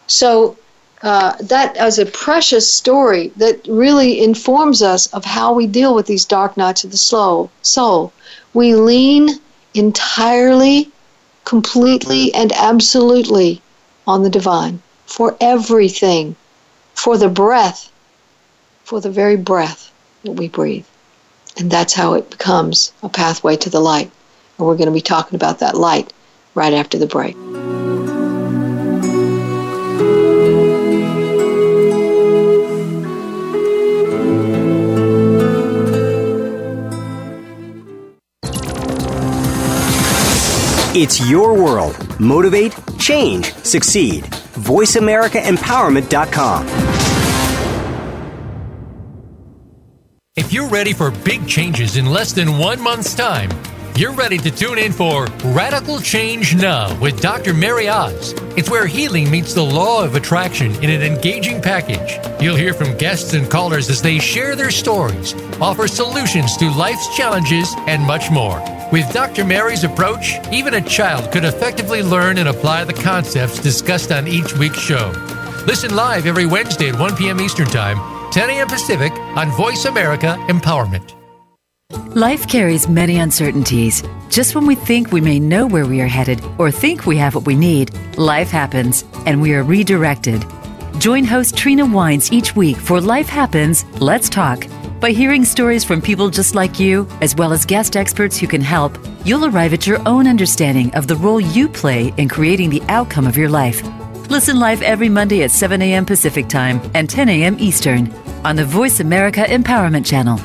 So 0.06 0.56
uh, 1.02 1.36
that 1.40 1.76
as 1.76 1.98
a 1.98 2.04
precious 2.04 2.70
story 2.70 3.32
that 3.36 3.66
really 3.66 4.22
informs 4.22 4.82
us 4.82 5.06
of 5.14 5.24
how 5.24 5.54
we 5.54 5.66
deal 5.66 5.94
with 5.94 6.06
these 6.06 6.26
dark 6.26 6.56
nights 6.56 6.84
of 6.84 6.90
the 6.90 6.98
soul. 6.98 7.50
Soul. 7.62 8.12
We 8.52 8.74
lean 8.74 9.30
entirely, 9.72 10.90
completely, 11.44 12.34
and 12.34 12.52
absolutely 12.52 13.62
on 14.06 14.22
the 14.22 14.30
divine 14.30 14.82
for 15.06 15.36
everything, 15.40 16.36
for 16.94 17.16
the 17.16 17.28
breath, 17.28 17.90
for 18.84 19.00
the 19.00 19.10
very 19.10 19.36
breath 19.36 19.90
that 20.22 20.32
we 20.32 20.48
breathe. 20.48 20.86
And 21.58 21.70
that's 21.70 21.92
how 21.92 22.14
it 22.14 22.30
becomes 22.30 22.92
a 23.02 23.08
pathway 23.08 23.56
to 23.56 23.70
the 23.70 23.80
light. 23.80 24.10
And 24.58 24.66
we're 24.66 24.76
going 24.76 24.86
to 24.86 24.92
be 24.92 25.00
talking 25.00 25.36
about 25.36 25.60
that 25.60 25.76
light 25.76 26.12
right 26.54 26.72
after 26.72 26.98
the 26.98 27.06
break. 27.06 27.36
It's 40.92 41.30
your 41.30 41.54
world. 41.54 42.20
Motivate, 42.20 42.74
change, 42.98 43.54
succeed. 43.54 44.24
VoiceAmericaEmpowerment.com. 44.24 46.89
If 50.40 50.54
you're 50.54 50.70
ready 50.70 50.94
for 50.94 51.10
big 51.10 51.46
changes 51.46 51.98
in 51.98 52.06
less 52.06 52.32
than 52.32 52.56
one 52.56 52.80
month's 52.80 53.14
time, 53.14 53.50
you're 53.94 54.14
ready 54.14 54.38
to 54.38 54.50
tune 54.50 54.78
in 54.78 54.90
for 54.90 55.26
Radical 55.44 56.00
Change 56.00 56.56
Now 56.56 56.98
with 56.98 57.20
Dr. 57.20 57.52
Mary 57.52 57.90
Oz. 57.90 58.32
It's 58.56 58.70
where 58.70 58.86
healing 58.86 59.30
meets 59.30 59.52
the 59.52 59.62
law 59.62 60.02
of 60.02 60.14
attraction 60.14 60.72
in 60.82 60.88
an 60.88 61.02
engaging 61.02 61.60
package. 61.60 62.18
You'll 62.42 62.56
hear 62.56 62.72
from 62.72 62.96
guests 62.96 63.34
and 63.34 63.50
callers 63.50 63.90
as 63.90 64.00
they 64.00 64.18
share 64.18 64.56
their 64.56 64.70
stories, 64.70 65.34
offer 65.60 65.86
solutions 65.86 66.56
to 66.56 66.70
life's 66.70 67.14
challenges, 67.14 67.74
and 67.80 68.02
much 68.02 68.30
more. 68.30 68.64
With 68.90 69.12
Dr. 69.12 69.44
Mary's 69.44 69.84
approach, 69.84 70.36
even 70.50 70.72
a 70.72 70.80
child 70.80 71.30
could 71.32 71.44
effectively 71.44 72.02
learn 72.02 72.38
and 72.38 72.48
apply 72.48 72.84
the 72.84 72.94
concepts 72.94 73.58
discussed 73.58 74.10
on 74.10 74.26
each 74.26 74.56
week's 74.56 74.80
show. 74.80 75.12
Listen 75.66 75.94
live 75.94 76.26
every 76.26 76.46
Wednesday 76.46 76.88
at 76.88 76.98
1 76.98 77.16
p.m. 77.16 77.42
Eastern 77.42 77.66
Time, 77.66 77.98
10 78.30 78.50
a.m. 78.50 78.68
Pacific 78.68 79.12
on 79.36 79.50
Voice 79.50 79.84
America 79.86 80.36
Empowerment. 80.48 81.14
Life 82.14 82.46
carries 82.48 82.88
many 82.88 83.18
uncertainties. 83.18 84.02
Just 84.28 84.54
when 84.54 84.66
we 84.66 84.74
think 84.74 85.10
we 85.10 85.20
may 85.20 85.40
know 85.40 85.66
where 85.66 85.86
we 85.86 86.00
are 86.00 86.06
headed 86.06 86.40
or 86.58 86.70
think 86.70 87.06
we 87.06 87.16
have 87.16 87.34
what 87.34 87.46
we 87.46 87.56
need, 87.56 87.92
life 88.16 88.50
happens 88.50 89.04
and 89.26 89.42
we 89.42 89.54
are 89.54 89.64
redirected. 89.64 90.44
Join 90.98 91.24
host 91.24 91.56
Trina 91.56 91.86
Wines 91.86 92.32
each 92.32 92.54
week 92.54 92.76
for 92.76 93.00
Life 93.00 93.28
Happens, 93.28 93.84
Let's 94.00 94.28
Talk 94.28 94.66
by 95.00 95.12
hearing 95.12 95.46
stories 95.46 95.82
from 95.82 96.02
people 96.02 96.28
just 96.28 96.54
like 96.54 96.78
you, 96.78 97.08
as 97.22 97.34
well 97.34 97.54
as 97.54 97.64
guest 97.64 97.96
experts 97.96 98.36
who 98.36 98.46
can 98.46 98.60
help, 98.60 98.98
you'll 99.24 99.46
arrive 99.46 99.72
at 99.72 99.86
your 99.86 100.06
own 100.06 100.26
understanding 100.26 100.94
of 100.94 101.06
the 101.06 101.16
role 101.16 101.40
you 101.40 101.70
play 101.70 102.12
in 102.18 102.28
creating 102.28 102.68
the 102.68 102.82
outcome 102.88 103.26
of 103.26 103.34
your 103.34 103.48
life. 103.48 103.82
Listen 104.30 104.60
live 104.60 104.80
every 104.82 105.08
Monday 105.08 105.42
at 105.42 105.50
7 105.50 105.82
a.m. 105.82 106.06
Pacific 106.06 106.46
Time 106.46 106.80
and 106.94 107.10
10 107.10 107.28
a.m. 107.28 107.56
Eastern 107.58 108.12
on 108.44 108.54
the 108.54 108.64
Voice 108.64 109.00
America 109.00 109.40
Empowerment 109.40 110.06
Channel. 110.06 110.38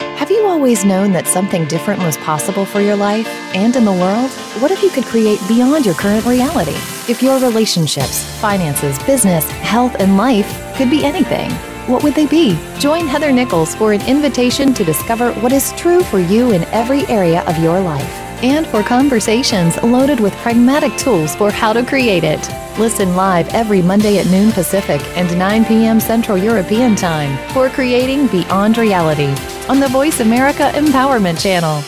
Have 0.00 0.30
you 0.30 0.46
always 0.46 0.84
known 0.84 1.10
that 1.10 1.26
something 1.26 1.66
different 1.66 2.00
was 2.04 2.16
possible 2.18 2.64
for 2.64 2.80
your 2.80 2.94
life 2.94 3.26
and 3.56 3.74
in 3.74 3.84
the 3.84 3.90
world? 3.90 4.30
What 4.62 4.70
if 4.70 4.80
you 4.80 4.90
could 4.90 5.02
create 5.06 5.40
beyond 5.48 5.84
your 5.84 5.96
current 5.96 6.24
reality? 6.24 6.76
If 7.10 7.20
your 7.20 7.40
relationships, 7.40 8.22
finances, 8.40 8.96
business, 9.00 9.50
health, 9.50 9.96
and 9.98 10.16
life 10.16 10.46
could 10.76 10.90
be 10.90 11.04
anything 11.04 11.50
what 11.88 12.02
would 12.02 12.14
they 12.14 12.24
be? 12.24 12.58
Join 12.78 13.06
Heather 13.06 13.30
Nichols 13.30 13.74
for 13.74 13.92
an 13.92 14.00
invitation 14.08 14.72
to 14.72 14.84
discover 14.84 15.34
what 15.34 15.52
is 15.52 15.70
true 15.72 16.02
for 16.02 16.18
you 16.18 16.52
in 16.52 16.64
every 16.72 17.04
area 17.08 17.42
of 17.44 17.58
your 17.58 17.78
life 17.78 18.23
and 18.42 18.66
for 18.66 18.82
conversations 18.82 19.80
loaded 19.82 20.20
with 20.20 20.34
pragmatic 20.36 20.96
tools 20.96 21.34
for 21.36 21.50
how 21.50 21.72
to 21.72 21.84
create 21.84 22.24
it. 22.24 22.40
Listen 22.78 23.14
live 23.14 23.46
every 23.54 23.82
Monday 23.82 24.18
at 24.18 24.26
noon 24.26 24.50
Pacific 24.52 25.00
and 25.16 25.38
9 25.38 25.64
p.m. 25.64 26.00
Central 26.00 26.36
European 26.36 26.96
Time 26.96 27.38
for 27.52 27.68
Creating 27.68 28.26
Beyond 28.28 28.78
Reality 28.78 29.34
on 29.68 29.80
the 29.80 29.88
Voice 29.88 30.20
America 30.20 30.70
Empowerment 30.74 31.40
Channel. 31.40 31.82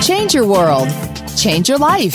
Change 0.00 0.34
your 0.34 0.46
world. 0.46 0.88
Change 1.36 1.68
your 1.68 1.78
life. 1.78 2.14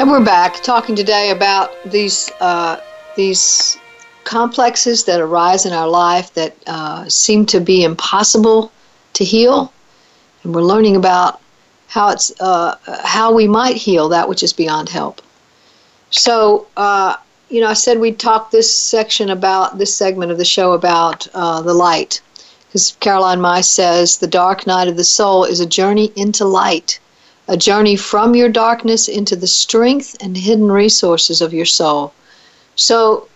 And 0.01 0.11
we're 0.11 0.24
back 0.24 0.61
talking 0.62 0.97
today 0.97 1.30
about 1.30 1.72
these 1.84 2.30
uh, 2.40 2.80
these 3.16 3.78
complexes 4.24 5.05
that 5.05 5.20
arise 5.20 5.66
in 5.66 5.72
our 5.72 5.88
life 5.88 6.34
that 6.34 6.57
uh, 6.66 7.09
seem 7.09 7.47
to 7.47 7.61
be 7.61 7.84
impossible 7.84 8.72
to 9.12 9.24
heal, 9.24 9.72
and 10.42 10.53
we're 10.53 10.62
learning 10.62 10.97
about 10.97 11.40
how 11.86 12.11
it's 12.11 12.32
uh, 12.40 12.76
how 13.05 13.32
we 13.32 13.47
might 13.47 13.76
heal 13.76 14.09
that 14.09 14.28
which 14.28 14.42
is 14.42 14.53
beyond 14.53 14.88
help. 14.88 15.22
So, 16.11 16.66
uh, 16.76 17.16
you 17.49 17.61
know, 17.61 17.68
I 17.68 17.74
said 17.74 18.01
we'd 18.01 18.18
talk 18.18 18.51
this 18.51 18.74
section 18.74 19.30
about 19.30 19.78
this 19.78 19.97
segment 19.97 20.32
of 20.32 20.38
the 20.38 20.45
show 20.45 20.72
about 20.72 21.28
uh, 21.34 21.62
the 21.62 21.72
light, 21.72 22.20
because 22.66 22.97
Caroline 22.99 23.40
Myss 23.40 23.70
says 23.70 24.18
the 24.18 24.26
dark 24.26 24.66
night 24.66 24.88
of 24.88 24.97
the 24.97 25.05
soul 25.05 25.45
is 25.45 25.61
a 25.61 25.66
journey 25.66 26.12
into 26.16 26.45
light 26.45 26.99
a 27.49 27.57
journey 27.57 27.97
from 27.97 28.34
your 28.34 28.49
darkness 28.49 29.09
into 29.09 29.36
the 29.36 29.47
strength 29.47 30.16
and 30.20 30.36
hidden 30.36 30.70
resources 30.70 31.40
of 31.40 31.53
your 31.53 31.66
soul. 31.66 32.12
So, 32.76 33.28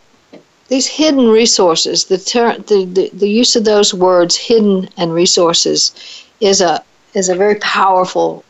these 0.69 0.87
hidden 0.87 1.29
resources, 1.29 2.05
the, 2.05 2.19
ter- 2.19 2.59
the, 2.59 2.85
the, 2.85 3.11
the 3.15 3.29
use 3.29 3.57
of 3.57 3.65
those 3.65 3.95
words, 3.95 4.37
hidden 4.37 4.89
and 4.99 5.15
resources, 5.15 6.27
is 6.41 6.61
a, 6.61 6.85
is 7.15 7.29
a 7.31 7.35
very 7.35 7.55
powerful 7.57 8.45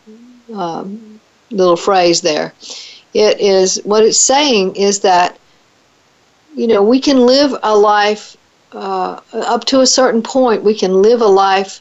um, 0.52 1.20
little 1.50 1.76
phrase 1.76 2.20
there. 2.20 2.52
It 3.14 3.40
is 3.40 3.80
what 3.84 4.04
it's 4.04 4.18
saying 4.18 4.76
is 4.76 5.00
that, 5.00 5.38
you 6.54 6.66
know, 6.66 6.82
we 6.82 7.00
can 7.00 7.18
live 7.24 7.54
a 7.62 7.76
life 7.76 8.36
uh, 8.72 9.20
up 9.32 9.64
to 9.66 9.80
a 9.80 9.86
certain 9.86 10.22
point, 10.22 10.62
we 10.62 10.74
can 10.74 11.00
live 11.00 11.20
a 11.20 11.26
life 11.26 11.80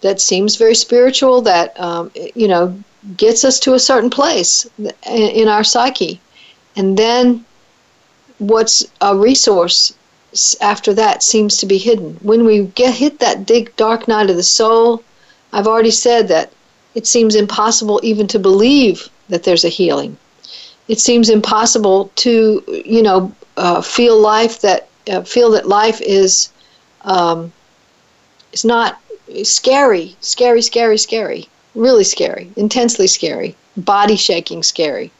that 0.00 0.20
seems 0.20 0.56
very 0.56 0.74
spiritual, 0.74 1.42
that, 1.42 1.78
um, 1.80 2.10
you 2.34 2.48
know, 2.48 2.82
gets 3.16 3.44
us 3.44 3.58
to 3.60 3.74
a 3.74 3.78
certain 3.78 4.10
place 4.10 4.68
in 5.06 5.48
our 5.48 5.64
psyche. 5.64 6.20
And 6.76 6.96
then 6.96 7.44
what's 8.38 8.84
a 9.00 9.16
resource 9.16 9.94
after 10.60 10.94
that 10.94 11.22
seems 11.22 11.58
to 11.58 11.66
be 11.66 11.78
hidden. 11.78 12.18
When 12.22 12.44
we 12.44 12.64
get 12.66 12.94
hit 12.94 13.18
that 13.18 13.46
big 13.46 13.74
dark 13.76 14.08
night 14.08 14.30
of 14.30 14.36
the 14.36 14.42
soul, 14.42 15.02
I've 15.52 15.66
already 15.66 15.90
said 15.90 16.28
that 16.28 16.52
it 16.94 17.06
seems 17.06 17.34
impossible 17.34 18.00
even 18.02 18.26
to 18.28 18.38
believe 18.38 19.08
that 19.28 19.42
there's 19.44 19.64
a 19.64 19.68
healing. 19.68 20.16
It 20.88 20.98
seems 21.00 21.28
impossible 21.28 22.10
to, 22.16 22.62
you 22.84 23.02
know, 23.02 23.34
uh, 23.56 23.82
feel 23.82 24.18
life 24.18 24.60
that 24.62 24.88
uh, 25.10 25.22
feel 25.22 25.50
that 25.50 25.68
life 25.68 26.00
is 26.00 26.50
um, 27.02 27.52
is 28.52 28.64
not 28.64 29.00
scary, 29.42 30.16
scary, 30.20 30.62
scary, 30.62 30.98
scary 30.98 31.48
really 31.74 32.04
scary, 32.04 32.50
intensely 32.56 33.06
scary, 33.06 33.56
body 33.76 34.16
shaking 34.16 34.62
scary. 34.62 35.10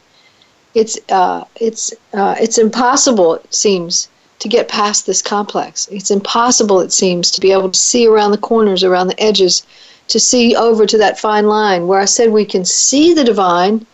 It's 0.73 0.97
uh, 1.09 1.43
it's 1.55 1.93
uh, 2.13 2.35
it's 2.39 2.57
impossible. 2.57 3.35
It 3.35 3.53
seems 3.53 4.09
to 4.39 4.47
get 4.49 4.67
past 4.67 5.05
this 5.05 5.21
complex. 5.21 5.87
It's 5.91 6.11
impossible. 6.11 6.79
It 6.81 6.91
seems 6.91 7.31
to 7.31 7.41
be 7.41 7.51
able 7.51 7.69
to 7.69 7.79
see 7.79 8.07
around 8.07 8.31
the 8.31 8.37
corners, 8.37 8.83
around 8.83 9.07
the 9.07 9.21
edges, 9.21 9.63
to 10.07 10.19
see 10.19 10.55
over 10.55 10.85
to 10.85 10.97
that 10.97 11.19
fine 11.19 11.47
line 11.47 11.87
where 11.87 11.99
I 11.99 12.05
said 12.05 12.31
we 12.31 12.45
can 12.45 12.65
see 12.65 13.13
the 13.13 13.23
divine. 13.23 13.85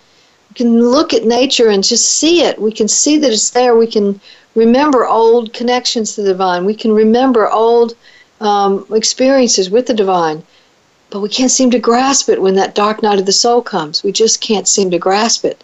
We 0.49 0.55
can 0.55 0.81
look 0.81 1.13
at 1.13 1.25
nature 1.25 1.69
and 1.69 1.83
just 1.83 2.05
see 2.05 2.41
it. 2.41 2.59
We 2.59 2.71
can 2.71 2.87
see 2.87 3.17
that 3.17 3.31
it's 3.31 3.51
there. 3.51 3.75
We 3.75 3.87
can 3.87 4.19
remember 4.55 5.05
old 5.05 5.53
connections 5.53 6.15
to 6.15 6.21
the 6.21 6.29
divine. 6.29 6.65
We 6.65 6.73
can 6.73 6.91
remember 6.91 7.49
old 7.49 7.95
um, 8.41 8.85
experiences 8.91 9.69
with 9.69 9.85
the 9.85 9.93
divine, 9.93 10.43
but 11.09 11.21
we 11.21 11.29
can't 11.29 11.51
seem 11.51 11.71
to 11.71 11.79
grasp 11.79 12.29
it 12.29 12.41
when 12.41 12.55
that 12.55 12.75
dark 12.75 13.01
night 13.01 13.19
of 13.19 13.25
the 13.25 13.31
soul 13.31 13.61
comes. 13.61 14.03
We 14.03 14.11
just 14.11 14.41
can't 14.41 14.67
seem 14.67 14.91
to 14.91 14.99
grasp 14.99 15.45
it. 15.45 15.63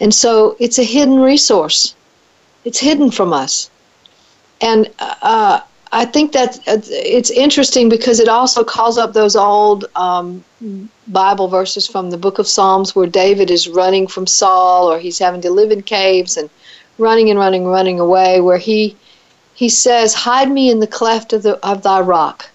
And 0.00 0.14
so 0.14 0.56
it's 0.58 0.78
a 0.78 0.84
hidden 0.84 1.20
resource, 1.20 1.94
it's 2.64 2.78
hidden 2.78 3.10
from 3.10 3.32
us. 3.32 3.70
And 4.60 4.90
uh, 4.98 5.60
I 5.92 6.04
think 6.04 6.32
that 6.32 6.58
it's 6.66 7.30
interesting 7.30 7.88
because 7.88 8.20
it 8.20 8.28
also 8.28 8.62
calls 8.62 8.96
up 8.96 9.12
those 9.12 9.34
old 9.34 9.86
um, 9.96 10.44
Bible 11.08 11.48
verses 11.48 11.86
from 11.86 12.10
the 12.10 12.16
book 12.16 12.38
of 12.38 12.46
Psalms 12.46 12.94
where 12.94 13.06
David 13.06 13.50
is 13.50 13.68
running 13.68 14.06
from 14.06 14.26
Saul 14.26 14.90
or 14.90 14.98
he's 14.98 15.18
having 15.18 15.40
to 15.40 15.50
live 15.50 15.72
in 15.72 15.82
caves 15.82 16.36
and 16.36 16.48
running 16.98 17.30
and 17.30 17.38
running, 17.38 17.64
running 17.66 17.98
away, 17.98 18.40
where 18.40 18.58
he 18.58 18.96
he 19.54 19.68
says, 19.68 20.14
"Hide 20.14 20.50
me 20.50 20.70
in 20.70 20.80
the 20.80 20.86
cleft 20.86 21.32
of 21.32 21.42
the 21.42 21.58
of 21.66 21.82
thy 21.82 22.00
rock," 22.00 22.50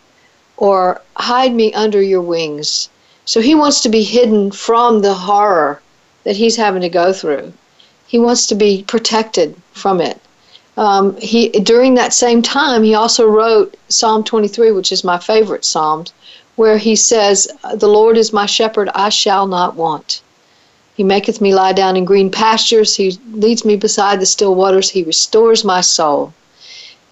or 0.57 1.01
"Hide 1.17 1.53
me 1.53 1.73
under 1.73 2.01
your 2.01 2.21
wings." 2.21 2.89
So 3.25 3.41
he 3.41 3.55
wants 3.55 3.81
to 3.81 3.89
be 3.89 4.03
hidden 4.03 4.51
from 4.51 5.01
the 5.01 5.13
horror 5.13 5.81
that 6.23 6.35
he's 6.35 6.55
having 6.55 6.81
to 6.81 6.89
go 6.89 7.11
through. 7.11 7.53
He 8.07 8.19
wants 8.19 8.47
to 8.47 8.55
be 8.55 8.83
protected 8.87 9.55
from 9.73 9.99
it 10.01 10.19
um, 10.77 11.15
he 11.17 11.49
during 11.49 11.93
that 11.95 12.13
same 12.13 12.41
time 12.41 12.83
he 12.83 12.93
also 12.93 13.25
wrote 13.25 13.77
Psalm 13.87 14.23
23, 14.23 14.71
which 14.71 14.91
is 14.91 15.03
my 15.03 15.17
favorite 15.17 15.63
psalm, 15.63 16.05
where 16.57 16.77
he 16.77 16.95
says, 16.95 17.47
"The 17.75 17.87
Lord 17.87 18.17
is 18.17 18.33
my 18.33 18.45
shepherd; 18.45 18.89
I 18.93 19.07
shall 19.09 19.47
not 19.47 19.75
want. 19.75 20.21
He 20.93 21.03
maketh 21.03 21.39
me 21.39 21.55
lie 21.55 21.71
down 21.73 21.95
in 21.95 22.03
green 22.03 22.29
pastures. 22.29 22.95
He 22.95 23.17
leads 23.31 23.63
me 23.63 23.77
beside 23.77 24.19
the 24.19 24.25
still 24.25 24.53
waters. 24.53 24.89
He 24.89 25.03
restores 25.03 25.63
my 25.63 25.79
soul." 25.79 26.33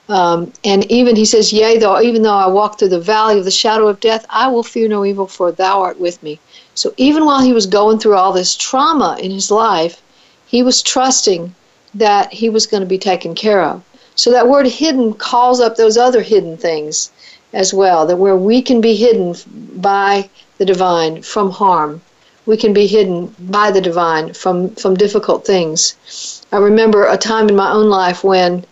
Um, 0.10 0.52
and 0.66 0.90
even 0.92 1.16
he 1.16 1.26
says, 1.26 1.54
"Yea, 1.54 1.78
though 1.78 2.02
even 2.02 2.24
though 2.24 2.34
I 2.34 2.48
walk 2.48 2.78
through 2.78 2.90
the 2.90 3.00
valley 3.00 3.40
of 3.40 3.46
the 3.46 3.52
shadow 3.52 3.88
of 3.88 4.00
death, 4.00 4.26
I 4.30 4.48
will 4.48 4.64
fear 4.64 4.88
no 4.88 5.06
evil, 5.06 5.28
for 5.28 5.52
Thou 5.52 5.82
art 5.82 6.00
with 6.00 6.22
me." 6.22 6.40
So 6.76 6.94
even 6.98 7.26
while 7.26 7.42
he 7.42 7.54
was 7.54 7.66
going 7.66 8.00
through 8.00 8.16
all 8.16 8.34
this 8.34 8.56
trauma 8.56 9.18
in 9.20 9.32
his 9.32 9.50
life, 9.50 10.02
he 10.46 10.62
was 10.62 10.82
trusting 10.82 11.56
that 11.94 12.34
he 12.34 12.50
was 12.50 12.68
going 12.68 12.82
to 12.82 12.88
be 12.88 12.98
taken 12.98 13.34
care 13.34 13.64
of. 13.64 13.82
So 14.16 14.32
that 14.32 14.48
word 14.48 14.68
hidden 14.68 15.14
calls 15.14 15.60
up 15.60 15.76
those 15.76 15.98
other 15.98 16.22
hidden 16.22 16.58
things 16.58 17.12
as 17.54 17.74
well, 17.74 18.06
that 18.06 18.18
where 18.18 18.36
we 18.36 18.62
can 18.62 18.82
be 18.82 18.96
hidden 18.96 19.36
by 19.76 20.30
the 20.58 20.66
divine 20.66 21.22
from 21.22 21.52
harm. 21.52 22.02
We 22.46 22.58
can 22.58 22.74
be 22.74 22.88
hidden 22.88 23.34
by 23.40 23.72
the 23.72 23.82
divine 23.82 24.34
from, 24.34 24.76
from 24.76 24.96
difficult 24.96 25.46
things. 25.46 26.44
I 26.52 26.58
remember 26.58 27.06
a 27.06 27.18
time 27.18 27.48
in 27.48 27.56
my 27.56 27.72
own 27.72 27.90
life 27.90 28.24
when 28.24 28.66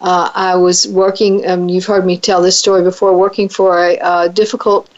uh, 0.00 0.30
I 0.34 0.56
was 0.56 0.86
working, 0.88 1.48
um, 1.48 1.68
you've 1.68 1.86
heard 1.86 2.06
me 2.06 2.18
tell 2.18 2.40
this 2.40 2.58
story 2.58 2.82
before, 2.82 3.16
working 3.16 3.48
for 3.48 3.78
a, 3.78 3.96
a 3.96 4.28
difficult 4.28 4.88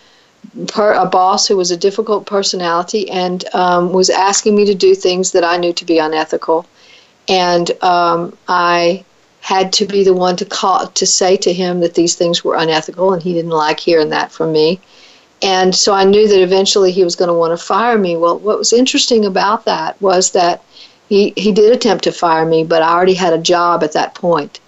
per, 0.69 0.93
a 0.93 1.07
boss 1.07 1.47
who 1.47 1.57
was 1.57 1.71
a 1.71 1.77
difficult 1.77 2.27
personality 2.27 3.11
and 3.11 3.45
um, 3.55 3.93
was 3.93 4.11
asking 4.11 4.57
me 4.57 4.65
to 4.67 4.75
do 4.75 4.95
things 4.95 5.33
that 5.33 5.45
I 5.45 5.57
knew 5.57 5.73
to 5.75 5.85
be 5.85 5.99
unethical 5.99 6.67
and 7.31 7.71
um, 7.83 8.37
I 8.49 9.05
had 9.41 9.73
to 9.75 9.87
be 9.87 10.05
the 10.05 10.13
one 10.13 10.37
to 10.37 10.45
call 10.45 10.89
to 10.89 11.07
say 11.07 11.37
to 11.39 11.53
him 11.53 11.81
that 11.81 11.95
these 11.95 12.17
things 12.17 12.45
were 12.45 12.57
unethical, 12.57 13.13
and 13.13 13.23
he 13.23 13.33
didn't 13.33 13.53
like 13.53 13.81
hearing 13.81 14.11
that 14.11 14.33
from 14.33 14.53
me. 14.53 14.81
And 15.41 15.75
so 15.75 15.95
I 15.95 16.05
knew 16.05 16.29
that 16.29 16.43
eventually 16.43 16.93
he 16.93 17.05
was 17.05 17.17
going 17.17 17.29
to 17.29 17.35
want 17.35 17.59
to 17.59 17.65
fire 17.65 17.97
me. 17.97 18.17
Well, 18.17 18.39
what 18.39 18.59
was 18.59 18.73
interesting 18.73 19.25
about 19.25 19.65
that 19.65 20.01
was 20.03 20.33
that 20.33 20.63
he, 21.09 21.33
he 21.37 21.53
did 21.53 21.73
attempt 21.73 22.05
to 22.05 22.13
fire 22.13 22.45
me, 22.45 22.65
but 22.65 22.83
I 22.83 22.93
already 22.93 23.15
had 23.15 23.33
a 23.33 23.39
job 23.39 23.83
at 23.83 23.93
that 23.93 24.15
point. 24.15 24.61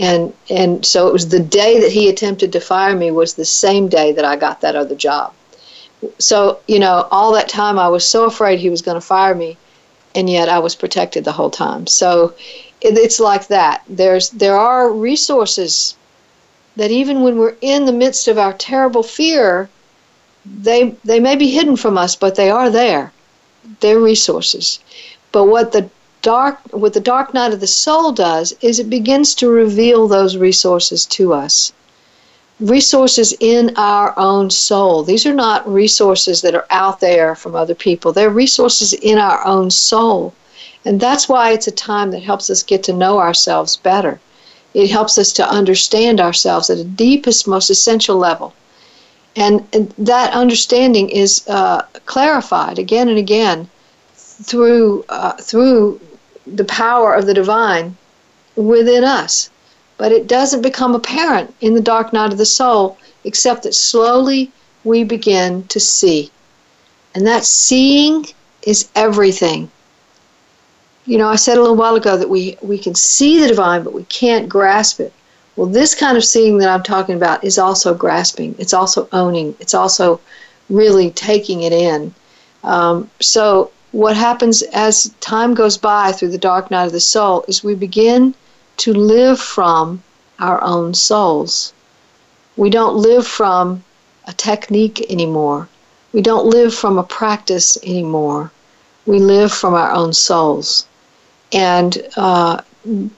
And 0.00 0.32
and 0.48 0.84
so 0.84 1.06
it 1.06 1.12
was 1.12 1.28
the 1.28 1.40
day 1.40 1.78
that 1.78 1.92
he 1.92 2.08
attempted 2.08 2.52
to 2.52 2.60
fire 2.60 2.96
me 2.96 3.10
was 3.10 3.34
the 3.34 3.44
same 3.44 3.86
day 3.86 4.12
that 4.12 4.24
I 4.24 4.34
got 4.34 4.62
that 4.62 4.74
other 4.74 4.94
job. 4.94 5.34
So, 6.18 6.60
you 6.66 6.78
know, 6.78 7.06
all 7.10 7.32
that 7.32 7.50
time 7.50 7.78
I 7.78 7.88
was 7.88 8.08
so 8.08 8.24
afraid 8.24 8.58
he 8.58 8.70
was 8.70 8.80
going 8.80 8.94
to 8.94 9.06
fire 9.06 9.34
me 9.34 9.58
and 10.14 10.30
yet 10.30 10.48
I 10.48 10.58
was 10.58 10.74
protected 10.74 11.24
the 11.24 11.32
whole 11.32 11.50
time. 11.50 11.86
So 11.86 12.34
it, 12.80 12.96
it's 12.96 13.20
like 13.20 13.48
that. 13.48 13.82
There's 13.88 14.30
there 14.30 14.56
are 14.56 14.90
resources 14.90 15.96
that 16.76 16.90
even 16.90 17.20
when 17.20 17.36
we're 17.36 17.56
in 17.60 17.84
the 17.84 17.92
midst 17.92 18.26
of 18.26 18.38
our 18.38 18.54
terrible 18.54 19.02
fear, 19.02 19.68
they 20.46 20.96
they 21.04 21.20
may 21.20 21.36
be 21.36 21.50
hidden 21.50 21.76
from 21.76 21.98
us, 21.98 22.16
but 22.16 22.36
they 22.36 22.50
are 22.50 22.70
there. 22.70 23.12
They're 23.80 24.00
resources. 24.00 24.78
But 25.30 25.44
what 25.44 25.72
the 25.72 25.90
dark 26.22 26.58
what 26.72 26.92
the 26.92 27.00
dark 27.00 27.32
night 27.34 27.52
of 27.52 27.60
the 27.60 27.66
soul 27.66 28.12
does 28.12 28.54
is 28.60 28.78
it 28.78 28.90
begins 28.90 29.34
to 29.34 29.48
reveal 29.48 30.06
those 30.06 30.36
resources 30.36 31.06
to 31.06 31.32
us 31.32 31.72
resources 32.60 33.34
in 33.40 33.72
our 33.76 34.16
own 34.18 34.50
soul. 34.50 35.02
These 35.02 35.26
are 35.26 35.34
not 35.34 35.66
resources 35.70 36.42
that 36.42 36.54
are 36.54 36.66
out 36.70 37.00
there 37.00 37.34
from 37.34 37.56
other 37.56 37.74
people, 37.74 38.12
they're 38.12 38.30
resources 38.30 38.92
in 38.92 39.18
our 39.18 39.44
own 39.46 39.70
soul. 39.70 40.34
And 40.84 41.00
that's 41.00 41.28
why 41.28 41.50
it's 41.50 41.66
a 41.66 41.72
time 41.72 42.10
that 42.10 42.22
helps 42.22 42.48
us 42.48 42.62
get 42.62 42.82
to 42.84 42.92
know 42.92 43.18
ourselves 43.18 43.76
better. 43.76 44.20
It 44.72 44.90
helps 44.90 45.18
us 45.18 45.32
to 45.34 45.48
understand 45.48 46.20
ourselves 46.20 46.70
at 46.70 46.78
the 46.78 46.84
deepest, 46.84 47.46
most 47.46 47.70
essential 47.70 48.16
level. 48.16 48.54
And, 49.36 49.66
that 49.98 50.32
understanding 50.32 51.08
is 51.10 51.46
uh, 51.48 51.82
clarified 52.06 52.78
again 52.78 53.08
and 53.08 53.18
again 53.18 53.68
through, 54.14 55.04
uh, 55.08 55.32
through 55.32 56.00
the 56.56 56.64
power 56.64 57.14
of 57.14 57.26
the 57.26 57.34
divine 57.34 57.96
within 58.56 59.04
us 59.04 59.50
but 60.00 60.12
it 60.12 60.26
doesn't 60.26 60.62
become 60.62 60.94
apparent 60.94 61.54
in 61.60 61.74
the 61.74 61.80
dark 61.82 62.10
night 62.10 62.32
of 62.32 62.38
the 62.38 62.46
soul, 62.46 62.96
except 63.24 63.64
that 63.64 63.74
slowly 63.74 64.50
we 64.82 65.04
begin 65.04 65.62
to 65.64 65.78
see. 65.78 66.30
And 67.14 67.26
that 67.26 67.44
seeing 67.44 68.24
is 68.62 68.88
everything. 68.94 69.70
You 71.04 71.18
know, 71.18 71.28
I 71.28 71.36
said 71.36 71.58
a 71.58 71.60
little 71.60 71.76
while 71.76 71.96
ago 71.96 72.16
that 72.16 72.30
we, 72.30 72.56
we 72.62 72.78
can 72.78 72.94
see 72.94 73.40
the 73.40 73.48
divine, 73.48 73.82
but 73.84 73.92
we 73.92 74.04
can't 74.04 74.48
grasp 74.48 75.00
it. 75.00 75.12
Well, 75.54 75.66
this 75.66 75.94
kind 75.94 76.16
of 76.16 76.24
seeing 76.24 76.56
that 76.58 76.70
I'm 76.70 76.82
talking 76.82 77.16
about 77.16 77.44
is 77.44 77.58
also 77.58 77.92
grasping, 77.92 78.54
it's 78.58 78.72
also 78.72 79.06
owning, 79.12 79.54
it's 79.60 79.74
also 79.74 80.18
really 80.70 81.10
taking 81.10 81.60
it 81.60 81.74
in. 81.74 82.14
Um, 82.64 83.10
so, 83.20 83.70
what 83.92 84.16
happens 84.16 84.62
as 84.72 85.12
time 85.20 85.54
goes 85.54 85.76
by 85.76 86.12
through 86.12 86.30
the 86.30 86.38
dark 86.38 86.70
night 86.70 86.86
of 86.86 86.92
the 86.92 87.00
soul 87.00 87.44
is 87.48 87.64
we 87.64 87.74
begin 87.74 88.34
to 88.76 88.94
live 88.94 89.40
from 89.40 90.02
our 90.38 90.62
own 90.62 90.94
souls. 90.94 91.72
We 92.56 92.70
don't 92.70 92.96
live 92.96 93.26
from 93.26 93.82
a 94.26 94.32
technique 94.32 95.10
anymore. 95.10 95.68
We 96.12 96.22
don't 96.22 96.46
live 96.46 96.74
from 96.74 96.98
a 96.98 97.02
practice 97.02 97.76
anymore. 97.82 98.52
We 99.06 99.18
live 99.18 99.52
from 99.52 99.74
our 99.74 99.90
own 99.90 100.12
souls. 100.12 100.86
And 101.52 102.00
uh, 102.16 102.60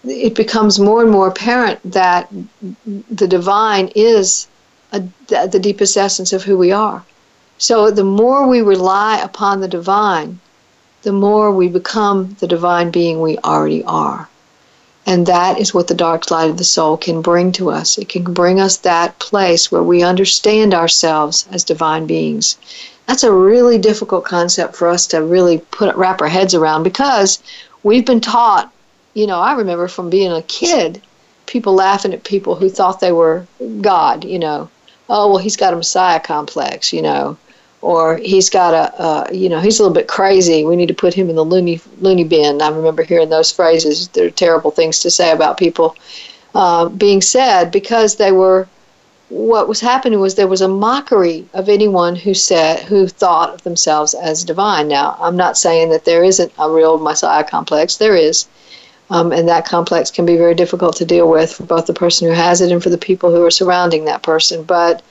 it 0.05 0.35
becomes 0.35 0.79
more 0.79 1.03
and 1.03 1.11
more 1.11 1.29
apparent 1.29 1.81
that 1.93 2.33
the 3.11 3.29
divine 3.29 3.89
is 3.95 4.49
a, 4.93 5.03
the 5.29 5.61
deepest 5.61 5.97
essence 5.97 6.33
of 6.33 6.43
who 6.43 6.57
we 6.57 6.73
are. 6.73 7.05
So 7.59 7.91
the 7.91 8.05
more 8.05 8.49
we 8.49 8.61
rely 8.63 9.21
upon 9.21 9.61
the 9.61 9.69
divine, 9.69 10.41
the 11.03 11.13
more 11.13 11.51
we 11.51 11.69
become 11.69 12.37
the 12.39 12.47
divine 12.47 12.91
being 12.91 13.21
we 13.21 13.37
already 13.39 13.83
are. 13.85 14.29
And 15.05 15.27
that 15.27 15.59
is 15.59 15.75
what 15.75 15.89
the 15.89 15.95
dark 15.95 16.31
light 16.31 16.49
of 16.49 16.59
the 16.59 16.65
soul 16.65 16.97
can 16.97 17.23
bring 17.23 17.51
to 17.53 17.71
us. 17.71 17.99
It 17.99 18.09
can 18.09 18.23
bring 18.33 18.61
us 18.61 18.77
that 18.79 19.19
place 19.19 19.71
where 19.73 19.83
we 19.83 20.03
understand 20.03 20.73
ourselves 20.73 21.47
as 21.51 21.65
divine 21.65 22.07
beings. 22.07 22.57
That's 23.07 23.25
a 23.25 23.33
really 23.33 23.79
difficult 23.79 24.25
concept 24.25 24.77
for 24.77 24.87
us 24.89 25.09
to 25.09 25.23
really 25.23 25.59
put 25.59 25.95
wrap 25.97 26.23
our 26.23 26.29
heads 26.29 26.55
around 26.55 26.85
because 26.85 27.43
we've 27.83 28.07
been 28.07 28.21
taught, 28.21 28.73
you 29.15 29.27
know, 29.27 29.41
I 29.41 29.55
remember 29.55 29.89
from 29.89 30.09
being 30.09 30.31
a 30.31 30.43
kid, 30.43 31.03
people 31.47 31.75
laughing 31.75 32.15
at 32.15 32.23
people 32.23 32.55
who 32.55 32.69
thought 32.69 33.01
they 33.01 33.13
were 33.13 33.45
God, 33.81 34.25
you 34.25 34.39
know. 34.39 34.71
Oh, 35.09 35.29
well, 35.29 35.39
he's 35.39 35.57
got 35.57 35.75
a 35.75 35.77
messiah 35.77 36.21
complex, 36.21 36.93
you 36.93 37.03
know 37.03 37.37
or 37.83 38.17
he's 38.17 38.49
got 38.49 38.73
a, 38.73 39.01
uh, 39.01 39.27
you 39.33 39.49
know, 39.49 39.59
he's 39.59 39.79
a 39.79 39.83
little 39.83 39.95
bit 39.95 40.07
crazy. 40.07 40.65
We 40.65 40.77
need 40.77 40.87
to 40.89 40.95
put 40.95 41.13
him 41.13 41.29
in 41.29 41.37
the 41.37 41.45
loony 41.45 41.81
loony 42.01 42.25
bin. 42.25 42.63
I 42.63 42.69
remember 42.71 43.03
hearing 43.03 43.29
those 43.29 43.53
phrases. 43.53 44.09
They're 44.09 44.31
terrible 44.31 44.71
things 44.71 45.01
to 45.01 45.11
say 45.11 45.33
about 45.33 45.59
people 45.59 45.97
uh, 46.55 46.89
being 46.89 47.21
said 47.21 47.71
because 47.71 48.17
they 48.17 48.33
were. 48.33 48.69
What 49.29 49.67
was 49.67 49.81
happening 49.81 50.21
was 50.21 50.35
there 50.35 50.47
was 50.47 50.61
a 50.61 50.69
mockery 50.69 51.47
of 51.55 51.71
anyone 51.71 52.15
who 52.15 52.35
said 52.35 52.81
who 52.81 53.09
thought 53.09 53.55
of 53.55 53.63
themselves 53.63 54.13
as 54.13 54.45
divine. 54.45 54.89
Now, 54.89 55.17
I'm 55.19 55.37
not 55.39 55.57
saying 55.57 55.89
that 55.89 56.05
there 56.05 56.23
isn't 56.23 56.53
a 56.59 56.71
real 56.71 56.99
messiah 56.99 57.43
complex. 57.43 57.97
There 57.97 58.15
is. 58.15 58.47
Um, 59.09 59.33
and 59.33 59.49
that 59.49 59.67
complex 59.67 60.11
can 60.11 60.27
be 60.27 60.37
very 60.37 60.55
difficult 60.55 60.97
to 60.97 61.07
deal 61.07 61.31
with 61.31 61.53
for 61.55 61.65
both 61.65 61.87
the 61.87 61.95
person 61.95 62.29
who 62.29 62.35
has 62.35 62.61
it 62.61 62.73
and 62.73 62.83
for 62.83 62.91
the 62.91 62.99
people 62.99 63.31
who 63.31 63.45
are 63.45 63.51
surrounding 63.51 64.05
that 64.05 64.23
person. 64.23 64.65
But 64.65 65.03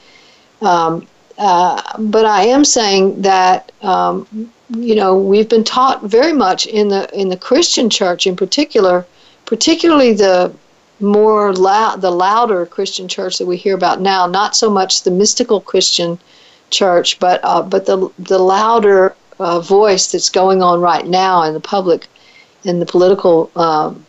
um, 0.61 1.07
uh, 1.37 1.81
but 1.99 2.25
I 2.25 2.43
am 2.43 2.65
saying 2.65 3.21
that 3.21 3.71
um, 3.81 4.51
you 4.69 4.95
know 4.95 5.17
we've 5.17 5.49
been 5.49 5.63
taught 5.63 6.03
very 6.03 6.33
much 6.33 6.65
in 6.67 6.89
the 6.89 7.09
in 7.19 7.29
the 7.29 7.37
Christian 7.37 7.89
church 7.89 8.27
in 8.27 8.35
particular, 8.35 9.05
particularly 9.45 10.13
the 10.13 10.53
more 10.99 11.53
loud, 11.53 12.01
the 12.01 12.11
louder 12.11 12.65
Christian 12.65 13.07
church 13.07 13.37
that 13.39 13.45
we 13.45 13.57
hear 13.57 13.75
about 13.75 14.01
now, 14.01 14.27
not 14.27 14.55
so 14.55 14.69
much 14.69 15.03
the 15.03 15.11
mystical 15.11 15.59
Christian 15.59 16.19
church, 16.69 17.19
but 17.19 17.39
uh, 17.43 17.61
but 17.61 17.85
the 17.85 18.09
the 18.19 18.39
louder 18.39 19.15
uh, 19.39 19.59
voice 19.59 20.11
that's 20.11 20.29
going 20.29 20.61
on 20.61 20.79
right 20.79 21.05
now 21.05 21.43
in 21.43 21.53
the 21.53 21.59
public, 21.59 22.07
in 22.63 22.79
the 22.79 22.85
political 22.85 23.51
um, 23.55 24.05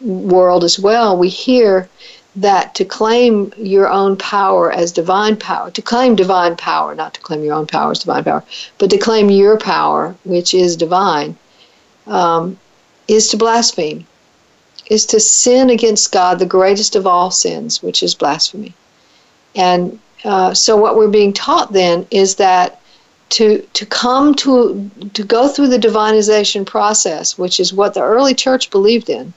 world 0.00 0.64
as 0.64 0.78
well. 0.78 1.16
We 1.16 1.28
hear 1.28 1.88
that 2.36 2.74
to 2.74 2.84
claim 2.84 3.52
your 3.58 3.88
own 3.88 4.16
power 4.16 4.72
as 4.72 4.90
divine 4.92 5.36
power, 5.36 5.70
to 5.70 5.82
claim 5.82 6.16
divine 6.16 6.56
power, 6.56 6.94
not 6.94 7.14
to 7.14 7.20
claim 7.20 7.44
your 7.44 7.54
own 7.54 7.66
power 7.66 7.90
as 7.90 7.98
divine 8.00 8.24
power, 8.24 8.42
but 8.78 8.88
to 8.90 8.98
claim 8.98 9.30
your 9.30 9.58
power, 9.58 10.14
which 10.24 10.54
is 10.54 10.76
divine, 10.76 11.36
um, 12.06 12.58
is 13.06 13.28
to 13.28 13.36
blaspheme, 13.36 14.06
is 14.86 15.04
to 15.06 15.20
sin 15.20 15.68
against 15.68 16.10
God, 16.10 16.38
the 16.38 16.46
greatest 16.46 16.96
of 16.96 17.06
all 17.06 17.30
sins, 17.30 17.82
which 17.82 18.02
is 18.02 18.14
blasphemy. 18.14 18.74
And 19.54 19.98
uh, 20.24 20.54
so, 20.54 20.76
what 20.76 20.96
we're 20.96 21.08
being 21.08 21.32
taught 21.32 21.72
then 21.72 22.06
is 22.10 22.36
that 22.36 22.80
to 23.30 23.66
to 23.74 23.86
come 23.86 24.34
to 24.36 24.90
to 25.14 25.22
go 25.22 25.48
through 25.48 25.68
the 25.68 25.78
divinization 25.78 26.64
process, 26.64 27.36
which 27.36 27.60
is 27.60 27.72
what 27.72 27.94
the 27.94 28.02
early 28.02 28.34
church 28.34 28.70
believed 28.70 29.10
in, 29.10 29.32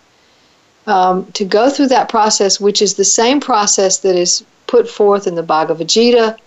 um, 0.88 1.25
to 1.33 1.45
go 1.45 1.69
through 1.69 1.88
that 1.88 2.09
process, 2.09 2.59
which 2.59 2.81
is 2.81 2.93
the 2.93 3.05
same 3.05 3.39
process 3.39 3.99
that 3.99 4.15
is 4.15 4.43
put 4.67 4.89
forth 4.89 5.27
in 5.27 5.36
the 5.36 5.43
Bhagavad 5.43 5.89
Gita, 5.89 6.38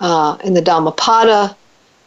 uh, 0.00 0.36
in 0.44 0.54
the 0.54 0.62
Dhammapada, 0.62 1.56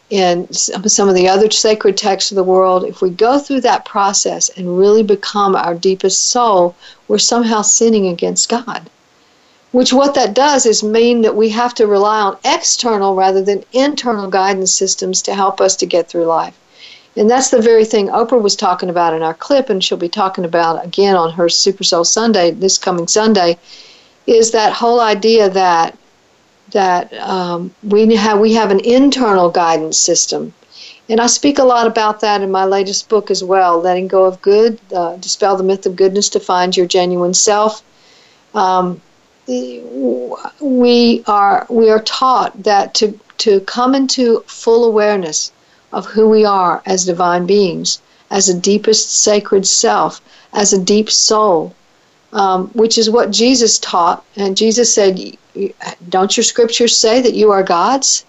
in 0.10 0.52
some 0.54 1.10
of 1.10 1.16
the 1.16 1.28
other 1.28 1.50
sacred 1.50 1.98
texts 1.98 2.32
of 2.32 2.36
the 2.36 2.44
world, 2.44 2.84
if 2.84 3.02
we 3.02 3.10
go 3.10 3.40
through 3.40 3.62
that 3.62 3.86
process 3.86 4.50
and 4.50 4.78
really 4.78 5.02
become 5.02 5.56
our 5.56 5.74
deepest 5.74 6.26
soul, 6.26 6.76
we're 7.08 7.18
somehow 7.18 7.62
sinning 7.62 8.08
against 8.08 8.50
God. 8.50 8.90
Which, 9.72 9.92
what 9.92 10.14
that 10.14 10.36
does 10.36 10.68
is 10.68 10.84
mean 10.84 11.22
that 11.24 11.36
we 11.36 11.50
have 11.50 11.74
to 11.76 11.88
rely 11.88 12.22
on 12.22 12.38
external 12.46 13.16
rather 13.16 13.42
than 13.42 13.64
internal 13.74 14.30
guidance 14.30 14.72
systems 14.72 15.24
to 15.24 15.34
help 15.34 15.60
us 15.60 15.76
to 15.78 15.88
get 15.88 16.10
through 16.10 16.26
life. 16.26 16.56
And 17.16 17.30
that's 17.30 17.50
the 17.50 17.62
very 17.62 17.86
thing 17.86 18.08
Oprah 18.08 18.42
was 18.42 18.56
talking 18.56 18.90
about 18.90 19.14
in 19.14 19.22
our 19.22 19.36
clip, 19.36 19.70
and 19.70 19.84
she'll 19.84 19.98
be 19.98 20.10
talking 20.10 20.46
about 20.46 20.84
again 20.84 21.16
on 21.16 21.32
her 21.34 21.48
Super 21.48 21.84
Soul 21.84 22.04
Sunday 22.04 22.52
this 22.52 22.78
coming 22.78 23.08
Sunday, 23.08 23.58
is 24.26 24.52
that 24.52 24.74
whole 24.74 25.00
idea 25.00 25.50
that 25.50 25.98
that 26.72 27.14
um, 27.14 27.74
we 27.84 28.16
have 28.16 28.40
we 28.40 28.54
have 28.54 28.72
an 28.72 28.80
internal 28.80 29.52
guidance 29.52 29.98
system, 29.98 30.54
and 31.08 31.22
I 31.22 31.28
speak 31.28 31.60
a 31.60 31.64
lot 31.64 31.86
about 31.86 32.20
that 32.22 32.42
in 32.42 32.50
my 32.50 32.66
latest 32.66 33.10
book 33.10 33.30
as 33.30 33.44
well, 33.44 33.80
letting 33.80 34.08
go 34.08 34.26
of 34.26 34.42
good, 34.42 34.80
uh, 34.92 35.16
dispel 35.18 35.56
the 35.56 35.64
myth 35.64 35.86
of 35.86 35.96
goodness 35.96 36.30
to 36.30 36.40
find 36.40 36.76
your 36.76 36.88
genuine 36.88 37.36
self. 37.36 37.84
Um, 38.56 39.02
we 39.48 41.24
are 41.28 41.68
we 41.70 41.90
are 41.92 42.02
taught 42.02 42.64
that 42.64 42.96
to 42.96 43.20
to 43.38 43.60
come 43.62 43.94
into 43.94 44.40
full 44.48 44.86
awareness 44.86 45.52
of 45.94 46.08
who 46.08 46.28
we 46.28 46.44
are 46.44 46.82
as 46.86 47.06
divine 47.06 47.46
beings, 47.46 48.02
as 48.32 48.50
a 48.50 48.54
deepest 48.54 49.16
sacred 49.16 49.66
self, 49.66 50.20
as 50.52 50.74
a 50.74 50.80
deep 50.80 51.10
soul, 51.10 51.74
um, 52.34 52.68
which 52.70 52.98
is 52.98 53.10
what 53.10 53.32
Jesus 53.32 53.78
taught. 53.78 54.26
And 54.36 54.58
Jesus 54.58 54.92
said, 54.94 55.38
Don't 56.10 56.36
your 56.36 56.44
scriptures 56.44 57.00
say 57.00 57.22
that 57.22 57.36
you 57.36 57.52
are 57.52 57.64
God's? 57.64 58.26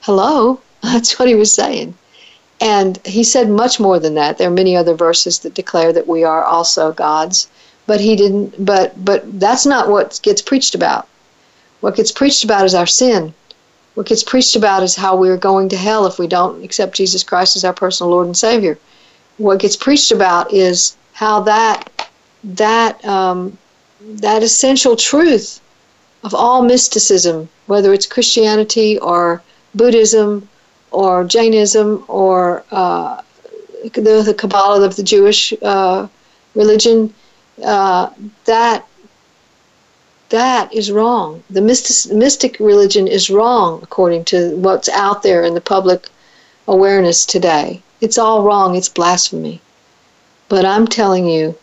Hello? 0.00 0.58
That's 0.82 1.18
what 1.18 1.28
he 1.28 1.34
was 1.34 1.54
saying. 1.54 1.94
And 2.60 2.98
he 3.04 3.24
said 3.24 3.50
much 3.50 3.78
more 3.78 3.98
than 3.98 4.14
that. 4.14 4.38
There 4.38 4.48
are 4.48 4.60
many 4.62 4.74
other 4.74 4.94
verses 4.94 5.40
that 5.40 5.54
declare 5.54 5.92
that 5.92 6.08
we 6.08 6.24
are 6.24 6.44
also 6.44 6.92
God's. 6.92 7.48
But 7.86 8.00
he 8.00 8.14
didn't 8.16 8.64
but 8.64 9.04
but 9.04 9.40
that's 9.40 9.66
not 9.66 9.88
what 9.88 10.20
gets 10.22 10.40
preached 10.40 10.74
about. 10.74 11.08
What 11.80 11.96
gets 11.96 12.12
preached 12.12 12.44
about 12.44 12.64
is 12.64 12.74
our 12.74 12.86
sin 12.86 13.34
what 13.94 14.06
gets 14.06 14.22
preached 14.22 14.56
about 14.56 14.82
is 14.82 14.96
how 14.96 15.16
we're 15.16 15.36
going 15.36 15.68
to 15.68 15.76
hell 15.76 16.06
if 16.06 16.18
we 16.18 16.26
don't 16.26 16.64
accept 16.64 16.96
Jesus 16.96 17.22
Christ 17.22 17.56
as 17.56 17.64
our 17.64 17.72
personal 17.72 18.10
Lord 18.10 18.26
and 18.26 18.36
Savior. 18.36 18.78
What 19.36 19.60
gets 19.60 19.76
preached 19.76 20.12
about 20.12 20.52
is 20.52 20.96
how 21.12 21.40
that 21.40 22.08
that 22.44 23.04
um, 23.04 23.58
that 24.00 24.42
essential 24.42 24.96
truth 24.96 25.60
of 26.24 26.34
all 26.34 26.62
mysticism, 26.62 27.48
whether 27.66 27.92
it's 27.92 28.06
Christianity 28.06 28.98
or 28.98 29.42
Buddhism 29.74 30.48
or 30.90 31.24
Jainism 31.24 32.04
or 32.08 32.64
uh, 32.70 33.22
the, 33.94 34.22
the 34.24 34.34
Kabbalah 34.36 34.84
of 34.84 34.96
the 34.96 35.02
Jewish 35.02 35.52
uh, 35.62 36.06
religion, 36.54 37.12
uh, 37.64 38.10
that 38.44 38.86
that 40.32 40.72
is 40.72 40.90
wrong. 40.90 41.44
The 41.50 41.60
mystic, 41.60 42.12
mystic 42.12 42.56
religion 42.58 43.06
is 43.06 43.30
wrong 43.30 43.80
according 43.82 44.24
to 44.26 44.56
what's 44.56 44.88
out 44.88 45.22
there 45.22 45.44
in 45.44 45.54
the 45.54 45.60
public 45.60 46.08
awareness 46.66 47.26
today. 47.26 47.82
It's 48.00 48.16
all 48.16 48.42
wrong. 48.42 48.74
It's 48.74 48.88
blasphemy. 48.88 49.60
But 50.48 50.64
I'm 50.64 50.86
telling 50.86 51.28
you 51.28 51.54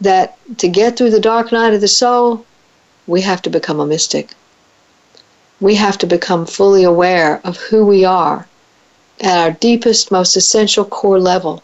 that 0.00 0.38
to 0.58 0.68
get 0.68 0.96
through 0.96 1.10
the 1.10 1.20
dark 1.20 1.52
night 1.52 1.74
of 1.74 1.82
the 1.82 1.88
soul, 1.88 2.44
we 3.06 3.20
have 3.20 3.42
to 3.42 3.50
become 3.50 3.80
a 3.80 3.86
mystic. 3.86 4.32
We 5.60 5.74
have 5.74 5.98
to 5.98 6.06
become 6.06 6.46
fully 6.46 6.84
aware 6.84 7.40
of 7.44 7.58
who 7.58 7.84
we 7.84 8.04
are 8.04 8.48
at 9.20 9.38
our 9.38 9.52
deepest, 9.52 10.10
most 10.10 10.36
essential 10.36 10.86
core 10.86 11.20
level. 11.20 11.62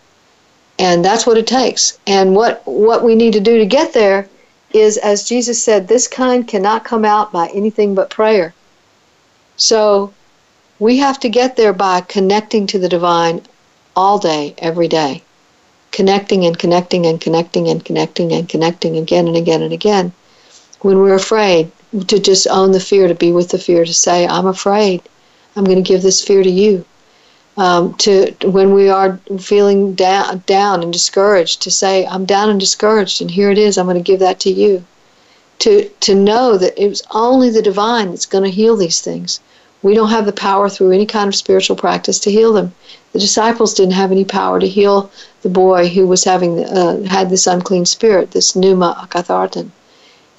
And 0.78 1.04
that's 1.04 1.26
what 1.26 1.38
it 1.38 1.46
takes. 1.46 1.98
And 2.06 2.36
what, 2.36 2.62
what 2.66 3.02
we 3.02 3.14
need 3.14 3.32
to 3.32 3.40
do 3.40 3.58
to 3.58 3.66
get 3.66 3.94
there 3.94 4.28
is, 4.74 4.96
as 4.98 5.28
Jesus 5.28 5.62
said, 5.62 5.88
this 5.88 6.08
kind 6.08 6.46
cannot 6.46 6.84
come 6.84 7.04
out 7.04 7.32
by 7.32 7.48
anything 7.48 7.94
but 7.94 8.10
prayer. 8.10 8.54
So 9.56 10.12
we 10.78 10.98
have 10.98 11.20
to 11.20 11.28
get 11.28 11.56
there 11.56 11.72
by 11.72 12.00
connecting 12.00 12.66
to 12.68 12.78
the 12.78 12.88
divine 12.88 13.42
all 13.94 14.18
day, 14.18 14.54
every 14.58 14.88
day. 14.88 15.22
Connecting 15.90 16.46
and 16.46 16.58
connecting 16.58 17.06
and 17.06 17.20
connecting 17.20 17.68
and 17.68 17.84
connecting 17.84 18.32
and 18.32 18.48
connecting 18.48 18.96
again 18.96 19.28
and 19.28 19.36
again 19.36 19.62
and 19.62 19.72
again. 19.72 20.12
When 20.80 20.98
we're 20.98 21.14
afraid, 21.14 21.70
to 22.06 22.18
just 22.18 22.46
own 22.48 22.72
the 22.72 22.80
fear, 22.80 23.06
to 23.08 23.14
be 23.14 23.32
with 23.32 23.50
the 23.50 23.58
fear, 23.58 23.84
to 23.84 23.94
say, 23.94 24.26
I'm 24.26 24.46
afraid. 24.46 25.02
I'm 25.54 25.64
going 25.64 25.76
to 25.76 25.88
give 25.88 26.02
this 26.02 26.24
fear 26.24 26.42
to 26.42 26.50
you 26.50 26.84
um, 27.56 27.94
to 27.94 28.34
when 28.44 28.72
we 28.72 28.88
are 28.88 29.20
feeling 29.38 29.94
down, 29.94 30.42
down 30.46 30.82
and 30.82 30.92
discouraged, 30.92 31.60
to 31.62 31.70
say, 31.70 32.06
"I'm 32.06 32.24
down 32.24 32.48
and 32.48 32.58
discouraged, 32.58 33.20
and 33.20 33.30
here 33.30 33.50
it 33.50 33.58
is. 33.58 33.76
I'm 33.76 33.86
going 33.86 33.96
to 33.96 34.02
give 34.02 34.20
that 34.20 34.40
to 34.40 34.50
you." 34.50 34.84
To 35.60 35.88
to 36.00 36.14
know 36.14 36.56
that 36.56 36.82
it 36.82 36.88
was 36.88 37.02
only 37.10 37.50
the 37.50 37.62
divine 37.62 38.10
that's 38.10 38.26
going 38.26 38.44
to 38.44 38.50
heal 38.50 38.76
these 38.76 39.00
things. 39.00 39.40
We 39.82 39.94
don't 39.94 40.10
have 40.10 40.26
the 40.26 40.32
power 40.32 40.70
through 40.70 40.92
any 40.92 41.06
kind 41.06 41.28
of 41.28 41.34
spiritual 41.34 41.76
practice 41.76 42.18
to 42.20 42.30
heal 42.30 42.52
them. 42.52 42.72
The 43.12 43.18
disciples 43.18 43.74
didn't 43.74 44.00
have 44.00 44.12
any 44.12 44.24
power 44.24 44.58
to 44.58 44.68
heal 44.68 45.10
the 45.42 45.48
boy 45.50 45.88
who 45.88 46.06
was 46.06 46.24
having 46.24 46.64
uh, 46.64 47.02
had 47.04 47.28
this 47.28 47.46
unclean 47.46 47.84
spirit, 47.84 48.30
this 48.30 48.56
pneuma 48.56 48.96
akatharton. 49.02 49.70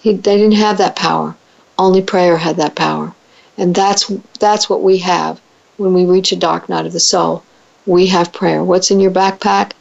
He, 0.02 0.14
they 0.14 0.38
didn't 0.38 0.54
have 0.54 0.78
that 0.80 0.96
power. 0.96 1.36
Only 1.78 2.02
prayer 2.02 2.38
had 2.38 2.58
that 2.58 2.76
power, 2.76 3.14
and 3.58 3.76
that's 3.76 4.12
that's 4.40 4.68
what 4.68 4.82
we 4.82 4.98
have 5.00 5.40
when 5.78 5.94
we 5.94 6.06
reach 6.06 6.32
a 6.32 6.36
dark 6.36 6.70
night 6.70 6.86
of 6.86 6.94
the 6.94 7.00
soul, 7.00 7.44
we 7.86 8.08
have 8.08 8.32
prayer. 8.32 8.64
What's 8.64 8.92
in 8.92 9.00
your 9.00 9.12
backpack? 9.12 9.72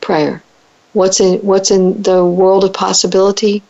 Prayer. 0.00 0.42
What's 0.92 1.20
in 1.20 1.38
what's 1.40 1.70
in 1.70 2.02
the 2.02 2.24
world 2.24 2.64
of 2.64 2.72
possibility? 2.72 3.62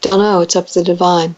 Don't 0.00 0.18
know. 0.18 0.40
It's 0.40 0.56
up 0.56 0.66
to 0.68 0.80
the 0.80 0.84
divine. 0.84 1.36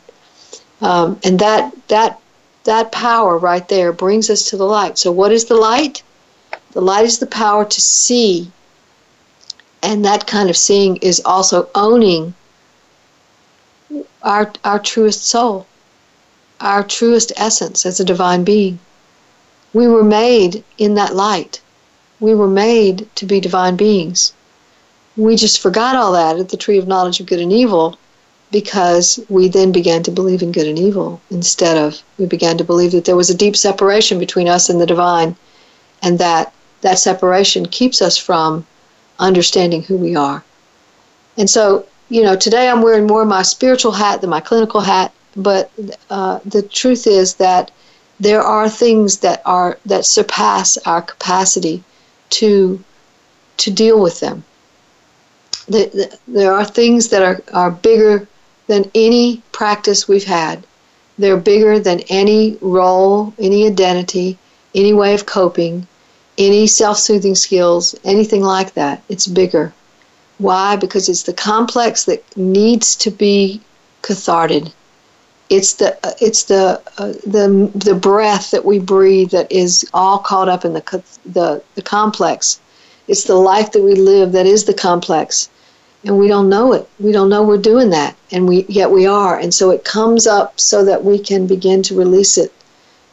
Um, 0.81 1.19
and 1.25 1.39
that 1.39 1.73
that 1.89 2.21
that 2.65 2.93
power 2.93 3.39
right 3.39 3.67
there 3.69 3.93
brings 3.93 4.31
us 4.31 4.51
to 4.51 4.57
the 4.57 4.65
light. 4.65 4.99
So 4.99 5.11
what 5.11 5.33
is 5.33 5.47
the 5.47 5.55
light? 5.55 6.03
The 6.73 6.81
light 6.81 7.05
is 7.05 7.19
the 7.19 7.27
power 7.27 7.65
to 7.65 7.81
see. 7.81 8.51
And 9.83 10.05
that 10.05 10.27
kind 10.27 10.49
of 10.49 10.57
seeing 10.57 10.97
is 10.97 11.21
also 11.25 11.69
owning 11.75 12.35
our 14.23 14.53
our 14.65 14.79
truest 14.79 15.25
soul, 15.25 15.67
our 16.61 16.85
truest 16.85 17.33
essence 17.37 17.85
as 17.85 17.99
a 17.99 18.05
divine 18.05 18.45
being. 18.45 18.79
We 19.73 19.89
were 19.89 20.05
made 20.05 20.65
in 20.79 20.95
that 20.95 21.15
light. 21.15 21.61
We 22.21 22.35
were 22.35 22.49
made 22.49 23.09
to 23.17 23.27
be 23.27 23.41
divine 23.41 23.77
beings. 23.77 24.33
We 25.17 25.37
just 25.37 25.61
forgot 25.61 25.97
all 25.97 26.13
that 26.13 26.39
at 26.39 26.49
the 26.51 26.57
tree 26.57 26.79
of 26.79 26.89
knowledge 26.89 27.21
of 27.21 27.27
good 27.27 27.41
and 27.41 27.53
evil 27.53 27.99
because 28.51 29.19
we 29.29 29.49
then 29.49 29.73
began 29.73 30.03
to 30.03 30.11
believe 30.11 30.43
in 30.43 30.53
good 30.53 30.67
and 30.67 30.79
evil 30.79 31.21
instead 31.31 31.79
of 31.79 32.03
we 32.19 32.27
began 32.27 32.59
to 32.59 32.65
believe 32.65 32.93
that 32.93 33.07
there 33.07 33.17
was 33.17 33.31
a 33.31 33.35
deep 33.35 33.57
separation 33.57 34.19
between 34.19 34.47
us 34.47 34.69
and 34.69 34.81
the 34.81 34.87
divine 34.87 35.35
and 36.03 36.19
that 36.19 36.53
that 36.83 36.99
separation 36.99 37.67
keeps 37.67 38.03
us 38.03 38.19
from 38.19 38.67
understanding 39.19 39.83
who 39.83 39.97
we 39.97 40.15
are. 40.17 40.45
And 41.39 41.49
so, 41.49 41.87
you 42.09 42.23
know, 42.23 42.37
today 42.37 42.69
I'm 42.69 42.83
wearing 42.83 43.07
more 43.07 43.25
my 43.25 43.43
spiritual 43.43 43.93
hat 43.93 44.21
than 44.21 44.31
my 44.31 44.41
clinical 44.41 44.81
hat, 44.81 45.13
but 45.35 45.71
uh, 46.11 46.41
the 46.45 46.63
truth 46.63 47.07
is 47.07 47.35
that 47.37 47.71
there 48.21 48.43
are 48.43 48.69
things 48.69 49.19
that 49.19 49.43
are 49.45 49.79
that 49.87 50.05
surpass 50.05 50.77
our 50.87 51.03
capacity 51.03 51.83
to 52.31 52.83
to 53.59 53.71
deal 53.71 54.01
with 54.01 54.21
them. 54.21 54.45
The, 55.69 55.91
the, 55.93 56.19
there 56.27 56.53
are 56.53 56.65
things 56.65 57.09
that 57.09 57.23
are, 57.23 57.41
are 57.53 57.71
bigger 57.71 58.27
than 58.67 58.91
any 58.95 59.43
practice 59.53 60.09
we've 60.09 60.25
had. 60.25 60.65
They're 61.19 61.37
bigger 61.37 61.79
than 61.79 62.01
any 62.09 62.59
role, 62.61 63.33
any 63.39 63.67
identity, 63.67 64.39
any 64.75 64.93
way 64.93 65.15
of 65.15 65.27
coping, 65.27 65.87
any 66.39 66.67
self 66.67 66.99
soothing 66.99 67.35
skills, 67.35 67.95
anything 68.05 68.43
like 68.43 68.75
that. 68.75 69.03
It's 69.09 69.27
bigger. 69.27 69.73
Why? 70.39 70.77
Because 70.77 71.09
it's 71.09 71.23
the 71.23 71.33
complex 71.33 72.05
that 72.05 72.25
needs 72.37 72.97
to 72.97 73.11
be 73.11 73.61
catharted. 74.01 74.73
It's 75.53 75.75
the 75.75 75.99
uh, 76.03 76.13
it's 76.19 76.45
the 76.45 76.81
uh, 76.97 77.13
the 77.27 77.71
the 77.75 77.95
breath 77.95 78.53
that 78.53 78.65
we 78.65 78.79
breathe 78.79 79.33
that 79.33 79.53
is 79.53 79.87
all 79.93 80.19
caught 80.19 80.49
up 80.49 80.65
in 80.65 80.73
the 80.73 81.03
the 81.27 81.63
the 81.75 81.83
complex. 81.83 82.59
It's 83.07 83.25
the 83.25 83.35
life 83.35 83.71
that 83.73 83.83
we 83.83 83.95
live 83.95 84.33
that 84.33 84.47
is 84.47 84.65
the 84.65 84.73
complex, 84.73 85.51
and 86.07 86.19
we 86.19 86.27
don't 86.27 86.49
know 86.49 86.73
it. 86.73 86.89
We 86.99 87.13
don't 87.13 87.29
know 87.29 87.43
we're 87.43 87.59
doing 87.59 87.91
that, 87.91 88.17
and 88.31 88.49
we 88.49 88.65
yet 88.67 88.91
we 88.91 89.07
are. 89.07 89.39
And 89.39 89.53
so 89.53 89.69
it 89.69 89.85
comes 89.85 90.27
up 90.27 90.59
so 90.59 90.87
that 90.87 91.05
we 91.05 91.19
can 91.19 91.47
begin 91.47 91.83
to 91.83 91.99
release 91.99 92.39
it. 92.39 92.51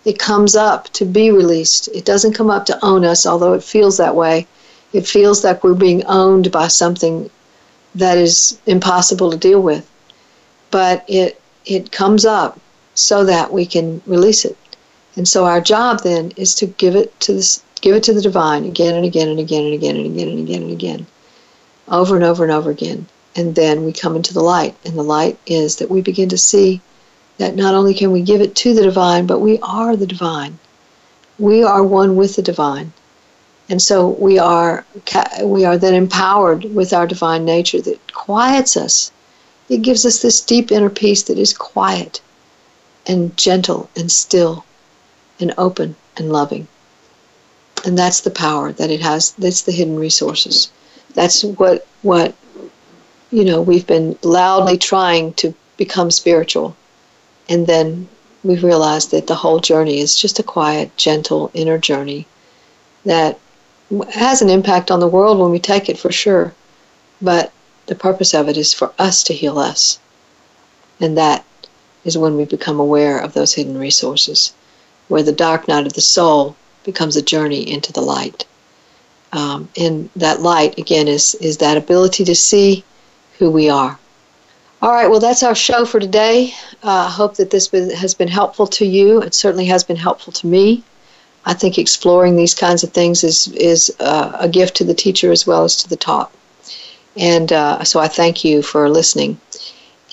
It 0.06 0.18
comes 0.18 0.56
up 0.56 0.88
to 0.94 1.04
be 1.04 1.32
released. 1.32 1.90
It 1.90 2.06
doesn't 2.06 2.36
come 2.36 2.50
up 2.50 2.66
to 2.68 2.86
own 2.86 3.04
us, 3.04 3.26
although 3.26 3.52
it 3.54 3.64
feels 3.64 3.98
that 3.98 4.16
way. 4.16 4.48
It 4.94 5.06
feels 5.06 5.44
like 5.44 5.62
we're 5.62 5.74
being 5.74 6.06
owned 6.06 6.54
by 6.54 6.70
something 6.70 7.30
that 7.96 8.18
is 8.18 8.62
impossible 8.66 9.30
to 9.30 9.38
deal 9.38 9.62
with. 9.62 9.86
But 10.72 11.04
it 11.10 11.42
it 11.70 11.92
comes 11.92 12.26
up 12.26 12.60
so 12.96 13.24
that 13.26 13.54
we 13.54 13.66
can 13.66 14.02
release 14.06 14.44
it. 14.44 14.58
And 15.16 15.28
so 15.28 15.46
our 15.46 15.62
job 15.62 16.02
then 16.04 16.32
is 16.36 16.56
to 16.56 16.66
give 16.66 16.96
it 16.96 17.18
to 17.22 17.34
this 17.34 17.64
give 17.82 17.96
it 17.96 18.04
to 18.04 18.14
the 18.14 18.22
divine 18.22 18.66
again 18.66 18.96
and 18.96 19.06
again 19.06 19.30
and 19.30 19.40
again 19.40 19.66
and 19.66 19.74
again 19.74 19.96
and 19.96 20.06
again 20.06 20.28
and 20.30 20.40
again 20.40 20.64
and 20.64 20.72
again. 20.72 21.08
Over 21.88 22.16
and 22.16 22.26
over 22.26 22.44
and 22.44 22.52
over 22.52 22.70
again. 22.70 23.08
And 23.36 23.56
then 23.56 23.86
we 23.86 23.94
come 23.94 24.16
into 24.16 24.34
the 24.34 24.44
light. 24.44 24.76
And 24.84 24.98
the 24.98 25.04
light 25.04 25.40
is 25.46 25.78
that 25.78 25.90
we 25.90 26.02
begin 26.02 26.30
to 26.30 26.38
see 26.38 26.82
that 27.38 27.56
not 27.56 27.74
only 27.74 27.94
can 27.94 28.12
we 28.12 28.22
give 28.22 28.42
it 28.42 28.56
to 28.56 28.74
the 28.74 28.84
divine, 28.84 29.26
but 29.26 29.40
we 29.40 29.60
are 29.60 29.96
the 29.96 30.08
divine. 30.08 30.60
We 31.38 31.64
are 31.64 31.84
one 31.84 32.18
with 32.18 32.36
the 32.36 32.42
divine. 32.42 32.92
And 33.70 33.82
so 33.82 34.10
we 34.10 34.40
are 34.40 34.86
we 35.44 35.64
are 35.64 35.78
then 35.78 35.94
empowered 35.94 36.64
with 36.76 36.92
our 36.92 37.08
divine 37.08 37.46
nature 37.46 37.82
that 37.82 38.14
quiets 38.14 38.76
us 38.76 39.12
it 39.70 39.84
gives 39.84 40.06
us 40.06 40.22
this 40.22 40.42
deep 40.42 40.72
inner 40.72 40.90
peace 40.90 41.24
that 41.24 41.38
is 41.38 41.54
quiet 41.54 42.22
and 43.06 43.36
gentle 43.38 43.90
and 43.96 44.12
still 44.12 44.66
and 45.40 45.54
open 45.58 45.96
and 46.18 46.32
loving. 46.32 46.68
And 47.86 47.98
that's 47.98 48.22
the 48.22 48.32
power 48.32 48.72
that 48.74 48.90
it 48.90 49.02
has. 49.02 49.32
That's 49.32 49.62
the 49.62 49.72
hidden 49.72 49.98
resources. 49.98 50.70
That's 51.14 51.44
what 51.44 51.88
what 52.02 52.36
you 53.32 53.46
know 53.46 53.62
we've 53.62 53.88
been 53.88 54.18
loudly 54.22 54.78
trying 54.78 55.34
to 55.36 55.54
become 55.78 56.12
spiritual, 56.12 56.76
and 57.48 57.68
then 57.68 58.10
we've 58.44 58.64
realized 58.64 59.12
that 59.12 59.28
the 59.28 59.36
whole 59.36 59.60
journey 59.60 60.00
is 60.00 60.18
just 60.18 60.40
a 60.40 60.44
quiet, 60.44 60.96
gentle 60.98 61.52
inner 61.54 61.78
journey 61.78 62.28
that 63.06 63.40
has 64.14 64.42
an 64.42 64.50
impact 64.50 64.92
on 64.92 65.00
the 65.00 65.08
world 65.08 65.40
when 65.40 65.52
we 65.52 65.60
take 65.60 65.90
it 65.90 65.98
for 65.98 66.12
sure, 66.12 66.54
but 67.22 67.52
the 67.90 67.96
purpose 67.96 68.36
of 68.36 68.48
it 68.48 68.56
is 68.56 68.72
for 68.72 68.94
us 69.00 69.24
to 69.24 69.34
heal 69.34 69.58
us. 69.58 70.00
And 71.02 71.18
that 71.18 71.44
is 72.06 72.18
when 72.18 72.38
we 72.38 72.46
become 72.46 72.80
aware 72.80 73.20
of 73.20 73.34
those 73.34 73.56
hidden 73.56 73.78
resources, 73.78 74.54
where 75.08 75.24
the 75.24 75.32
dark 75.32 75.68
night 75.68 75.88
of 75.88 75.94
the 75.94 76.02
soul 76.02 76.56
becomes 76.84 77.16
a 77.16 77.22
journey 77.22 77.70
into 77.70 77.92
the 77.92 78.02
light. 78.02 78.46
Um, 79.34 79.70
and 79.76 80.10
that 80.16 80.42
light, 80.42 80.78
again, 80.78 81.08
is, 81.08 81.36
is 81.36 81.58
that 81.58 81.78
ability 81.78 82.26
to 82.26 82.36
see 82.36 82.84
who 83.40 83.50
we 83.50 83.70
are. 83.70 83.98
All 84.82 84.92
right, 84.92 85.10
well, 85.10 85.20
that's 85.20 85.44
our 85.44 85.56
show 85.56 85.84
for 85.84 86.00
today. 86.00 86.54
Uh, 86.84 87.08
I 87.08 87.10
hope 87.10 87.36
that 87.38 87.50
this 87.50 87.70
has 87.72 88.14
been 88.14 88.28
helpful 88.28 88.68
to 88.68 88.86
you. 88.86 89.22
It 89.22 89.34
certainly 89.34 89.66
has 89.66 89.84
been 89.84 89.98
helpful 89.98 90.32
to 90.34 90.48
me. 90.48 90.84
I 91.46 91.54
think 91.54 91.78
exploring 91.78 92.36
these 92.36 92.54
kinds 92.54 92.84
of 92.84 92.92
things 92.92 93.24
is, 93.24 93.48
is 93.50 93.94
uh, 94.00 94.38
a 94.40 94.48
gift 94.48 94.76
to 94.78 94.84
the 94.84 94.94
teacher 94.94 95.32
as 95.32 95.48
well 95.48 95.64
as 95.64 95.76
to 95.78 95.90
the 95.90 95.98
taught. 95.98 96.32
And 97.20 97.52
uh, 97.52 97.84
so 97.84 98.00
I 98.00 98.08
thank 98.08 98.44
you 98.46 98.62
for 98.64 98.90
listening. 98.90 99.40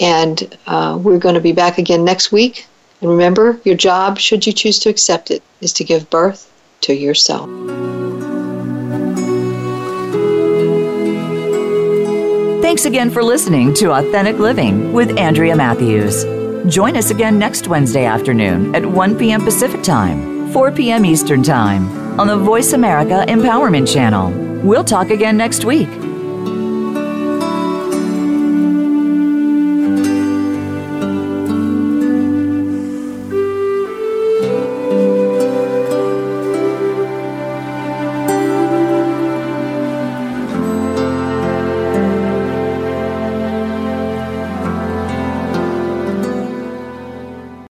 And 0.01 0.59
uh, 0.67 0.99
we're 1.01 1.19
going 1.19 1.37
to 1.37 1.41
be 1.41 1.53
back 1.53 1.79
again 1.79 2.05
next 2.05 2.33
week. 2.33 2.67
And 3.01 3.11
remember, 3.11 3.61
your 3.65 3.77
job, 3.77 4.19
should 4.19 4.47
you 4.47 4.53
choose 4.53 4.79
to 4.81 4.91
accept 4.91 5.31
it, 5.31 5.43
is 5.61 5.73
to 5.75 5.85
give 5.85 6.11
birth 6.11 6.53
to 6.83 6.95
yourself. 6.95 7.49
Thanks 12.61 12.85
again 12.85 13.11
for 13.11 13.23
listening 13.23 13.73
to 13.75 13.93
Authentic 13.93 14.39
Living 14.39 14.93
with 14.93 15.17
Andrea 15.17 15.57
Matthews. 15.57 16.25
Join 16.67 16.97
us 16.97 17.11
again 17.11 17.39
next 17.39 17.69
Wednesday 17.69 18.05
afternoon 18.05 18.75
at 18.75 18.85
1 18.85 19.17
p.m. 19.17 19.43
Pacific 19.43 19.83
Time, 19.83 20.53
4 20.53 20.73
p.m. 20.73 21.05
Eastern 21.07 21.43
Time 21.43 21.87
on 22.19 22.27
the 22.27 22.37
Voice 22.37 22.73
America 22.73 23.25
Empowerment 23.29 23.91
Channel. 23.91 24.31
We'll 24.63 24.85
talk 24.85 25.11
again 25.11 25.37
next 25.37 25.65
week. 25.65 25.89